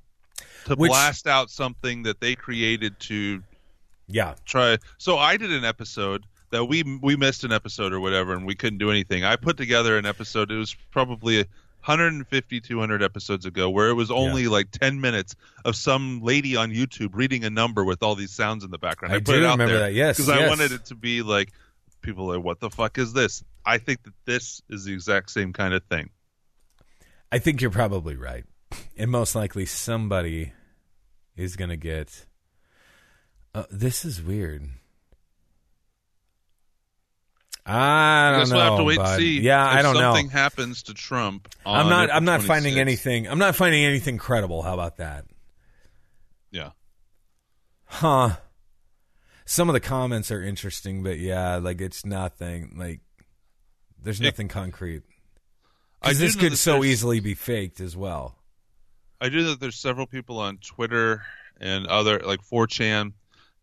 to 0.66 0.76
Which- 0.76 0.90
blast 0.90 1.28
out 1.28 1.50
something 1.50 2.04
that 2.04 2.20
they 2.20 2.36
created 2.36 3.00
to 3.02 3.44
Yeah. 4.08 4.36
try. 4.46 4.78
So 4.98 5.18
I 5.18 5.38
did 5.38 5.52
an 5.52 5.66
episode 5.66 6.26
that 6.52 6.66
we 6.66 6.82
we 7.02 7.16
missed 7.16 7.44
an 7.44 7.52
episode 7.52 7.94
or 7.94 8.00
whatever, 8.00 8.34
and 8.34 8.46
we 8.46 8.56
couldn't 8.56 8.80
do 8.80 8.90
anything. 8.90 9.24
I 9.24 9.36
put 9.36 9.56
together 9.58 9.98
an 10.00 10.06
episode. 10.08 10.52
It 10.52 10.58
was 10.58 10.76
probably 10.92 11.46
150, 11.82 12.62
200 12.62 13.04
episodes 13.04 13.46
ago, 13.46 13.70
where 13.70 13.90
it 13.90 13.94
was 13.94 14.12
only 14.12 14.48
like 14.48 14.72
10 14.72 15.00
minutes 15.00 15.36
of 15.66 15.76
some 15.76 16.22
lady 16.22 16.56
on 16.56 16.72
YouTube 16.72 17.10
reading 17.14 17.44
a 17.46 17.50
number 17.50 17.84
with 17.84 18.04
all 18.04 18.16
these 18.16 18.32
sounds 18.32 18.64
in 18.64 18.72
the 18.72 18.78
background. 18.78 19.14
I 19.14 19.18
put 19.18 19.26
do 19.26 19.34
it 19.34 19.46
out 19.46 19.52
remember 19.52 19.74
there 19.74 19.88
that, 19.88 19.94
yes, 19.94 20.18
because 20.18 20.30
I 20.30 20.48
wanted 20.48 20.72
it 20.72 20.86
to 20.86 20.96
be 20.96 21.22
like 21.22 21.52
people 22.02 22.32
are 22.32 22.38
like, 22.38 22.46
"What 22.46 22.60
the 22.60 22.70
fuck 22.70 22.98
is 22.98 23.14
this?" 23.14 23.44
I 23.66 23.78
think 23.78 24.04
that 24.04 24.14
this 24.26 24.62
is 24.70 24.86
the 24.86 24.94
exact 24.94 25.32
same 25.32 25.54
kind 25.54 25.74
of 25.74 25.84
thing. 25.84 26.10
I 27.32 27.40
think 27.40 27.62
you're 27.62 27.72
probably 27.72 28.16
right. 28.16 28.46
And 28.98 29.12
most 29.12 29.36
likely 29.36 29.66
somebody 29.66 30.54
is 31.36 31.56
going 31.56 31.70
to 31.70 31.78
get 31.78 32.26
uh, 33.54 33.64
this 33.72 34.06
is 34.06 34.22
weird. 34.22 34.70
I 37.72 38.32
don't 38.32 38.40
guess 38.42 38.50
know. 38.50 38.56
we'll 38.58 38.66
have 38.66 38.78
to 38.78 38.84
wait 38.84 38.98
bud. 38.98 39.08
and 39.14 39.20
see. 39.22 39.40
Yeah, 39.42 39.72
if 39.72 39.78
I 39.78 39.82
don't 39.82 39.94
know. 39.96 40.00
Something 40.14 40.30
happens 40.30 40.84
to 40.84 40.94
Trump. 40.94 41.54
I'm 41.66 41.90
not. 41.90 42.06
April 42.06 42.18
I'm 42.18 42.26
not 42.26 42.42
finding 42.42 42.80
anything. 42.80 43.28
I'm 43.28 43.40
not 43.40 43.56
finding 43.56 43.84
anything 43.86 44.18
credible. 44.18 44.62
How 44.62 44.74
about 44.74 44.98
that? 44.98 45.26
Yeah. 46.52 46.72
Huh. 47.86 48.38
Some 49.46 49.68
of 49.70 49.74
the 49.74 49.80
comments 49.80 50.32
are 50.32 50.44
interesting, 50.44 51.02
but 51.04 51.18
yeah, 51.20 51.56
like 51.58 51.82
it's 51.82 52.06
nothing. 52.06 52.76
Like 52.78 53.02
there's 54.02 54.22
nothing 54.22 54.48
concrete. 54.48 55.04
I 56.02 56.10
Because 56.10 56.20
this 56.20 56.36
could 56.36 56.58
so 56.58 56.84
easily 56.84 57.20
be 57.20 57.34
faked 57.34 57.82
as 57.82 57.98
well. 57.98 58.36
I 59.20 59.30
do 59.30 59.44
that 59.46 59.60
there's 59.60 59.76
several 59.76 60.08
people 60.08 60.40
on 60.40 60.58
Twitter 60.60 61.24
and 61.60 61.88
other 61.88 62.20
like 62.20 62.40
4chan 62.42 63.12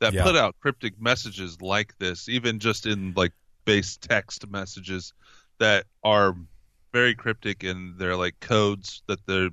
that 0.00 0.12
Yeah. 0.12 0.22
put 0.24 0.36
out 0.36 0.54
cryptic 0.60 1.00
messages 1.00 1.62
like 1.62 1.96
this, 1.98 2.28
even 2.28 2.58
just 2.58 2.84
in 2.84 3.14
like 3.16 3.32
base 3.66 3.98
text 3.98 4.48
messages 4.48 5.12
that 5.58 5.84
are 6.02 6.34
very 6.92 7.14
cryptic 7.14 7.62
and 7.62 7.98
they're 7.98 8.16
like 8.16 8.40
codes 8.40 9.02
that 9.06 9.18
they're 9.26 9.50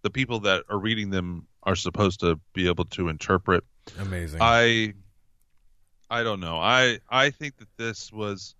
the 0.00 0.10
people 0.10 0.40
that 0.40 0.62
are 0.70 0.78
reading 0.78 1.10
them 1.10 1.46
are 1.64 1.76
supposed 1.76 2.20
to 2.20 2.40
be 2.54 2.68
able 2.68 2.84
to 2.86 3.08
interpret. 3.08 3.64
Amazing. 3.98 4.38
I 4.40 4.94
I 6.08 6.22
don't 6.22 6.40
know. 6.40 6.56
I 6.56 7.00
I 7.10 7.30
think 7.30 7.58
that 7.58 7.68
this 7.76 8.12
was 8.12 8.54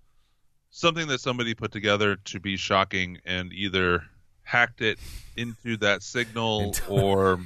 something 0.71 1.07
that 1.09 1.21
somebody 1.21 1.55
put 1.55 1.73
together 1.73 2.17
to 2.17 2.41
be 2.41 2.57
shocking 2.57 3.19
and 3.25 3.53
either 3.53 4.03
hacked 4.43 4.83
it 4.83 4.99
into 5.37 5.77
that 5.79 6.03
signal 6.03 6.75
or 6.89 7.41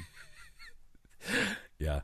yeah. 1.79 2.01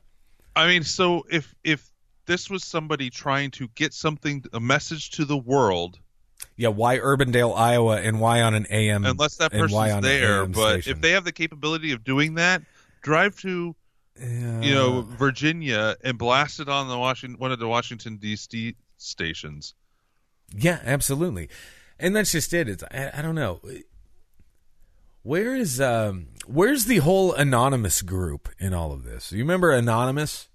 I 0.55 0.67
mean, 0.67 0.83
so 0.83 1.23
if 1.29 1.53
if 1.63 1.91
this 2.27 2.49
was 2.49 2.63
somebody 2.63 3.09
trying 3.09 3.49
to 3.51 3.67
get 3.75 3.93
something 3.93 4.43
a 4.53 4.59
message 4.59 5.09
to 5.11 5.25
the 5.25 5.37
world, 5.37 5.97
Yeah, 6.55 6.69
why 6.69 6.99
Urbandale, 6.99 7.57
Iowa, 7.57 7.97
and 8.01 8.19
why 8.21 8.41
on 8.43 8.53
an 8.53 8.67
AM? 8.69 9.05
unless 9.05 9.37
that 9.37 9.51
person's 9.51 9.73
on 9.73 10.03
there, 10.03 10.45
but 10.45 10.73
station? 10.83 10.91
if 10.93 11.01
they 11.01 11.11
have 11.11 11.23
the 11.25 11.31
capability 11.31 11.91
of 11.93 12.03
doing 12.03 12.35
that, 12.35 12.61
drive 13.01 13.39
to 13.41 13.75
Yeah. 14.19 14.61
you 14.61 14.73
know 14.75 15.01
Virginia 15.01 15.95
and 16.03 16.17
blast 16.17 16.59
it 16.59 16.69
on 16.69 16.87
the 16.87 16.97
Washington 16.97 17.39
one 17.39 17.51
of 17.51 17.59
the 17.59 17.67
Washington 17.67 18.17
D.C. 18.17 18.75
stations. 18.97 19.73
Yeah, 20.55 20.79
absolutely. 20.83 21.49
And 21.99 22.15
that's 22.15 22.31
just 22.31 22.53
it. 22.53 22.69
It's 22.69 22.83
I, 22.91 23.11
I 23.13 23.21
don't 23.21 23.35
know. 23.35 23.59
Where 25.23 25.55
is 25.55 25.81
um 25.81 26.27
where's 26.45 26.85
the 26.85 26.97
whole 26.97 27.33
anonymous 27.33 28.01
group 28.01 28.49
in 28.59 28.73
all 28.73 28.91
of 28.91 29.03
this? 29.03 29.31
You 29.31 29.39
remember 29.39 29.71
anonymous? 29.71 30.47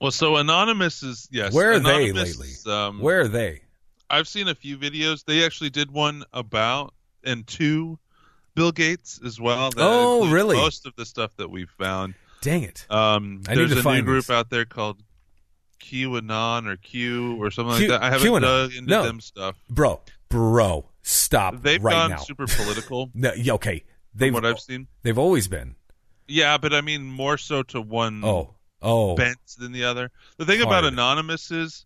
Well, 0.00 0.10
so 0.10 0.36
Anonymous 0.36 1.02
is 1.02 1.28
yes. 1.30 1.52
Where 1.52 1.72
are 1.72 1.78
they 1.80 2.12
lately? 2.12 2.48
Um, 2.66 3.00
Where 3.00 3.20
are 3.20 3.28
they? 3.28 3.62
I've 4.10 4.28
seen 4.28 4.48
a 4.48 4.54
few 4.54 4.76
videos. 4.78 5.24
They 5.24 5.44
actually 5.44 5.70
did 5.70 5.90
one 5.90 6.24
about 6.32 6.94
and 7.24 7.46
to 7.48 7.98
Bill 8.54 8.72
Gates 8.72 9.18
as 9.24 9.40
well. 9.40 9.70
that 9.70 9.78
Oh, 9.80 10.28
really? 10.30 10.56
Most 10.56 10.86
of 10.86 10.94
the 10.96 11.04
stuff 11.04 11.34
that 11.38 11.50
we've 11.50 11.70
found. 11.70 12.14
Dang 12.40 12.62
it. 12.62 12.86
Um, 12.90 13.42
I 13.48 13.52
need 13.54 13.58
there's 13.60 13.72
to 13.74 13.80
a 13.80 13.82
find 13.82 14.04
new 14.06 14.12
group 14.12 14.26
these. 14.26 14.30
out 14.36 14.50
there 14.50 14.64
called 14.64 15.02
QAnon 15.80 16.66
or 16.66 16.76
Q 16.76 17.42
or 17.42 17.50
something 17.50 17.76
Q- 17.78 17.88
like 17.88 18.00
that. 18.00 18.06
I 18.06 18.10
haven't 18.10 18.28
QAnon. 18.30 18.40
dug 18.42 18.72
into 18.74 18.90
No. 18.90 19.02
them 19.02 19.20
stuff. 19.20 19.56
Bro, 19.70 20.00
bro, 20.28 20.88
stop 21.02 21.62
They've 21.62 21.82
right 21.82 21.92
gone 21.92 22.10
now. 22.10 22.16
super 22.18 22.46
political. 22.46 23.10
no, 23.14 23.32
yeah, 23.34 23.54
okay. 23.54 23.84
They've 24.14 24.32
what 24.32 24.44
I've 24.46 24.60
seen. 24.60 24.86
they've 25.02 25.18
always 25.18 25.48
been. 25.48 25.76
Yeah, 26.28 26.58
but 26.58 26.72
I 26.74 26.80
mean 26.80 27.04
more 27.04 27.38
so 27.38 27.62
to 27.64 27.80
one 27.80 28.24
Oh. 28.24 28.54
Oh. 28.86 29.16
bent 29.16 29.38
than 29.58 29.72
the 29.72 29.84
other. 29.84 30.10
The 30.36 30.46
thing 30.46 30.62
about 30.62 30.84
Hard. 30.84 30.92
Anonymous 30.92 31.50
is 31.50 31.84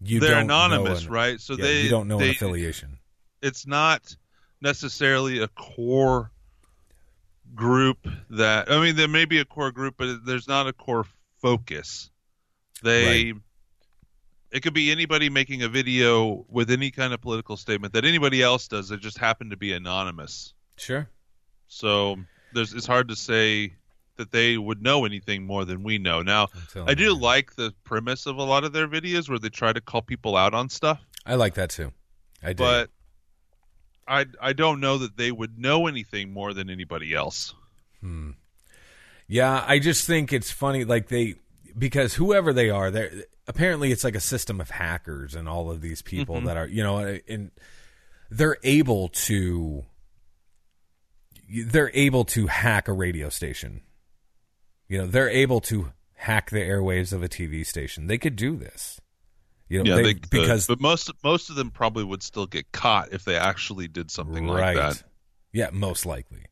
you 0.00 0.18
they're 0.20 0.30
don't 0.30 0.48
know 0.48 0.64
anonymous, 0.64 1.04
an- 1.04 1.10
right? 1.12 1.40
So 1.40 1.54
yeah, 1.54 1.62
they 1.64 1.80
you 1.82 1.90
don't 1.90 2.08
know 2.08 2.18
they, 2.18 2.26
an 2.26 2.30
affiliation. 2.32 2.98
it's 3.40 3.66
not 3.66 4.16
necessarily 4.60 5.40
a 5.42 5.48
core 5.48 6.32
group 7.54 7.98
that 8.30 8.70
I 8.70 8.80
mean 8.82 8.96
there 8.96 9.08
may 9.08 9.24
be 9.24 9.38
a 9.38 9.44
core 9.44 9.70
group 9.70 9.94
but 9.96 10.26
there's 10.26 10.48
not 10.48 10.66
a 10.66 10.72
core 10.72 11.06
focus. 11.40 12.10
They 12.82 13.32
it 14.50 14.60
could 14.60 14.74
be 14.74 14.90
anybody 14.90 15.30
making 15.30 15.62
a 15.62 15.68
video 15.68 16.44
with 16.48 16.70
any 16.70 16.90
kind 16.90 17.12
of 17.12 17.20
political 17.20 17.56
statement 17.56 17.92
that 17.94 18.04
anybody 18.04 18.42
else 18.42 18.68
does 18.68 18.88
that 18.88 19.00
just 19.00 19.18
happen 19.18 19.50
to 19.50 19.56
be 19.56 19.72
anonymous. 19.72 20.52
Sure. 20.76 21.08
So 21.68 22.16
there's 22.52 22.72
it's 22.74 22.86
hard 22.86 23.08
to 23.08 23.16
say 23.16 23.74
that 24.16 24.30
they 24.32 24.56
would 24.58 24.82
know 24.82 25.04
anything 25.04 25.46
more 25.46 25.64
than 25.64 25.82
we 25.82 25.98
know. 25.98 26.22
Now, 26.22 26.48
I 26.86 26.94
do 26.94 27.04
you. 27.04 27.16
like 27.16 27.54
the 27.56 27.72
premise 27.84 28.26
of 28.26 28.36
a 28.38 28.42
lot 28.42 28.64
of 28.64 28.72
their 28.72 28.88
videos 28.88 29.28
where 29.28 29.38
they 29.38 29.48
try 29.48 29.72
to 29.72 29.80
call 29.80 30.02
people 30.02 30.36
out 30.36 30.54
on 30.54 30.68
stuff. 30.68 31.00
I 31.24 31.34
like 31.34 31.54
that 31.54 31.70
too. 31.70 31.92
I 32.42 32.52
do. 32.52 32.62
but 32.64 32.90
I 34.08 34.26
I 34.40 34.52
don't 34.52 34.80
know 34.80 34.98
that 34.98 35.16
they 35.16 35.32
would 35.32 35.58
know 35.58 35.86
anything 35.86 36.32
more 36.32 36.54
than 36.54 36.70
anybody 36.70 37.12
else. 37.14 37.54
Hmm. 38.00 38.30
Yeah, 39.28 39.64
I 39.66 39.78
just 39.80 40.06
think 40.06 40.32
it's 40.32 40.50
funny, 40.52 40.84
like 40.84 41.08
they 41.08 41.34
because 41.76 42.14
whoever 42.14 42.52
they 42.52 42.70
are, 42.70 42.90
they're 42.90 43.10
apparently 43.48 43.90
it's 43.92 44.04
like 44.04 44.14
a 44.14 44.20
system 44.20 44.60
of 44.60 44.70
hackers 44.70 45.34
and 45.34 45.48
all 45.48 45.70
of 45.70 45.80
these 45.80 46.00
people 46.02 46.36
Mm-hmm. 46.36 46.46
that 46.46 46.56
are, 46.56 46.66
you 46.68 46.82
know, 46.82 47.18
and 47.28 47.50
they're 48.30 48.58
able 48.62 49.08
to 49.08 49.84
they're 51.48 51.90
able 51.94 52.24
to 52.24 52.46
hack 52.48 52.88
a 52.88 52.92
radio 52.92 53.28
station. 53.28 53.80
You 54.88 54.98
know, 54.98 55.06
they're 55.06 55.28
able 55.30 55.60
to 55.62 55.92
hack 56.14 56.50
the 56.50 56.60
airwaves 56.60 57.12
of 57.12 57.22
a 57.22 57.28
TV 57.28 57.64
station. 57.66 58.06
They 58.06 58.18
could 58.18 58.36
do 58.36 58.56
this. 58.56 59.00
You 59.68 59.82
know, 59.82 59.90
Yeah, 59.90 59.96
they, 59.96 60.02
they, 60.02 60.14
could. 60.14 60.30
because 60.30 60.66
but 60.68 60.80
most 60.80 61.10
most 61.24 61.50
of 61.50 61.56
them 61.56 61.70
probably 61.70 62.04
would 62.04 62.22
still 62.22 62.46
get 62.46 62.70
caught 62.72 63.12
if 63.12 63.24
they 63.24 63.36
actually 63.36 63.88
did 63.88 64.10
something 64.10 64.46
like 64.46 64.76
that. 64.76 65.02
Yeah, 65.52 65.70
most 65.72 66.06
likely. 66.06 66.44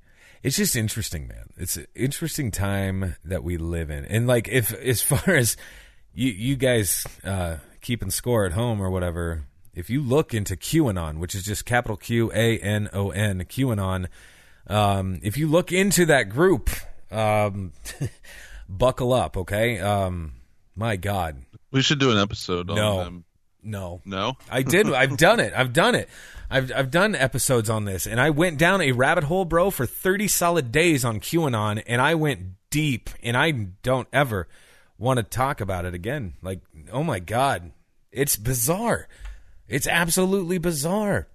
It's 0.43 0.57
just 0.57 0.77
interesting, 0.77 1.29
man. 1.29 1.51
It's 1.57 1.77
an 1.77 1.87
interesting 1.95 2.51
time 2.51 3.17
that 3.25 3.43
we 3.45 3.57
live 3.57 3.89
in. 3.91 4.05
And 4.05 4.27
like 4.27 4.49
if 4.49 4.73
as 4.75 5.01
far 5.11 5.35
as 5.35 5.57
you 6.13 6.31
you 6.31 6.57
guys 6.57 7.07
uh 7.23 7.59
keeping 7.81 8.11
score 8.11 8.47
at 8.47 8.53
home 8.53 8.81
or 8.81 8.91
whatever, 8.91 9.45
if 9.75 9.89
you 9.91 10.03
look 10.03 10.35
into 10.35 10.57
QAnon, 10.57 11.19
which 11.19 11.35
is 11.35 11.45
just 11.45 11.65
capital 11.65 11.97
Q 11.97 12.33
A 12.35 12.59
N 12.59 12.89
O 12.93 13.11
N 13.11 13.45
QAnon, 13.45 14.09
um 14.67 15.21
if 15.23 15.37
you 15.39 15.47
look 15.47 15.71
into 15.71 16.05
that 16.07 16.29
group, 16.31 16.69
um 17.15 17.73
buckle 18.69 19.13
up, 19.13 19.37
okay? 19.37 19.79
Um 19.81 20.35
my 20.75 20.97
god. 20.97 21.43
We 21.71 21.83
should 21.83 21.99
do 22.01 22.11
an 22.11 22.19
episode 22.19 22.69
on 22.71 22.77
No. 22.77 22.99
them. 23.05 23.25
No. 23.63 24.03
No, 24.05 24.37
I 24.51 24.63
did. 24.63 24.93
I've 24.93 25.17
done 25.17 25.41
it. 25.41 25.55
I've 25.57 25.73
done 25.73 25.95
it. 25.95 26.09
I've 26.51 26.71
I've 26.71 26.91
done 26.91 27.15
episodes 27.15 27.71
on 27.71 27.87
this, 27.87 28.07
and 28.07 28.21
I 28.21 28.29
went 28.29 28.59
down 28.59 28.83
a 28.83 28.93
rabbit 28.93 29.25
hole, 29.25 29.47
bro, 29.47 29.71
for 29.71 29.87
thirty 29.87 30.29
solid 30.29 30.71
days 30.71 31.03
on 31.05 31.19
QAnon, 31.19 31.83
and 31.87 32.03
I 32.03 32.15
went 32.15 32.41
deep, 32.69 33.09
and 33.23 33.37
I 33.39 33.51
don't 33.83 34.07
ever 34.13 34.49
want 34.99 35.17
to 35.17 35.23
talk 35.23 35.63
about 35.63 35.87
it 35.87 35.95
again. 35.95 36.35
Like, 36.43 36.61
oh 36.93 37.03
my 37.03 37.21
god, 37.21 37.73
it's 38.13 38.37
bizarre. 38.37 39.09
It's 39.67 39.87
absolutely 39.89 40.59
bizarre. 40.59 41.29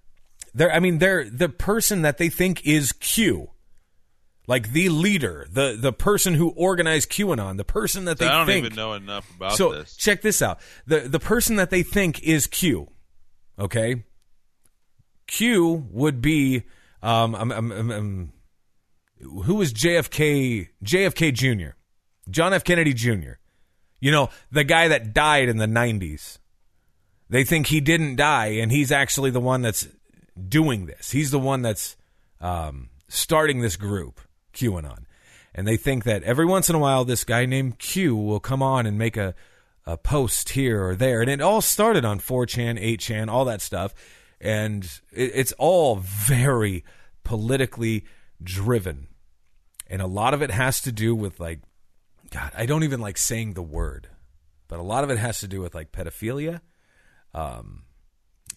They're, 0.54 0.72
I 0.72 0.80
mean, 0.80 1.00
they're 1.00 1.28
the 1.28 1.50
person 1.50 2.04
that 2.04 2.20
they 2.20 2.30
think 2.30 2.66
is 2.66 2.92
Q, 2.92 3.50
like 4.50 4.72
the 4.72 4.90
leader, 4.90 5.46
the 5.48 5.78
the 5.80 5.94
person 5.94 6.34
who 6.34 6.50
organized 6.50 7.12
QAnon, 7.12 7.58
the 7.58 7.64
person 7.64 8.06
that 8.06 8.18
they 8.18 8.26
I 8.26 8.40
don't 8.40 8.48
think 8.48 8.66
even 8.66 8.76
know 8.76 8.94
enough 8.94 9.30
about 9.36 9.54
so 9.54 9.74
this. 9.74 9.96
check 9.96 10.24
this 10.24 10.42
out. 10.42 10.60
The 10.88 11.02
the 11.02 11.20
person 11.20 11.58
that 11.58 11.70
they 11.70 11.84
think 11.84 12.24
is 12.24 12.48
Q, 12.48 12.90
okay? 13.60 14.04
Q 15.28 15.88
would 15.92 16.20
be 16.20 16.64
um, 17.04 17.36
um, 17.36 17.52
um, 17.52 17.92
um 17.92 18.34
who 19.44 19.54
was 19.54 19.72
JFK 19.72 20.70
JFK 20.84 21.32
Jr. 21.32 21.76
John 22.28 22.52
F 22.52 22.64
Kennedy 22.64 22.96
Jr. 22.96 23.34
You 24.00 24.12
know, 24.12 24.30
the 24.52 24.64
guy 24.64 24.88
that 24.88 25.14
died 25.14 25.48
in 25.48 25.58
the 25.58 25.68
90s. 25.68 26.40
They 27.30 27.44
think 27.44 27.68
he 27.68 27.82
didn't 27.82 28.16
die 28.16 28.48
and 28.48 28.72
he's 28.72 28.92
actually 28.92 29.30
the 29.30 29.40
one 29.40 29.62
that's 29.62 29.88
doing 30.48 30.88
this. 30.88 31.12
He's 31.12 31.30
the 31.30 31.38
one 31.38 31.62
that's 31.62 31.96
um, 32.42 32.90
starting 33.10 33.62
this 33.62 33.76
group, 33.76 34.20
QAnon. 34.54 35.06
And 35.54 35.68
they 35.68 35.78
think 35.78 36.04
that 36.04 36.24
every 36.24 36.46
once 36.46 36.70
in 36.70 36.76
a 36.76 36.80
while, 36.80 37.06
this 37.06 37.24
guy 37.24 37.46
named 37.46 37.80
Q 37.80 38.16
will 38.16 38.40
come 38.40 38.62
on 38.62 38.86
and 38.86 38.98
make 38.98 39.18
a, 39.18 39.34
a 39.86 39.98
post 39.98 40.50
here 40.50 40.86
or 40.86 40.96
there. 40.96 41.22
And 41.22 41.30
it 41.30 41.42
all 41.42 41.62
started 41.62 42.06
on 42.06 42.20
4chan, 42.20 42.82
8chan, 42.82 43.30
all 43.30 43.46
that 43.46 43.62
stuff. 43.62 43.94
And 44.40 44.84
it, 45.12 45.32
it's 45.34 45.52
all 45.54 45.98
very 45.98 46.84
politically 47.24 48.06
driven. 48.42 49.08
And 49.88 50.02
a 50.02 50.08
lot 50.08 50.34
of 50.34 50.42
it 50.42 50.52
has 50.52 50.82
to 50.82 50.92
do 50.92 51.16
with, 51.16 51.40
like, 51.40 51.62
God, 52.30 52.52
I 52.56 52.68
don't 52.68 52.84
even 52.84 53.00
like 53.00 53.18
saying 53.18 53.54
the 53.54 53.64
word, 53.64 54.08
but 54.68 54.80
a 54.80 54.84
lot 54.84 55.04
of 55.04 55.10
it 55.10 55.18
has 55.18 55.40
to 55.40 55.48
do 55.48 55.62
with, 55.62 55.74
like, 55.74 55.92
pedophilia 55.92 56.62
um, 57.34 57.84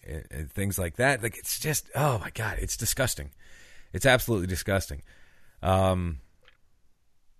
and, 0.07 0.25
and 0.29 0.51
things 0.51 0.77
like 0.77 0.97
that. 0.97 1.23
Like, 1.23 1.37
it's 1.37 1.59
just, 1.59 1.89
oh 1.95 2.19
my 2.19 2.29
God, 2.29 2.59
it's 2.59 2.77
disgusting. 2.77 3.31
It's 3.93 4.05
absolutely 4.05 4.47
disgusting. 4.47 5.01
Um, 5.63 6.19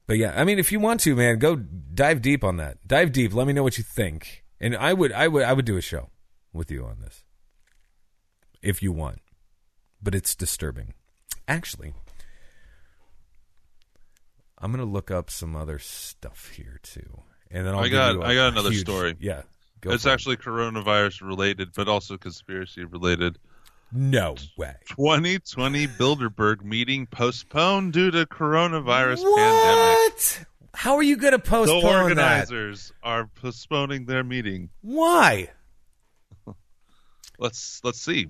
but 0.07 0.17
yeah, 0.17 0.33
I 0.35 0.43
mean, 0.45 0.57
if 0.59 0.71
you 0.71 0.79
want 0.79 1.01
to, 1.01 1.15
man, 1.15 1.39
go 1.39 1.55
dive 1.57 2.21
deep 2.21 2.43
on 2.43 2.57
that. 2.57 2.87
Dive 2.87 3.11
deep. 3.11 3.33
Let 3.33 3.45
me 3.47 3.53
know 3.53 3.63
what 3.63 3.77
you 3.77 3.83
think, 3.83 4.43
and 4.59 4.75
I 4.75 4.93
would, 4.93 5.11
I 5.11 5.27
would, 5.27 5.43
I 5.43 5.53
would 5.53 5.65
do 5.65 5.77
a 5.77 5.81
show 5.81 6.09
with 6.53 6.71
you 6.71 6.85
on 6.85 7.01
this 7.01 7.23
if 8.61 8.81
you 8.81 8.91
want. 8.91 9.19
But 10.01 10.15
it's 10.15 10.35
disturbing. 10.35 10.93
Actually, 11.47 11.93
I'm 14.57 14.71
gonna 14.71 14.85
look 14.85 15.11
up 15.11 15.29
some 15.29 15.55
other 15.55 15.79
stuff 15.79 16.51
here 16.55 16.79
too, 16.83 17.21
and 17.51 17.65
then 17.67 17.73
I'll 17.75 17.81
I 17.81 17.89
got- 17.89 18.23
I 18.23 18.33
got 18.35 18.51
another 18.53 18.71
huge- 18.71 18.81
story. 18.81 19.15
Yeah, 19.19 19.43
it's 19.83 20.03
for 20.03 20.09
it. 20.09 20.13
actually 20.13 20.37
coronavirus 20.37 21.21
related, 21.21 21.69
but 21.75 21.87
also 21.89 22.17
conspiracy 22.17 22.85
related. 22.85 23.37
No 23.93 24.35
way. 24.57 24.75
2020 24.89 25.87
Bilderberg 25.87 26.63
meeting 26.63 27.05
postponed 27.07 27.93
due 27.93 28.11
to 28.11 28.25
coronavirus 28.25 29.23
pandemic. 29.23 30.13
What? 30.13 30.45
How 30.75 30.95
are 30.95 31.03
you 31.03 31.17
gonna 31.17 31.37
The 31.37 31.43
postpone 31.43 31.81
that? 31.83 32.01
organizers 32.03 32.91
are 33.03 33.27
postponing 33.27 34.05
their 34.05 34.23
meeting. 34.23 34.69
Why? 34.81 35.49
Let's 37.39 37.81
let's 37.83 37.99
see. 38.01 38.27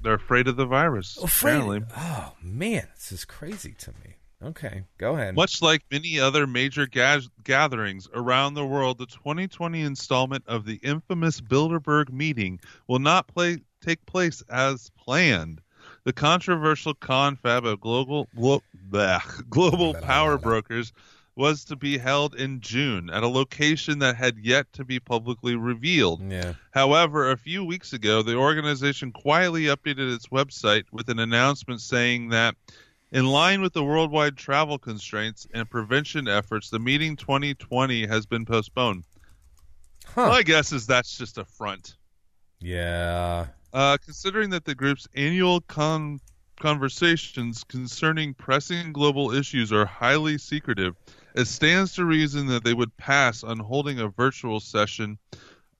they're 0.00 0.14
afraid 0.14 0.48
of 0.48 0.56
the 0.56 0.66
virus. 0.66 1.16
Afraid. 1.16 1.52
Apparently, 1.56 1.80
Oh 1.96 2.32
man, 2.42 2.88
this 2.94 3.12
is 3.12 3.24
crazy 3.24 3.72
to 3.78 3.90
me. 4.04 4.16
Okay, 4.42 4.82
go 4.98 5.14
ahead. 5.14 5.34
much 5.34 5.62
like 5.62 5.82
many 5.90 6.18
other 6.18 6.46
major 6.46 6.86
ga- 6.86 7.20
gatherings 7.44 8.08
around 8.14 8.54
the 8.54 8.66
world, 8.66 8.98
the 8.98 9.06
2020 9.06 9.80
installment 9.82 10.44
of 10.46 10.64
the 10.64 10.80
infamous 10.82 11.40
Bilderberg 11.40 12.12
meeting 12.12 12.60
will 12.88 12.98
not 12.98 13.28
play 13.28 13.58
take 13.80 14.04
place 14.06 14.42
as 14.48 14.90
planned. 14.96 15.60
The 16.04 16.12
controversial 16.12 16.94
confab 16.94 17.64
of 17.64 17.80
global 17.80 18.28
glo- 18.36 18.62
bleh, 18.90 19.48
global 19.50 19.94
power 20.02 20.38
brokers 20.38 20.92
was 21.34 21.64
to 21.64 21.76
be 21.76 21.96
held 21.96 22.34
in 22.34 22.60
June 22.60 23.08
at 23.10 23.22
a 23.22 23.28
location 23.28 23.98
that 24.00 24.16
had 24.16 24.36
yet 24.38 24.70
to 24.74 24.84
be 24.84 25.00
publicly 25.00 25.56
revealed. 25.56 26.22
Yeah. 26.30 26.54
However, 26.72 27.30
a 27.30 27.36
few 27.36 27.64
weeks 27.64 27.92
ago, 27.92 28.22
the 28.22 28.36
organization 28.36 29.12
quietly 29.12 29.64
updated 29.64 30.14
its 30.14 30.26
website 30.28 30.84
with 30.92 31.08
an 31.08 31.18
announcement 31.18 31.80
saying 31.80 32.28
that, 32.30 32.54
in 33.12 33.26
line 33.26 33.60
with 33.60 33.74
the 33.74 33.84
worldwide 33.84 34.36
travel 34.36 34.78
constraints 34.78 35.46
and 35.52 35.68
prevention 35.68 36.26
efforts, 36.26 36.70
the 36.70 36.78
meeting 36.78 37.14
2020 37.14 38.06
has 38.06 38.24
been 38.24 38.46
postponed. 38.46 39.04
Huh. 40.06 40.28
My 40.28 40.42
guess 40.42 40.72
is 40.72 40.86
that's 40.86 41.16
just 41.16 41.36
a 41.36 41.44
front. 41.44 41.96
Yeah. 42.58 43.46
Uh, 43.72 43.98
considering 44.02 44.50
that 44.50 44.64
the 44.64 44.74
group's 44.74 45.06
annual 45.14 45.60
con- 45.60 46.20
conversations 46.58 47.64
concerning 47.64 48.32
pressing 48.34 48.92
global 48.92 49.32
issues 49.32 49.72
are 49.72 49.84
highly 49.84 50.38
secretive, 50.38 50.96
it 51.34 51.46
stands 51.46 51.94
to 51.94 52.04
reason 52.06 52.46
that 52.46 52.64
they 52.64 52.74
would 52.74 52.96
pass 52.96 53.44
on 53.44 53.58
holding 53.58 54.00
a 54.00 54.08
virtual 54.08 54.58
session 54.58 55.18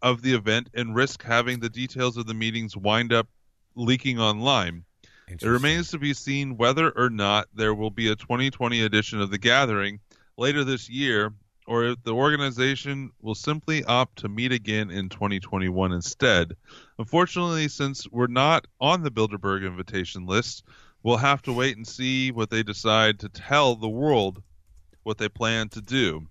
of 0.03 0.21
the 0.21 0.35
event 0.35 0.69
and 0.75 0.95
risk 0.95 1.23
having 1.23 1.61
the 1.61 1.71
details 1.71 2.17
of 2.17 2.27
the 2.27 2.35
meetings 2.35 2.77
wind 2.77 3.13
up 3.13 3.29
leaking 3.75 4.19
online. 4.19 4.85
It 5.29 5.43
remains 5.43 5.91
to 5.91 5.99
be 5.99 6.15
seen 6.15 6.57
whether 6.57 6.91
or 6.91 7.09
not 7.09 7.49
there 7.55 7.75
will 7.75 7.91
be 7.91 8.11
a 8.11 8.17
2020 8.17 8.83
edition 8.83 9.21
of 9.21 9.31
the 9.31 9.39
gathering 9.39 10.01
later 10.37 10.65
this 10.65 10.91
year, 10.91 11.33
or 11.67 11.85
if 11.85 12.03
the 12.03 12.13
organization 12.15 13.11
will 13.21 13.35
simply 13.35 13.85
opt 13.85 14.19
to 14.19 14.29
meet 14.29 14.53
again 14.53 14.91
in 14.91 15.09
2021 15.09 15.93
instead. 15.93 16.55
Unfortunately, 16.99 17.69
since 17.69 18.07
we're 18.11 18.27
not 18.27 18.67
on 18.81 19.03
the 19.03 19.11
Bilderberg 19.11 19.67
invitation 19.67 20.27
list, 20.27 20.65
we'll 21.03 21.17
have 21.17 21.43
to 21.43 21.53
wait 21.53 21.77
and 21.77 21.87
see 21.87 22.31
what 22.31 22.51
they 22.51 22.63
decide 22.63 23.21
to 23.21 23.29
tell 23.29 23.75
the 23.75 23.89
world 23.89 24.43
what 25.03 25.19
they 25.19 25.29
plan 25.29 25.69
to 25.71 25.81
do. 25.81 26.27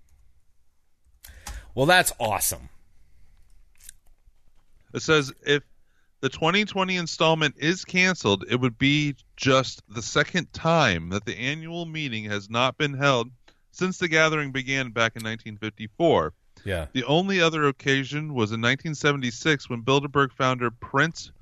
Well, 1.74 1.86
that's 1.86 2.12
awesome. 2.20 2.68
It 4.94 5.00
says 5.00 5.32
if 5.44 5.62
the 6.22 6.28
2020 6.28 6.96
installment 6.96 7.56
is 7.58 7.84
canceled, 7.84 8.44
it 8.48 8.54
would 8.54 8.78
be 8.78 9.16
just 9.36 9.82
the 9.88 10.00
second 10.00 10.52
time 10.52 11.08
that 11.08 11.24
the 11.24 11.36
annual 11.36 11.84
meeting 11.84 12.24
has 12.24 12.48
not 12.48 12.78
been 12.78 12.94
held 12.94 13.28
since 13.72 13.98
the 13.98 14.06
gathering 14.06 14.52
began 14.52 14.92
back 14.92 15.16
in 15.16 15.24
1954. 15.24 16.32
Yeah. 16.64 16.86
The 16.92 17.02
only 17.04 17.40
other 17.40 17.66
occasion 17.66 18.34
was 18.34 18.52
in 18.52 18.60
1976 18.60 19.68
when 19.68 19.82
Bilderberg 19.82 20.30
founder 20.30 20.70
Prince 20.70 21.32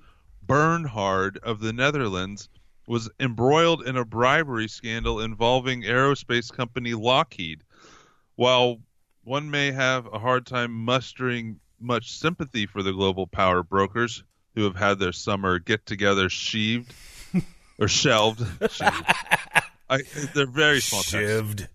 Bernhard 0.42 1.38
of 1.42 1.60
the 1.60 1.74
Netherlands 1.74 2.48
was 2.86 3.10
embroiled 3.20 3.86
in 3.86 3.98
a 3.98 4.04
bribery 4.06 4.66
scandal 4.66 5.20
involving 5.20 5.82
aerospace 5.82 6.50
company 6.50 6.94
Lockheed. 6.94 7.62
While 8.36 8.80
one 9.24 9.50
may 9.50 9.72
have 9.72 10.06
a 10.06 10.18
hard 10.18 10.46
time 10.46 10.72
mustering 10.72 11.60
much 11.78 12.12
sympathy 12.12 12.64
for 12.64 12.82
the 12.82 12.92
global 12.92 13.26
power 13.26 13.62
brokers 13.62 14.24
who 14.54 14.64
have 14.64 14.76
had 14.76 14.98
their 14.98 15.12
summer 15.12 15.58
get 15.58 15.86
together 15.86 16.28
sheaved 16.28 16.92
or 17.78 17.88
shelved. 17.88 18.42
I, 19.88 20.02
they're 20.34 20.46
very 20.46 20.80
small. 20.80 21.02
Shivved. 21.02 21.68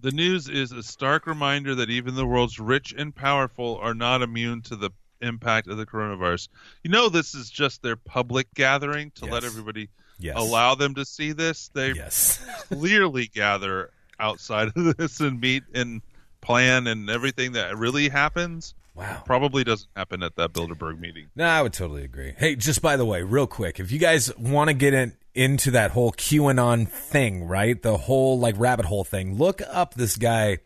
The 0.00 0.10
news 0.10 0.48
is 0.48 0.72
a 0.72 0.82
stark 0.82 1.26
reminder 1.26 1.76
that 1.76 1.90
even 1.90 2.14
the 2.14 2.26
world's 2.26 2.58
rich 2.58 2.92
and 2.96 3.14
powerful 3.14 3.78
are 3.80 3.94
not 3.94 4.22
immune 4.22 4.62
to 4.62 4.76
the 4.76 4.90
impact 5.20 5.68
of 5.68 5.76
the 5.76 5.86
coronavirus. 5.86 6.48
You 6.82 6.90
know, 6.90 7.08
this 7.08 7.34
is 7.34 7.48
just 7.48 7.82
their 7.82 7.94
public 7.96 8.52
gathering 8.54 9.12
to 9.16 9.26
let 9.26 9.44
everybody 9.44 9.88
Yes. 10.18 10.36
allow 10.36 10.74
them 10.76 10.94
to 10.96 11.04
see 11.04 11.32
this. 11.32 11.68
They 11.74 11.92
Yes. 11.92 12.38
clearly 12.68 13.26
gather 13.26 13.90
outside 14.20 14.68
of 14.76 14.96
this 14.96 15.18
and 15.20 15.40
meet 15.40 15.64
and 15.74 16.00
plan 16.40 16.86
and 16.86 17.08
everything 17.10 17.52
that 17.52 17.76
really 17.76 18.08
happens 18.08 18.74
Wow. 18.94 19.22
probably 19.24 19.64
doesn't 19.64 19.88
happen 19.96 20.22
at 20.22 20.36
that 20.36 20.52
Bilderberg 20.52 21.00
meeting. 21.00 21.28
No, 21.34 21.46
I 21.46 21.62
would 21.62 21.72
totally 21.72 22.04
agree. 22.04 22.34
Hey, 22.36 22.56
just 22.56 22.82
by 22.82 22.96
the 22.96 23.06
way, 23.06 23.22
real 23.22 23.46
quick, 23.46 23.80
if 23.80 23.90
you 23.90 23.98
guys 23.98 24.36
want 24.36 24.68
to 24.68 24.74
get 24.74 24.92
in, 24.92 25.16
into 25.34 25.70
that 25.70 25.92
whole 25.92 26.12
QAnon 26.12 26.86
thing, 26.88 27.44
right? 27.44 27.80
The 27.80 27.96
whole 27.96 28.38
like 28.38 28.54
rabbit 28.58 28.86
hole 28.86 29.04
thing, 29.04 29.38
look 29.38 29.62
up 29.70 29.94
this 29.94 30.16
guy. 30.16 30.58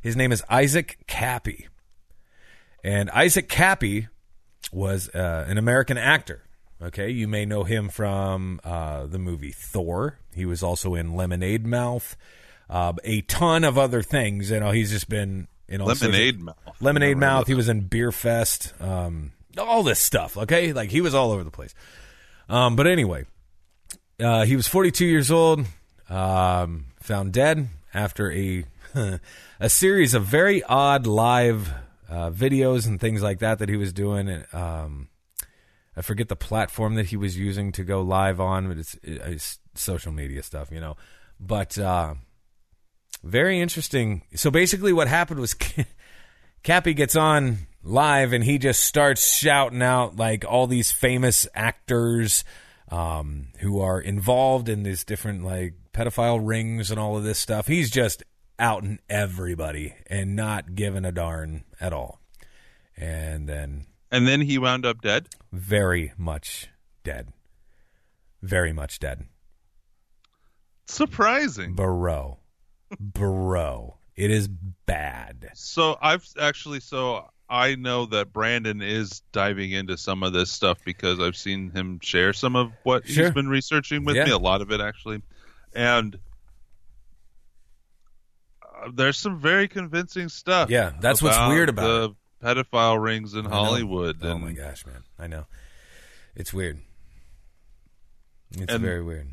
His 0.00 0.16
name 0.16 0.30
is 0.30 0.42
Isaac 0.48 0.98
Kappy. 1.08 1.66
And 2.84 3.10
Isaac 3.10 3.48
Kappy 3.48 4.08
was 4.72 5.08
uh, 5.08 5.44
an 5.48 5.58
American 5.58 5.98
actor. 5.98 6.42
Okay, 6.80 7.10
you 7.10 7.28
may 7.28 7.46
know 7.46 7.62
him 7.62 7.88
from 7.88 8.60
uh, 8.64 9.06
the 9.06 9.18
movie 9.18 9.52
Thor. 9.52 10.18
He 10.34 10.44
was 10.44 10.64
also 10.64 10.96
in 10.96 11.14
Lemonade 11.14 11.64
Mouth, 11.64 12.16
uh, 12.68 12.94
a 13.04 13.20
ton 13.22 13.62
of 13.62 13.78
other 13.78 14.02
things. 14.02 14.50
You 14.50 14.58
know, 14.60 14.72
he's 14.72 14.90
just 14.90 15.08
been 15.08 15.46
in 15.68 15.80
all 15.80 15.88
sorts 15.88 16.02
of- 16.02 16.08
Lemonade 16.10 16.40
Mouth. 16.40 16.56
Lemonade 16.80 17.16
Mouth. 17.16 17.46
He 17.46 17.54
was 17.54 17.68
in 17.68 17.88
Beerfest. 17.88 18.80
Um, 18.80 19.32
all 19.58 19.82
this 19.82 20.00
stuff. 20.00 20.36
Okay, 20.36 20.72
like 20.72 20.90
he 20.90 21.00
was 21.00 21.14
all 21.14 21.32
over 21.32 21.44
the 21.44 21.50
place. 21.50 21.74
Um, 22.48 22.76
but 22.76 22.86
anyway, 22.86 23.26
uh, 24.20 24.44
he 24.44 24.56
was 24.56 24.66
42 24.66 25.06
years 25.06 25.30
old. 25.30 25.64
Um, 26.08 26.86
found 27.00 27.32
dead 27.32 27.68
after 27.94 28.30
a 28.32 28.64
a 29.60 29.68
series 29.68 30.14
of 30.14 30.24
very 30.24 30.62
odd 30.64 31.06
live 31.06 31.72
uh, 32.10 32.30
videos 32.30 32.86
and 32.86 33.00
things 33.00 33.22
like 33.22 33.38
that 33.38 33.58
that 33.60 33.68
he 33.68 33.76
was 33.76 33.92
doing. 33.92 34.28
And, 34.28 34.46
um, 34.52 35.08
I 35.96 36.02
forget 36.02 36.28
the 36.28 36.36
platform 36.36 36.94
that 36.94 37.06
he 37.06 37.16
was 37.16 37.38
using 37.38 37.72
to 37.72 37.84
go 37.84 38.00
live 38.02 38.40
on, 38.40 38.68
but 38.68 38.78
it's, 38.78 38.96
it's 39.02 39.58
social 39.74 40.10
media 40.12 40.42
stuff, 40.42 40.70
you 40.70 40.80
know. 40.80 40.96
But 41.38 41.78
uh, 41.78 42.14
very 43.22 43.60
interesting. 43.60 44.22
So 44.34 44.50
basically, 44.50 44.92
what 44.92 45.08
happened 45.08 45.40
was 45.40 45.54
Kappy 46.64 46.94
gets 46.94 47.16
on 47.16 47.58
live 47.82 48.32
and 48.32 48.44
he 48.44 48.58
just 48.58 48.84
starts 48.84 49.34
shouting 49.36 49.82
out 49.82 50.16
like 50.16 50.44
all 50.46 50.66
these 50.66 50.92
famous 50.92 51.46
actors 51.54 52.44
um, 52.90 53.48
who 53.60 53.80
are 53.80 54.00
involved 54.00 54.68
in 54.68 54.82
these 54.84 55.04
different 55.04 55.44
like 55.44 55.74
pedophile 55.92 56.40
rings 56.42 56.90
and 56.90 57.00
all 57.00 57.16
of 57.16 57.24
this 57.24 57.38
stuff. 57.38 57.66
He's 57.66 57.90
just 57.90 58.22
outing 58.58 59.00
everybody 59.10 59.94
and 60.06 60.36
not 60.36 60.74
giving 60.74 61.04
a 61.04 61.10
darn 61.12 61.64
at 61.80 61.92
all. 61.92 62.20
And 62.96 63.48
then 63.48 63.86
And 64.10 64.28
then 64.28 64.42
he 64.42 64.58
wound 64.58 64.84
up 64.86 65.00
dead. 65.00 65.26
very 65.52 66.12
much 66.16 66.68
dead. 67.02 67.32
Very 68.42 68.72
much 68.72 68.98
dead. 69.00 69.24
Surprising. 70.86 71.74
Bro. 71.74 72.38
Bro. 72.98 73.96
It 74.16 74.30
is 74.30 74.48
bad. 74.86 75.50
So 75.54 75.96
I've 76.00 76.26
actually 76.40 76.80
so 76.80 77.28
I 77.48 77.74
know 77.74 78.06
that 78.06 78.32
Brandon 78.32 78.80
is 78.82 79.22
diving 79.32 79.72
into 79.72 79.96
some 79.98 80.22
of 80.22 80.32
this 80.32 80.50
stuff 80.50 80.78
because 80.84 81.18
I've 81.20 81.36
seen 81.36 81.70
him 81.70 81.98
share 82.02 82.32
some 82.32 82.56
of 82.56 82.72
what 82.82 83.06
Sure. 83.06 83.24
he's 83.26 83.34
been 83.34 83.48
researching 83.48 84.04
with 84.04 84.16
Yeah. 84.16 84.24
me, 84.26 84.30
a 84.30 84.38
lot 84.38 84.60
of 84.62 84.70
it 84.70 84.80
actually. 84.80 85.22
And 85.74 86.18
uh, 88.62 88.90
there's 88.92 89.16
some 89.18 89.40
very 89.40 89.68
convincing 89.68 90.28
stuff. 90.28 90.70
Yeah, 90.70 90.92
that's 91.00 91.22
what's 91.22 91.38
weird 91.48 91.68
about 91.68 92.16
the 92.42 92.46
pedophile 92.46 93.02
rings 93.02 93.34
in 93.34 93.44
Hollywood. 93.44 94.18
Oh 94.22 94.32
and, 94.32 94.44
my 94.44 94.52
gosh, 94.52 94.84
man! 94.86 95.02
I 95.18 95.26
know. 95.26 95.46
It's 96.34 96.52
weird. 96.52 96.78
It's 98.52 98.72
And- 98.72 98.82
very 98.82 99.02
weird. 99.02 99.32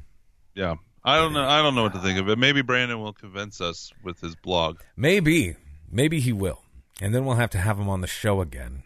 Yeah. 0.55 0.75
I 1.09 1.17
don't 1.17 1.33
know. 1.33 1.43
I 1.47 1.61
don't 1.61 1.75
know 1.75 1.83
what 1.83 1.93
to 1.93 1.99
think 1.99 2.19
of 2.19 2.29
it. 2.29 2.37
Maybe 2.37 2.61
Brandon 2.61 3.01
will 3.01 3.13
convince 3.13 3.61
us 3.61 3.91
with 4.03 4.19
his 4.21 4.35
blog. 4.35 4.79
Maybe, 4.95 5.55
maybe 5.91 6.19
he 6.19 6.31
will, 6.33 6.61
and 7.01 7.13
then 7.13 7.25
we'll 7.25 7.35
have 7.35 7.49
to 7.51 7.57
have 7.57 7.79
him 7.79 7.89
on 7.89 8.01
the 8.01 8.07
show 8.07 8.41
again. 8.41 8.83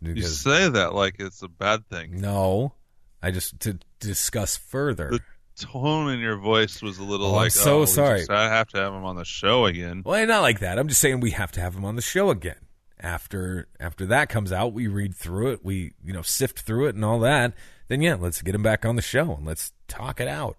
You 0.00 0.22
say 0.22 0.68
that 0.68 0.94
like 0.94 1.16
it's 1.18 1.42
a 1.42 1.48
bad 1.48 1.88
thing. 1.88 2.20
no, 2.20 2.74
I 3.22 3.30
just 3.30 3.58
to 3.60 3.78
discuss 4.00 4.56
further. 4.56 5.10
The 5.10 5.20
tone 5.66 6.10
in 6.10 6.20
your 6.20 6.36
voice 6.36 6.82
was 6.82 6.98
a 6.98 7.04
little 7.04 7.34
Oh, 7.34 7.38
I'm 7.38 7.50
so 7.50 7.82
oh, 7.82 7.84
sorry. 7.84 8.18
just- 8.20 8.30
I 8.30 8.48
have 8.48 8.68
to 8.70 8.78
have 8.78 8.92
him 8.92 9.04
on 9.04 9.16
the 9.16 9.24
show 9.24 9.64
again. 9.66 10.02
Well, 10.04 10.26
not 10.26 10.42
like 10.42 10.60
that. 10.60 10.78
I'm 10.78 10.88
just 10.88 11.00
saying 11.00 11.20
we 11.20 11.30
have 11.30 11.52
to 11.52 11.60
have 11.60 11.74
him 11.74 11.84
on 11.84 11.96
the 11.96 12.02
show 12.02 12.30
again. 12.30 12.56
After 13.00 13.68
after 13.80 14.06
that 14.06 14.28
comes 14.28 14.52
out, 14.52 14.72
we 14.72 14.86
read 14.88 15.14
through 15.14 15.52
it, 15.52 15.64
we 15.64 15.92
you 16.04 16.12
know 16.12 16.22
sift 16.22 16.60
through 16.60 16.86
it 16.86 16.94
and 16.94 17.04
all 17.04 17.18
that. 17.20 17.54
Then 17.88 18.00
yeah, 18.02 18.14
let's 18.18 18.40
get 18.42 18.54
him 18.54 18.62
back 18.62 18.84
on 18.84 18.96
the 18.96 19.02
show 19.02 19.34
and 19.36 19.46
let's 19.46 19.72
talk 19.88 20.20
it 20.20 20.28
out. 20.28 20.56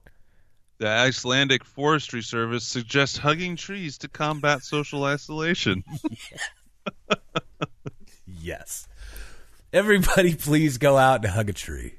The 0.78 0.88
Icelandic 0.88 1.64
Forestry 1.64 2.22
Service 2.22 2.66
suggests 2.66 3.18
hugging 3.18 3.56
trees 3.56 3.98
to 4.00 4.08
combat 4.08 4.64
social 4.64 5.04
isolation. 5.06 5.84
Yes. 8.46 8.88
Everybody, 9.74 10.36
please 10.36 10.78
go 10.78 10.98
out 10.98 11.24
and 11.24 11.34
hug 11.34 11.50
a 11.50 11.54
tree. 11.54 11.96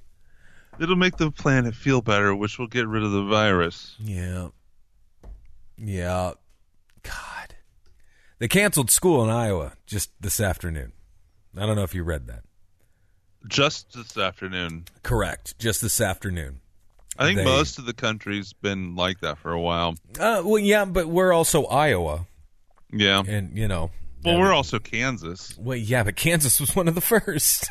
It'll 0.78 0.96
make 0.96 1.16
the 1.16 1.30
planet 1.30 1.74
feel 1.74 2.02
better, 2.02 2.34
which 2.34 2.58
will 2.58 2.66
get 2.66 2.86
rid 2.86 3.02
of 3.02 3.10
the 3.10 3.24
virus. 3.24 3.96
Yeah. 3.98 4.48
Yeah. 5.76 6.32
God. 7.02 7.54
They 8.38 8.48
canceled 8.48 8.90
school 8.90 9.24
in 9.24 9.30
Iowa 9.30 9.72
just 9.86 10.10
this 10.20 10.38
afternoon. 10.40 10.92
I 11.56 11.66
don't 11.66 11.76
know 11.76 11.82
if 11.82 11.94
you 11.94 12.02
read 12.04 12.26
that. 12.26 12.42
Just 13.48 13.92
this 13.94 14.16
afternoon. 14.18 14.84
Correct. 15.02 15.58
Just 15.58 15.80
this 15.80 16.00
afternoon. 16.00 16.60
I 17.18 17.24
think 17.24 17.38
They- 17.38 17.44
most 17.44 17.78
of 17.78 17.86
the 17.86 17.94
country's 17.94 18.52
been 18.52 18.94
like 18.96 19.20
that 19.20 19.38
for 19.38 19.52
a 19.52 19.60
while. 19.60 19.94
Uh, 20.18 20.42
well, 20.44 20.58
yeah, 20.58 20.84
but 20.84 21.08
we're 21.08 21.32
also 21.32 21.64
Iowa, 21.66 22.26
Yeah. 22.92 23.22
and 23.26 23.56
you 23.56 23.68
know. 23.68 23.90
Well, 24.24 24.38
we're 24.40 24.52
also 24.52 24.78
Kansas. 24.80 25.56
Well, 25.56 25.76
yeah, 25.78 26.02
but 26.02 26.16
Kansas 26.16 26.58
was 26.60 26.74
one 26.74 26.88
of 26.88 26.94
the 26.96 27.00
first. 27.00 27.68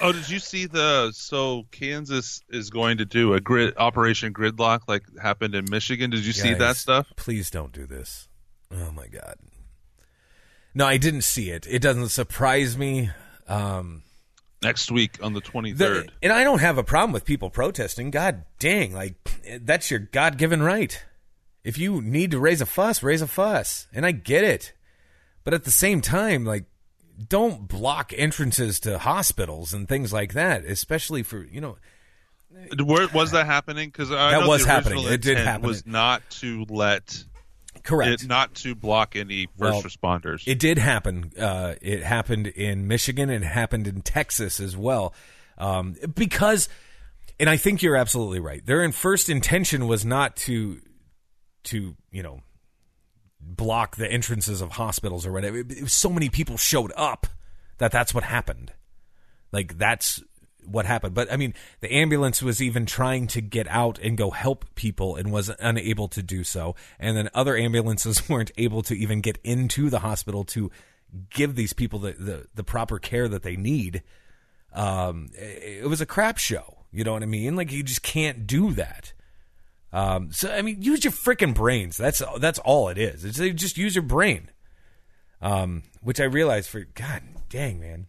Oh, 0.00 0.10
did 0.10 0.28
you 0.28 0.38
see 0.40 0.66
the? 0.66 1.12
So 1.14 1.64
Kansas 1.70 2.42
is 2.48 2.70
going 2.70 2.98
to 2.98 3.04
do 3.04 3.34
a 3.34 3.40
grid 3.40 3.74
Operation 3.76 4.32
Gridlock, 4.32 4.80
like 4.88 5.02
happened 5.20 5.54
in 5.54 5.66
Michigan. 5.70 6.10
Did 6.10 6.24
you 6.24 6.32
see 6.32 6.54
that 6.54 6.76
stuff? 6.76 7.06
Please 7.16 7.50
don't 7.50 7.72
do 7.72 7.86
this. 7.86 8.26
Oh 8.74 8.90
my 8.92 9.06
god. 9.06 9.36
No, 10.74 10.86
I 10.86 10.96
didn't 10.96 11.22
see 11.22 11.50
it. 11.50 11.66
It 11.68 11.80
doesn't 11.82 12.08
surprise 12.08 12.76
me. 12.76 13.10
Um, 13.46 14.02
Next 14.62 14.90
week 14.90 15.18
on 15.22 15.32
the 15.32 15.40
23rd. 15.40 15.76
the- 15.76 16.08
and 16.22 16.32
I 16.32 16.44
don't 16.44 16.60
have 16.60 16.78
a 16.78 16.84
problem 16.84 17.12
with 17.12 17.24
people 17.24 17.50
protesting. 17.50 18.10
God 18.10 18.44
dang, 18.58 18.92
like 18.94 19.14
that's 19.60 19.90
your 19.90 20.00
God-given 20.00 20.62
right. 20.62 21.04
If 21.64 21.78
you 21.78 22.00
need 22.02 22.30
to 22.32 22.38
raise 22.40 22.60
a 22.60 22.66
fuss, 22.66 23.02
raise 23.02 23.22
a 23.22 23.26
fuss, 23.26 23.86
and 23.92 24.04
I 24.06 24.12
get 24.12 24.44
it. 24.44 24.72
But 25.44 25.54
at 25.54 25.64
the 25.64 25.70
same 25.70 26.00
time, 26.00 26.44
like 26.44 26.64
don't 27.28 27.68
block 27.68 28.12
entrances 28.16 28.80
to 28.80 28.98
hospitals 28.98 29.72
and 29.74 29.88
things 29.88 30.12
like 30.12 30.32
that, 30.32 30.64
especially 30.64 31.22
for 31.22 31.44
you 31.44 31.60
know. 31.60 31.76
Where 32.84 33.08
was 33.08 33.30
that 33.30 33.46
happening? 33.46 33.88
Because 33.88 34.10
That 34.10 34.46
was 34.46 34.64
happening. 34.64 35.04
It 35.06 35.22
did 35.22 35.38
happen. 35.38 35.66
Was 35.66 35.86
not 35.86 36.22
to 36.40 36.66
let 36.68 37.24
Correct. 37.82 38.22
it, 38.22 38.28
not 38.28 38.54
to 38.56 38.74
block 38.74 39.16
any 39.16 39.46
first 39.58 39.58
Well, 39.58 39.82
responders. 39.82 40.46
It 40.46 40.58
did 40.58 40.78
happen. 40.78 41.32
Uh, 41.38 41.74
it 41.80 42.02
happened 42.02 42.46
in 42.46 42.86
Michigan 42.86 43.30
and 43.30 43.44
it 43.44 43.48
happened 43.48 43.86
in 43.86 44.02
Texas 44.02 44.60
as 44.60 44.76
well. 44.76 45.14
Um, 45.58 45.96
because, 46.14 46.68
and 47.38 47.50
I 47.50 47.56
think 47.56 47.82
you're 47.82 47.96
absolutely 47.96 48.40
right. 48.40 48.64
Their 48.64 48.90
first 48.92 49.28
intention 49.28 49.86
was 49.86 50.04
not 50.04 50.36
to, 50.36 50.80
to 51.64 51.96
you 52.10 52.22
know, 52.22 52.40
block 53.40 53.96
the 53.96 54.10
entrances 54.10 54.60
of 54.60 54.72
hospitals 54.72 55.26
or 55.26 55.32
whatever. 55.32 55.58
It, 55.58 55.72
it 55.72 55.90
so 55.90 56.10
many 56.10 56.28
people 56.28 56.56
showed 56.56 56.92
up 56.96 57.26
that 57.78 57.90
that's 57.92 58.14
what 58.14 58.24
happened. 58.24 58.72
Like 59.52 59.78
that's 59.78 60.22
what 60.64 60.86
happened. 60.86 61.14
But 61.14 61.32
I 61.32 61.36
mean, 61.36 61.54
the 61.80 61.92
ambulance 61.92 62.42
was 62.42 62.62
even 62.62 62.86
trying 62.86 63.26
to 63.28 63.40
get 63.40 63.66
out 63.68 63.98
and 63.98 64.16
go 64.16 64.30
help 64.30 64.64
people 64.74 65.16
and 65.16 65.32
was 65.32 65.50
unable 65.60 66.08
to 66.08 66.22
do 66.22 66.44
so. 66.44 66.74
And 66.98 67.16
then 67.16 67.28
other 67.34 67.56
ambulances 67.56 68.28
weren't 68.28 68.50
able 68.56 68.82
to 68.82 68.94
even 68.94 69.20
get 69.20 69.38
into 69.44 69.90
the 69.90 70.00
hospital 70.00 70.44
to 70.44 70.70
give 71.30 71.54
these 71.56 71.72
people 71.72 71.98
the, 71.98 72.12
the, 72.12 72.46
the 72.54 72.64
proper 72.64 72.98
care 72.98 73.28
that 73.28 73.42
they 73.42 73.56
need. 73.56 74.02
Um, 74.72 75.30
it, 75.34 75.82
it 75.84 75.88
was 75.88 76.00
a 76.00 76.06
crap 76.06 76.38
show. 76.38 76.78
You 76.90 77.04
know 77.04 77.12
what 77.12 77.22
I 77.22 77.26
mean? 77.26 77.56
Like 77.56 77.72
you 77.72 77.82
just 77.82 78.02
can't 78.02 78.46
do 78.46 78.72
that. 78.72 79.12
Um, 79.92 80.32
so 80.32 80.50
I 80.50 80.62
mean, 80.62 80.80
use 80.80 81.04
your 81.04 81.12
freaking 81.12 81.54
brains. 81.54 81.96
That's 81.96 82.22
that's 82.38 82.58
all 82.60 82.88
it 82.88 82.96
is. 82.96 83.24
It's 83.24 83.38
just 83.60 83.76
use 83.76 83.94
your 83.94 84.04
brain. 84.04 84.50
Um, 85.42 85.82
which 86.00 86.20
I 86.20 86.24
realize 86.24 86.68
for 86.68 86.86
God 86.94 87.22
dang 87.52 87.78
man, 87.78 88.06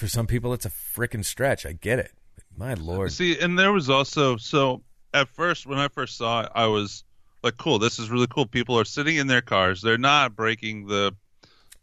for 0.00 0.08
some 0.08 0.26
people 0.26 0.52
it's 0.54 0.64
a 0.64 0.70
freaking 0.70 1.24
stretch. 1.24 1.64
I 1.66 1.72
get 1.72 1.98
it. 1.98 2.12
My 2.56 2.74
lord. 2.74 3.12
See, 3.12 3.38
and 3.38 3.58
there 3.58 3.72
was 3.72 3.88
also 3.88 4.36
so 4.38 4.82
at 5.14 5.28
first 5.28 5.66
when 5.66 5.78
I 5.78 5.88
first 5.88 6.16
saw 6.16 6.42
it, 6.42 6.48
I 6.54 6.66
was 6.66 7.04
like, 7.42 7.56
"Cool, 7.58 7.78
this 7.78 7.98
is 7.98 8.10
really 8.10 8.26
cool." 8.26 8.46
People 8.46 8.78
are 8.78 8.84
sitting 8.84 9.16
in 9.16 9.26
their 9.28 9.40
cars; 9.42 9.82
they're 9.82 9.98
not 9.98 10.34
breaking 10.34 10.86
the, 10.86 11.14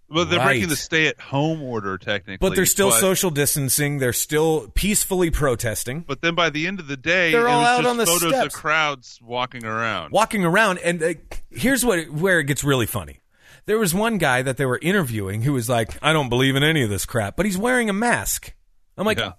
well, 0.10 0.26
they're 0.26 0.44
breaking 0.44 0.70
the 0.70 0.76
stay-at-home 0.76 1.62
order 1.62 1.98
technically. 1.98 2.38
But 2.38 2.56
they're 2.56 2.66
still 2.66 2.90
but- 2.90 3.00
social 3.00 3.30
distancing. 3.30 4.00
They're 4.00 4.14
still 4.14 4.70
peacefully 4.76 5.30
protesting, 5.32 6.02
But 6.02 6.22
then 6.22 6.36
by 6.36 6.50
the 6.50 6.68
end 6.68 6.80
of 6.80 6.88
the 6.88 6.98
day, 6.98 7.32
They're 7.32 7.48
all 7.48 7.64
out 7.64 7.86
on 7.86 7.98
the 7.98 8.06
photos 8.06 8.30
steps. 8.34 8.56
of 8.56 8.62
crowds 8.62 9.20
walking 9.22 9.66
around. 9.66 10.12
walking 10.12 10.44
around. 10.46 10.80
And 10.80 11.02
uh, 11.04 11.14
here's 11.52 11.86
what 11.86 12.10
where 12.10 12.40
it 12.40 12.46
gets 12.46 12.64
really 12.64 12.86
funny. 12.88 13.20
There 13.68 13.78
was 13.78 13.94
one 13.94 14.18
guy 14.18 14.42
that 14.42 14.58
they 14.58 14.66
were 14.66 14.80
interviewing 14.82 15.44
who 15.44 15.54
was 15.54 15.70
like, 15.70 15.98
"I 16.02 16.12
don't 16.14 16.30
believe 16.30 16.56
in 16.56 16.64
any 16.64 16.82
of 16.82 16.90
this 16.90 17.06
crap," 17.06 17.36
but 17.38 17.46
he's 17.46 17.58
wearing 17.58 17.90
a 17.90 17.94
mask. 17.94 18.54
I'm 18.98 19.06
like, 19.06 19.20
Yeah. 19.20 19.34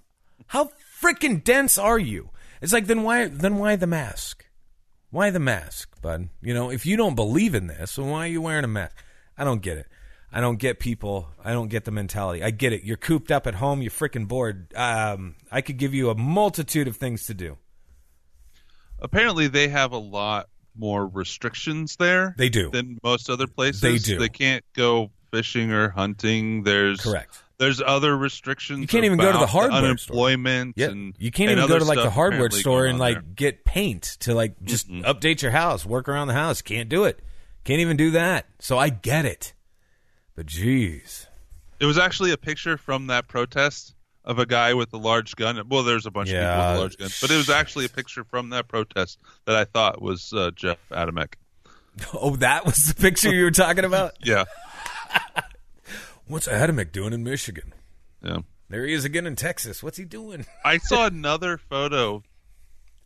how 0.47 0.71
freaking 1.03 1.43
dense 1.43 1.77
are 1.79 1.99
you? 1.99 2.31
It's 2.63 2.73
like 2.73 2.87
then 2.87 3.03
why 3.03 3.27
then 3.27 3.57
why 3.57 3.75
the 3.75 3.87
mask? 3.89 4.45
Why 5.11 5.31
the 5.31 5.41
mask, 5.41 6.01
bud? 6.01 6.29
You 6.41 6.55
know, 6.55 6.71
if 6.71 6.87
you 6.87 6.97
don't 6.97 7.15
believe 7.17 7.55
in 7.55 7.67
this, 7.67 7.97
then 7.97 8.09
why 8.11 8.25
are 8.27 8.31
you 8.31 8.43
wearing 8.43 8.65
a 8.65 8.69
mask? 8.69 8.95
I 9.37 9.43
don't 9.45 9.63
get 9.63 9.79
it. 9.79 9.87
I 10.31 10.41
don't 10.43 10.59
get 10.59 10.79
people. 10.79 11.31
I 11.43 11.53
don't 11.53 11.69
get 11.69 11.87
the 11.87 11.91
mentality. 11.91 12.43
I 12.43 12.51
get 12.51 12.75
it. 12.75 12.85
You're 12.85 12.99
cooped 12.99 13.31
up 13.31 13.47
at 13.47 13.55
home. 13.55 13.81
You're 13.81 13.91
freaking 13.91 14.29
bored. 14.29 14.75
Um, 14.77 15.37
I 15.51 15.63
could 15.63 15.79
give 15.79 15.95
you 15.95 16.11
a 16.11 16.15
multitude 16.15 16.87
of 16.87 16.97
things 16.97 17.25
to 17.27 17.35
do. 17.35 17.57
Apparently, 19.01 19.47
they 19.49 19.69
have 19.69 19.93
a 19.93 19.99
lot 19.99 20.49
more 20.79 21.07
restrictions 21.07 21.97
there. 21.97 22.35
They 22.39 22.49
do. 22.49 22.71
than 22.71 22.99
most 23.03 23.29
other 23.29 23.47
places. 23.47 23.81
They 23.81 23.99
do. 23.99 24.19
They 24.19 24.29
can't 24.29 24.65
go 24.75 25.11
fishing 25.31 25.73
or 25.73 25.91
hunting. 25.91 26.63
There's 26.63 27.01
Correct. 27.01 27.43
There's 27.59 27.83
other 27.85 28.17
restrictions. 28.17 28.81
You 28.81 28.87
can't 28.87 29.05
even 29.05 29.19
go 29.19 29.33
to 29.33 29.39
the 29.39 29.47
hardware 29.47 29.97
store. 29.97 30.15
unemployment. 30.15 30.75
Yeah, 30.77 30.91
and 30.91 31.15
you 31.19 31.33
can't 31.33 31.51
even 31.51 31.67
go 31.67 31.79
to 31.79 31.85
like 31.85 31.99
the 31.99 32.11
hardware 32.11 32.51
store 32.51 32.87
and 32.87 33.01
like 33.01 33.15
there. 33.15 33.23
get 33.35 33.65
paint 33.65 34.17
to 34.21 34.33
like 34.35 34.63
just 34.63 34.89
update 34.89 35.43
your 35.43 35.51
house, 35.51 35.85
work 35.85 36.09
around 36.09 36.29
the 36.29 36.35
house. 36.35 36.63
Can't 36.63 36.89
do 36.89 37.05
it. 37.05 37.19
Can't 37.65 37.81
even 37.81 37.97
do 37.97 38.13
that. 38.13 38.47
So 38.61 38.79
I 38.79 38.91
get 38.91 39.25
it. 39.27 39.55
But 40.37 40.47
geez, 40.47 41.27
It 41.81 41.87
was 41.87 41.99
actually 41.99 42.31
a 42.31 42.37
picture 42.37 42.77
from 42.77 43.09
that 43.09 43.27
protest 43.27 43.97
of 44.29 44.39
a 44.39 44.47
guy 44.47 44.75
with 44.75 44.93
a 44.93 44.97
large 44.99 45.35
gun. 45.35 45.61
Well, 45.69 45.83
there's 45.83 46.07
a 46.07 46.11
bunch 46.13 46.29
of 46.29 46.35
people 46.35 46.45
Yeah. 46.45 46.71
with 46.73 46.79
large 46.81 46.97
guns, 46.99 47.21
but 47.21 47.31
it 47.33 47.37
was 47.37 47.51
actually 47.51 47.87
a 47.87 47.89
picture 47.89 48.23
from 48.23 48.51
that 48.51 48.69
protest 48.69 49.19
that 49.47 49.57
I 49.57 49.65
thought 49.65 50.01
was 50.01 50.33
uh, 50.33 50.53
Jeff 50.55 50.79
Adamek. 50.93 51.35
oh, 52.15 52.37
that 52.37 52.65
was 52.65 52.87
the 52.87 52.95
picture 52.95 53.35
you 53.35 53.43
were 53.45 53.51
talking 53.51 53.85
about. 53.85 54.13
Yeah, 54.23 54.45
What's 56.27 56.47
Adamek 56.47 56.93
doing 56.93 57.13
in 57.13 57.25
Michigan? 57.25 57.73
yeah. 58.23 58.39
There 58.71 58.85
he 58.85 58.93
is 58.93 59.07
again 59.07 59.27
in 59.27 59.35
Texas. 59.35 59.83
What's 59.83 59.97
he 59.97 60.05
doing? 60.05 60.45
I 60.63 60.77
saw 60.77 61.07
another 61.07 61.57
photo 61.57 62.23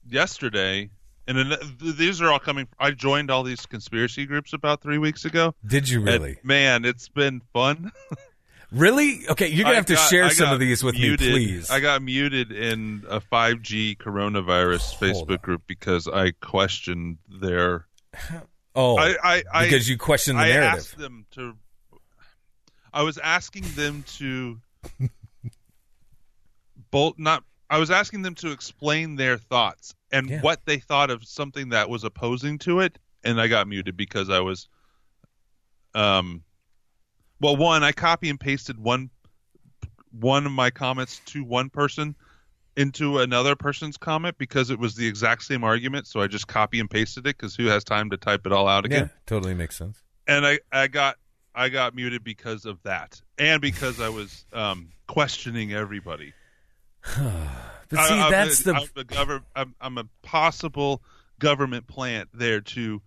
yesterday, 0.04 0.90
and 1.28 1.38
an- 1.38 1.76
these 1.80 2.20
are 2.20 2.32
all 2.32 2.40
coming. 2.40 2.66
I 2.80 2.90
joined 2.90 3.30
all 3.30 3.44
these 3.44 3.64
conspiracy 3.66 4.26
groups 4.26 4.52
about 4.52 4.82
three 4.82 4.98
weeks 4.98 5.24
ago. 5.24 5.54
Did 5.64 5.88
you 5.88 5.98
And, 6.00 6.06
really? 6.08 6.38
man, 6.42 6.84
it's 6.84 7.08
been 7.08 7.42
fun. 7.52 7.92
Really? 8.72 9.28
Okay, 9.28 9.48
you're 9.48 9.64
gonna 9.64 9.72
I 9.74 9.76
have 9.76 9.86
to 9.86 9.94
got- 9.94 10.08
share 10.10 10.24
I 10.24 10.28
some 10.30 10.50
of 10.52 10.58
these 10.58 10.82
with 10.82 10.94
muted. 10.94 11.20
me, 11.28 11.32
please. 11.46 11.70
I 11.70 11.80
got 11.80 12.00
muted 12.02 12.52
in 12.52 13.04
a 13.08 13.20
5G 13.20 13.98
coronavirus 13.98 14.94
Hold 14.94 15.00
Facebook 15.28 15.30
on. 15.30 15.42
group 15.42 15.62
because 15.66 16.08
I 16.08 16.30
questioned 16.40 17.18
their. 17.28 17.86
oh, 18.74 18.96
I, 18.96 19.16
I, 19.22 19.42
I 19.52 19.64
because 19.64 19.88
you 19.88 19.98
question 19.98 20.36
the 20.36 20.42
I 20.42 20.48
narrative. 20.48 20.78
asked 20.78 20.98
them 20.98 21.26
to. 21.32 21.54
I 22.94 23.02
was 23.02 23.18
asking 23.18 23.64
them 23.74 24.04
to. 24.16 24.58
bolt 26.90 27.18
not. 27.18 27.44
I 27.70 27.78
was 27.78 27.90
asking 27.90 28.22
them 28.22 28.34
to 28.36 28.50
explain 28.52 29.16
their 29.16 29.38
thoughts 29.38 29.94
and 30.12 30.28
Yeah. 30.28 30.40
what 30.42 30.60
they 30.66 30.78
thought 30.78 31.10
of 31.10 31.24
something 31.24 31.70
that 31.70 31.88
was 31.88 32.04
opposing 32.04 32.58
to 32.60 32.80
it, 32.80 32.98
and 33.24 33.40
I 33.40 33.48
got 33.48 33.68
muted 33.68 33.96
because 33.96 34.30
I 34.30 34.40
was. 34.40 34.68
Um. 35.94 36.42
Well, 37.42 37.56
one, 37.56 37.82
I 37.82 37.90
copy 37.90 38.30
and 38.30 38.38
pasted 38.38 38.78
one 38.78 39.10
one 40.12 40.46
of 40.46 40.52
my 40.52 40.70
comments 40.70 41.20
to 41.26 41.42
one 41.42 41.70
person 41.70 42.14
into 42.76 43.18
another 43.18 43.56
person's 43.56 43.96
comment 43.96 44.38
because 44.38 44.70
it 44.70 44.78
was 44.78 44.94
the 44.94 45.06
exact 45.06 45.42
same 45.42 45.64
argument. 45.64 46.06
So 46.06 46.20
I 46.20 46.28
just 46.28 46.46
copy 46.46 46.78
and 46.78 46.88
pasted 46.88 47.26
it 47.26 47.36
because 47.36 47.56
who 47.56 47.66
has 47.66 47.82
time 47.82 48.10
to 48.10 48.16
type 48.16 48.46
it 48.46 48.52
all 48.52 48.68
out 48.68 48.84
again? 48.84 49.10
yeah, 49.12 49.18
totally 49.26 49.54
makes 49.54 49.76
sense. 49.76 50.00
And 50.28 50.46
I, 50.46 50.60
I 50.70 50.86
got 50.86 51.16
I 51.52 51.68
got 51.68 51.96
muted 51.96 52.22
because 52.22 52.64
of 52.64 52.80
that, 52.84 53.20
and 53.38 53.60
because 53.60 54.00
I 54.00 54.08
was 54.08 54.46
um, 54.52 54.90
questioning 55.06 55.72
everybody. 55.72 56.32
But 57.88 58.08
see, 58.08 58.14
I, 58.14 58.24
I'm 58.24 58.30
that's 58.30 58.60
a, 58.60 58.64
the 58.64 58.74
I'm 58.74 58.86
gover- 59.04 59.44
I'm, 59.54 59.74
I'm 59.78 59.98
a 59.98 60.04
possible 60.22 61.02
government 61.38 61.86
plant 61.86 62.30
there 62.32 62.62
to, 62.62 63.02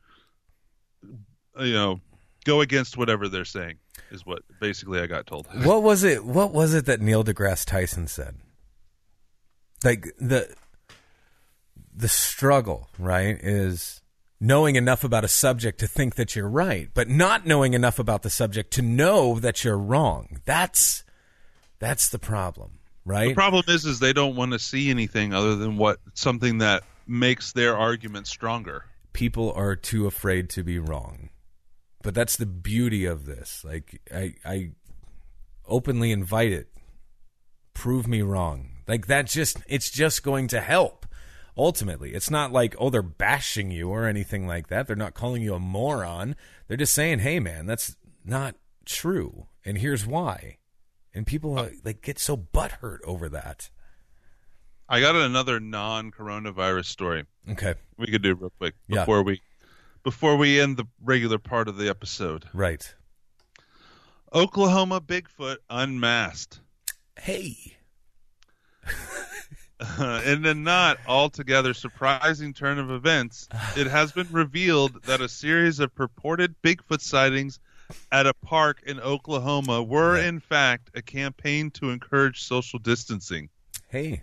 you 1.59 1.73
know, 1.73 2.01
go 2.43 2.61
against 2.61 2.95
whatever 2.95 3.27
they're 3.27 3.45
saying. 3.45 3.79
Is 4.15 4.25
what 4.25 4.41
basically 4.59 4.99
I 4.99 5.07
got 5.07 5.27
told. 5.27 5.47
what 5.63 5.83
was 5.83 6.03
it? 6.03 6.25
What 6.25 6.51
was 6.51 6.73
it 6.73 6.85
that 6.85 7.01
Neil 7.01 7.23
deGrasse 7.23 7.65
Tyson 7.65 8.07
said? 8.07 8.37
Like 9.83 10.07
the 10.19 10.55
the 11.93 12.07
struggle, 12.07 12.89
right, 12.97 13.37
is 13.39 14.01
knowing 14.39 14.75
enough 14.75 15.03
about 15.03 15.23
a 15.23 15.27
subject 15.27 15.79
to 15.79 15.87
think 15.87 16.15
that 16.15 16.35
you're 16.35 16.49
right, 16.49 16.89
but 16.93 17.07
not 17.07 17.45
knowing 17.45 17.73
enough 17.73 17.99
about 17.99 18.23
the 18.23 18.29
subject 18.29 18.71
to 18.73 18.81
know 18.81 19.39
that 19.39 19.63
you're 19.63 19.77
wrong. 19.77 20.39
That's 20.45 21.03
that's 21.79 22.09
the 22.09 22.19
problem, 22.19 22.79
right? 23.05 23.29
The 23.29 23.35
problem 23.35 23.63
is, 23.67 23.85
is 23.85 23.99
they 23.99 24.13
don't 24.13 24.35
want 24.35 24.53
to 24.53 24.59
see 24.59 24.89
anything 24.89 25.33
other 25.33 25.55
than 25.55 25.77
what 25.77 25.99
something 26.13 26.59
that 26.59 26.83
makes 27.05 27.51
their 27.51 27.77
argument 27.77 28.27
stronger. 28.27 28.85
people 29.13 29.53
are 29.53 29.75
too 29.75 30.07
afraid 30.07 30.49
to 30.49 30.63
be 30.63 30.79
wrong. 30.79 31.29
But 32.05 32.13
that's 32.13 32.37
the 32.37 32.45
beauty 32.45 33.03
of 33.05 33.25
this. 33.25 33.65
Like 33.65 33.99
I 34.13 34.35
I 34.45 34.69
openly 35.67 36.11
invite 36.11 36.51
it. 36.51 36.69
Prove 37.73 38.07
me 38.07 38.21
wrong. 38.21 38.69
Like 38.87 39.07
that 39.07 39.25
just 39.25 39.57
it's 39.67 39.89
just 39.89 40.21
going 40.23 40.47
to 40.49 40.61
help. 40.61 41.05
Ultimately, 41.57 42.13
it's 42.13 42.29
not 42.29 42.51
like 42.51 42.75
oh 42.77 42.89
they're 42.91 43.01
bashing 43.01 43.71
you 43.71 43.89
or 43.89 44.05
anything 44.05 44.45
like 44.45 44.67
that. 44.67 44.85
They're 44.87 44.95
not 44.95 45.15
calling 45.15 45.41
you 45.41 45.55
a 45.55 45.59
moron. 45.59 46.35
They're 46.67 46.77
just 46.77 46.93
saying, 46.93 47.19
"Hey 47.19 47.39
man, 47.39 47.65
that's 47.65 47.95
not 48.23 48.55
true." 48.85 49.47
And 49.65 49.79
here's 49.79 50.05
why. 50.05 50.57
And 51.11 51.25
people 51.25 51.57
uh, 51.57 51.69
like 51.83 52.03
get 52.03 52.19
so 52.19 52.37
butthurt 52.37 52.99
over 53.03 53.29
that. 53.29 53.71
I 54.87 54.99
got 54.99 55.15
another 55.15 55.59
non-coronavirus 55.59 56.85
story 56.85 57.25
Okay. 57.49 57.73
we 57.97 58.05
could 58.05 58.21
do 58.21 58.35
real 58.35 58.51
quick 58.59 58.75
Yeah. 58.87 58.99
before 58.99 59.23
we 59.23 59.41
before 60.05 60.37
we 60.37 60.61
end 60.61 60.77
the 60.77 60.85
regular 61.03 61.39
part 61.39 61.67
of 61.67 61.77
the 61.77 61.89
episode. 61.89 62.45
Right. 62.53 62.93
Oklahoma 64.31 65.01
Bigfoot 65.01 65.57
unmasked. 65.67 66.61
Hey. 67.19 67.75
in 69.99 70.45
a 70.45 70.53
not 70.53 70.99
altogether 71.07 71.73
surprising 71.73 72.53
turn 72.53 72.77
of 72.77 72.91
events, 72.91 73.49
it 73.75 73.87
has 73.87 74.11
been 74.11 74.27
revealed 74.31 75.03
that 75.05 75.21
a 75.21 75.27
series 75.27 75.79
of 75.79 75.93
purported 75.95 76.53
Bigfoot 76.61 77.01
sightings 77.01 77.59
at 78.11 78.27
a 78.27 78.33
park 78.35 78.83
in 78.85 78.99
Oklahoma 78.99 79.81
were, 79.81 80.17
in 80.17 80.39
fact, 80.39 80.91
a 80.93 81.01
campaign 81.01 81.71
to 81.71 81.89
encourage 81.89 82.43
social 82.43 82.77
distancing. 82.77 83.49
Hey. 83.89 84.21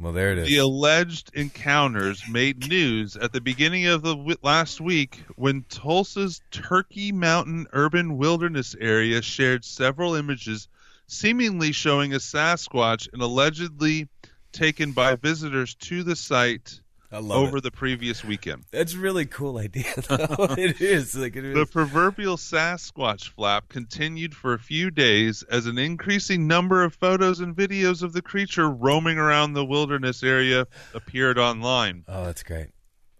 Well, 0.00 0.14
there 0.14 0.32
it 0.32 0.38
is. 0.38 0.48
The 0.48 0.56
alleged 0.56 1.30
encounters 1.34 2.26
made 2.26 2.66
news 2.68 3.16
at 3.16 3.32
the 3.32 3.40
beginning 3.40 3.86
of 3.86 4.00
the 4.00 4.16
w- 4.16 4.36
last 4.42 4.80
week 4.80 5.22
when 5.36 5.64
Tulsa's 5.68 6.40
Turkey 6.50 7.12
Mountain 7.12 7.66
urban 7.72 8.16
wilderness 8.16 8.74
area 8.80 9.20
shared 9.20 9.62
several 9.62 10.14
images 10.14 10.68
seemingly 11.06 11.72
showing 11.72 12.14
a 12.14 12.18
Sasquatch 12.18 13.08
and 13.12 13.20
allegedly 13.20 14.08
taken 14.52 14.92
by 14.92 15.16
visitors 15.16 15.74
to 15.74 16.02
the 16.02 16.16
site 16.16 16.80
over 17.12 17.58
it. 17.58 17.62
the 17.62 17.70
previous 17.70 18.24
weekend. 18.24 18.64
That's 18.70 18.94
a 18.94 18.98
really 18.98 19.26
cool 19.26 19.58
idea. 19.58 19.84
It 20.58 20.80
is 20.80 21.14
like 21.14 21.36
it 21.36 21.54
The 21.54 21.66
proverbial 21.66 22.36
Sasquatch 22.36 23.28
flap 23.30 23.68
continued 23.68 24.34
for 24.34 24.52
a 24.54 24.58
few 24.58 24.90
days 24.90 25.42
as 25.50 25.66
an 25.66 25.78
increasing 25.78 26.46
number 26.46 26.82
of 26.84 26.94
photos 26.94 27.40
and 27.40 27.54
videos 27.54 28.02
of 28.02 28.12
the 28.12 28.22
creature 28.22 28.70
roaming 28.70 29.18
around 29.18 29.52
the 29.54 29.64
wilderness 29.64 30.22
area 30.22 30.66
appeared 30.94 31.38
online. 31.38 32.04
Oh, 32.08 32.24
that's 32.26 32.42
great. 32.42 32.68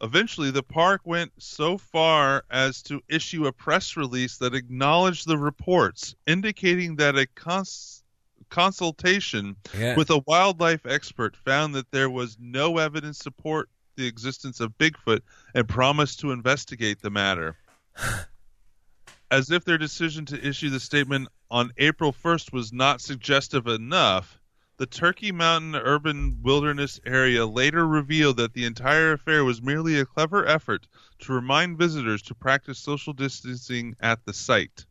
Eventually, 0.02 0.50
the 0.50 0.62
park 0.62 1.02
went 1.04 1.30
so 1.38 1.76
far 1.76 2.44
as 2.50 2.82
to 2.84 3.02
issue 3.08 3.46
a 3.46 3.52
press 3.52 3.96
release 3.98 4.38
that 4.38 4.54
acknowledged 4.54 5.26
the 5.28 5.36
reports, 5.36 6.14
indicating 6.26 6.96
that 6.96 7.18
a 7.18 7.26
cons- 7.26 8.02
consultation 8.48 9.56
Yeah. 9.78 9.96
with 9.96 10.10
a 10.10 10.22
wildlife 10.26 10.86
expert 10.86 11.36
found 11.36 11.74
that 11.74 11.90
there 11.90 12.08
was 12.10 12.36
no 12.40 12.78
evidence 12.78 13.18
support 13.18 13.68
the 13.96 14.06
existence 14.06 14.60
of 14.60 14.76
Bigfoot 14.78 15.20
and 15.54 15.68
promised 15.68 16.20
to 16.20 16.32
investigate 16.32 17.00
the 17.00 17.10
matter. 17.10 17.56
As 19.30 19.50
if 19.50 19.64
their 19.64 19.78
decision 19.78 20.24
to 20.26 20.46
issue 20.46 20.70
the 20.70 20.80
statement 20.80 21.28
on 21.50 21.70
April 21.78 22.12
1st 22.12 22.52
was 22.52 22.72
not 22.72 23.00
suggestive 23.00 23.66
enough, 23.66 24.40
the 24.80 24.86
Turkey 24.86 25.30
Mountain 25.30 25.76
urban 25.76 26.38
wilderness 26.42 26.98
area 27.04 27.44
later 27.44 27.86
revealed 27.86 28.38
that 28.38 28.54
the 28.54 28.64
entire 28.64 29.12
affair 29.12 29.44
was 29.44 29.60
merely 29.60 30.00
a 30.00 30.06
clever 30.06 30.46
effort 30.46 30.86
to 31.18 31.34
remind 31.34 31.76
visitors 31.76 32.22
to 32.22 32.34
practice 32.34 32.78
social 32.78 33.12
distancing 33.12 33.94
at 34.00 34.24
the 34.24 34.32
site. 34.32 34.86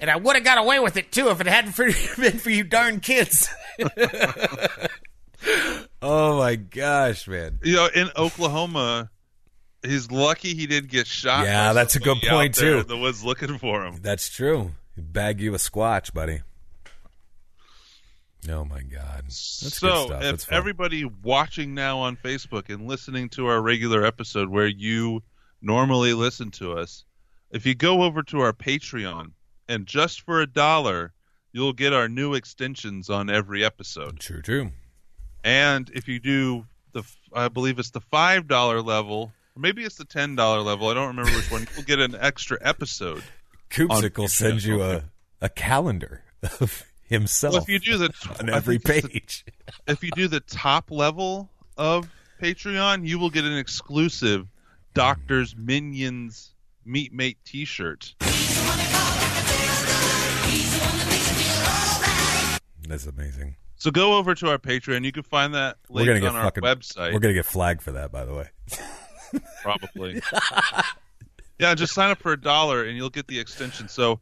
and 0.00 0.10
I 0.10 0.16
would 0.16 0.34
have 0.34 0.44
got 0.44 0.56
away 0.56 0.80
with 0.80 0.96
it 0.96 1.12
too 1.12 1.28
if 1.28 1.42
it 1.42 1.46
hadn't 1.46 1.72
for, 1.72 1.84
been 2.18 2.38
for 2.38 2.48
you 2.48 2.64
darn 2.64 3.00
kids. 3.00 3.50
oh 6.02 6.38
my 6.38 6.56
gosh, 6.56 7.26
man! 7.28 7.58
You 7.62 7.76
know, 7.76 7.88
in 7.94 8.10
Oklahoma, 8.16 9.10
he's 9.82 10.10
lucky 10.10 10.54
he 10.54 10.66
didn't 10.66 10.90
get 10.90 11.06
shot. 11.06 11.44
Yeah, 11.44 11.72
that's 11.72 11.96
a 11.96 12.00
good 12.00 12.18
point, 12.22 12.54
too. 12.54 12.82
The 12.82 12.96
was 12.96 13.24
looking 13.24 13.58
for 13.58 13.84
him. 13.84 14.00
That's 14.02 14.28
true. 14.28 14.72
Bag 14.96 15.40
you 15.40 15.54
a 15.54 15.58
squatch, 15.58 16.12
buddy. 16.12 16.42
Oh 18.50 18.64
my 18.64 18.82
god! 18.82 19.26
That's 19.26 19.78
so, 19.78 20.18
if 20.20 20.50
everybody 20.50 21.04
watching 21.04 21.74
now 21.74 21.98
on 21.98 22.16
Facebook 22.16 22.70
and 22.74 22.88
listening 22.88 23.28
to 23.30 23.46
our 23.46 23.62
regular 23.62 24.04
episode 24.04 24.48
where 24.48 24.66
you 24.66 25.22
normally 25.60 26.12
listen 26.12 26.50
to 26.52 26.72
us, 26.72 27.04
if 27.52 27.66
you 27.66 27.74
go 27.76 28.02
over 28.02 28.22
to 28.24 28.40
our 28.40 28.52
Patreon 28.52 29.30
and 29.68 29.86
just 29.86 30.22
for 30.22 30.40
a 30.40 30.46
dollar, 30.46 31.12
you'll 31.52 31.72
get 31.72 31.92
our 31.92 32.08
new 32.08 32.34
extensions 32.34 33.08
on 33.08 33.30
every 33.30 33.64
episode. 33.64 34.18
true, 34.18 34.42
true. 34.42 34.70
And 35.44 35.90
if 35.94 36.08
you 36.08 36.18
do 36.20 36.66
the, 36.92 37.02
I 37.32 37.48
believe 37.48 37.78
it's 37.78 37.90
the 37.90 38.00
five 38.00 38.46
dollar 38.48 38.80
level, 38.80 39.32
or 39.56 39.60
maybe 39.60 39.82
it's 39.84 39.96
the 39.96 40.04
ten 40.04 40.36
dollar 40.36 40.60
level. 40.60 40.88
I 40.88 40.94
don't 40.94 41.08
remember 41.08 41.32
which 41.32 41.50
one. 41.50 41.66
You'll 41.74 41.84
get 41.84 41.98
an 41.98 42.14
extra 42.18 42.58
episode. 42.60 43.22
Koopsick 43.70 44.16
will 44.18 44.28
send 44.28 44.62
you 44.62 44.82
a 44.82 45.04
a 45.40 45.48
calendar 45.48 46.22
of 46.60 46.84
himself 47.04 47.54
Well, 47.54 47.62
if 47.62 47.68
you 47.68 47.78
do 47.80 47.98
the 47.98 48.12
on 48.40 48.48
every 48.50 48.76
it's 48.76 48.84
the- 48.84 49.08
page. 49.08 49.44
if 49.88 50.04
you 50.04 50.10
do 50.12 50.28
the 50.28 50.40
top 50.40 50.90
level 50.90 51.50
of 51.76 52.08
Patreon, 52.40 53.06
you 53.06 53.18
will 53.18 53.30
get 53.30 53.44
an 53.44 53.56
exclusive 53.56 54.46
Doctor's 54.94 55.56
Minions 55.56 56.50
Meat 56.84 57.12
Mate 57.12 57.38
T-shirt. 57.44 58.14
That's 62.88 63.06
amazing. 63.06 63.56
So 63.82 63.90
go 63.90 64.16
over 64.16 64.32
to 64.36 64.48
our 64.48 64.58
Patreon. 64.58 65.04
You 65.04 65.10
can 65.10 65.24
find 65.24 65.54
that 65.54 65.76
We're 65.88 66.02
link 66.02 66.06
gonna 66.10 66.20
get 66.20 66.28
on 66.28 66.36
our 66.36 66.44
fucking 66.44 66.62
website. 66.62 67.12
We're 67.12 67.18
gonna 67.18 67.34
get 67.34 67.46
flagged 67.46 67.82
for 67.82 67.90
that, 67.90 68.12
by 68.12 68.24
the 68.24 68.32
way. 68.32 68.48
probably. 69.60 70.22
yeah, 71.58 71.74
just 71.74 71.92
sign 71.92 72.12
up 72.12 72.20
for 72.20 72.30
a 72.30 72.40
dollar 72.40 72.84
and 72.84 72.96
you'll 72.96 73.10
get 73.10 73.26
the 73.26 73.40
extension. 73.40 73.88
So 73.88 74.20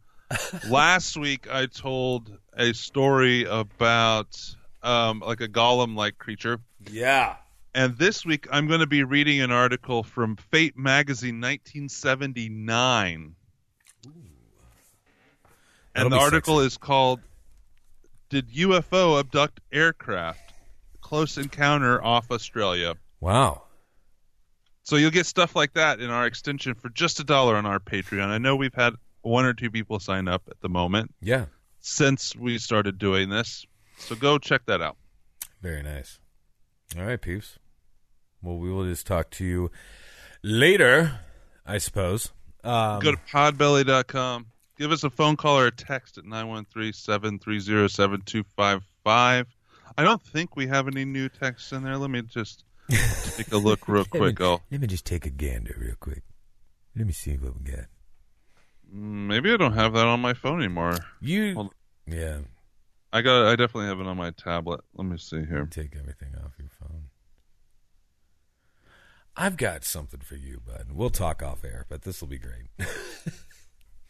last 0.71 1.19
week 1.19 1.47
I 1.53 1.67
told 1.67 2.39
a 2.57 2.73
story 2.73 3.45
about 3.45 4.41
um, 4.83 5.21
like 5.21 5.43
a 5.43 5.49
golem-like 5.49 6.17
creature. 6.17 6.61
Yeah. 6.91 7.37
And 7.75 7.99
this 7.99 8.25
week, 8.25 8.49
I'm 8.51 8.67
going 8.67 8.81
to 8.81 8.87
be 8.87 9.05
reading 9.05 9.43
an 9.43 9.51
article 9.51 10.03
from 10.03 10.37
Fate 10.37 10.79
Magazine, 10.79 11.39
1979. 11.39 13.35
That'll 14.03 14.15
And 15.95 16.11
the 16.11 16.17
article 16.17 16.57
sexy. 16.57 16.67
is 16.67 16.79
called 16.79 17.21
Did 18.31 18.49
UFO 18.55 19.19
Abduct 19.21 19.61
Aircraft? 19.73 20.53
Close 21.01 21.37
Encounter 21.37 22.03
Off 22.03 22.31
Australia. 22.31 22.95
Wow. 23.21 23.65
So 24.85 24.97
you'll 24.97 25.11
get 25.11 25.27
stuff 25.27 25.55
like 25.55 25.75
that 25.75 26.01
in 26.01 26.11
our 26.11 26.27
extension 26.27 26.75
for 26.75 26.89
just 26.89 27.21
a 27.21 27.25
dollar 27.25 27.57
on 27.57 27.67
our 27.67 27.79
Patreon. 27.81 28.27
I 28.29 28.39
know 28.39 28.57
we've 28.57 28.75
had 28.75 28.95
one 29.23 29.45
or 29.45 29.53
two 29.53 29.71
people 29.71 30.01
sign 30.01 30.29
up 30.29 30.43
at 30.49 30.61
the 30.63 30.69
moment 30.69 31.15
Yeah. 31.21 31.47
since 31.81 32.35
we 32.35 32.59
started 32.59 32.99
doing 32.99 33.29
this. 33.29 33.67
So 33.99 34.15
go 34.15 34.39
check 34.39 34.63
that 34.67 34.81
out. 34.81 34.97
Very 35.61 35.83
nice. 35.83 36.19
All 36.97 37.05
right, 37.05 37.21
peeps. 37.21 37.59
Well, 38.43 38.57
we 38.57 38.71
will 38.71 38.85
just 38.85 39.07
talk 39.07 39.31
to 39.33 39.45
you 39.45 39.71
later, 40.43 41.21
I 41.67 41.79
suppose. 41.79 42.33
Um, 42.65 43.01
Go 43.01 43.13
to 43.13 43.19
podbelly.com. 43.33 44.47
Give 44.81 44.91
us 44.93 45.05
a 45.05 45.11
phone 45.11 45.37
call 45.37 45.59
or 45.59 45.67
a 45.67 45.71
text 45.71 46.17
at 46.17 46.25
913-730-7255. 46.25 48.81
I 49.05 49.45
don't 49.99 50.23
think 50.23 50.57
we 50.57 50.69
have 50.69 50.89
any 50.89 51.05
new 51.05 51.29
texts 51.29 51.73
in 51.73 51.83
there. 51.83 51.99
Let 51.99 52.09
me 52.09 52.23
just 52.23 52.65
take 52.89 53.53
a 53.53 53.57
look 53.59 53.87
real 53.87 54.07
quick. 54.07 54.41
I'll, 54.41 54.63
Let 54.71 54.81
me 54.81 54.87
just 54.87 55.05
take 55.05 55.27
a 55.27 55.31
gander 55.31 55.77
real 55.79 55.97
quick. 56.01 56.23
Let 56.97 57.07
me 57.07 57.13
see 57.13 57.37
what 57.37 57.59
we 57.59 57.65
got. 57.73 57.89
Mm, 58.91 59.27
maybe 59.27 59.53
I 59.53 59.59
don't 59.59 59.75
have 59.75 59.93
that 59.93 60.07
on 60.07 60.21
my 60.21 60.33
phone 60.33 60.61
anymore. 60.61 60.97
You, 61.21 61.57
Hold 61.57 61.75
yeah, 62.07 62.39
I 63.13 63.21
got. 63.21 63.49
I 63.49 63.57
definitely 63.57 63.89
have 63.89 64.01
it 64.01 64.07
on 64.07 64.17
my 64.17 64.31
tablet. 64.31 64.81
Let 64.95 65.05
me 65.05 65.19
see 65.19 65.45
here. 65.45 65.69
take 65.71 65.95
everything 65.95 66.35
off 66.43 66.53
your 66.59 66.71
phone. 66.81 67.11
I've 69.37 69.59
got 69.59 69.85
something 69.85 70.21
for 70.21 70.37
you, 70.37 70.63
bud. 70.67 70.87
We'll 70.91 71.11
talk 71.11 71.43
off 71.43 71.65
air, 71.65 71.85
but 71.91 72.01
this 72.01 72.23
will 72.23 72.29
be 72.29 72.39
great. 72.39 72.69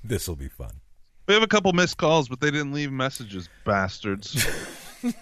this 0.03 0.28
will 0.28 0.36
be 0.36 0.48
fun. 0.48 0.80
We 1.26 1.34
have 1.34 1.42
a 1.42 1.48
couple 1.48 1.72
missed 1.72 1.96
calls, 1.96 2.28
but 2.28 2.40
they 2.40 2.51
didn't 2.51 2.72
leave 2.72 2.90
messages, 2.90 3.48
bastards. 3.64 4.44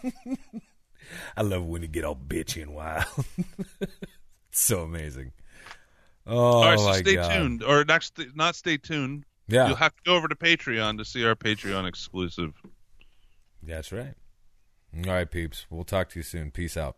I 1.37 1.43
love 1.43 1.65
when 1.65 1.83
you 1.83 1.89
get 1.89 2.05
all 2.05 2.17
bitchy 2.17 2.63
and 2.63 2.75
wild. 2.75 3.05
it's 3.81 3.91
so 4.53 4.83
amazing. 4.83 5.33
Oh 6.27 6.37
All 6.37 6.63
right, 6.65 6.75
oh, 6.75 6.83
so 6.83 6.89
my 6.89 6.97
stay 6.99 7.15
God. 7.15 7.33
tuned, 7.33 7.63
or 7.63 7.85
not, 7.85 8.03
st- 8.03 8.37
not 8.37 8.55
stay 8.55 8.77
tuned. 8.77 9.25
Yeah, 9.49 9.67
You'll 9.69 9.77
have 9.77 9.97
to 9.97 10.03
go 10.05 10.15
over 10.15 10.29
to 10.29 10.35
Patreon 10.35 10.99
to 10.99 11.05
see 11.05 11.25
our 11.25 11.35
Patreon 11.35 11.87
exclusive. 11.89 12.53
that's 13.63 13.93
right. 13.93 14.15
All 15.07 15.13
right, 15.13 15.31
peeps. 15.31 15.67
We'll 15.71 15.85
talk 15.85 16.11
to 16.11 16.19
you 16.19 16.23
soon. 16.23 16.51
Peace 16.51 16.77
out. 16.77 16.97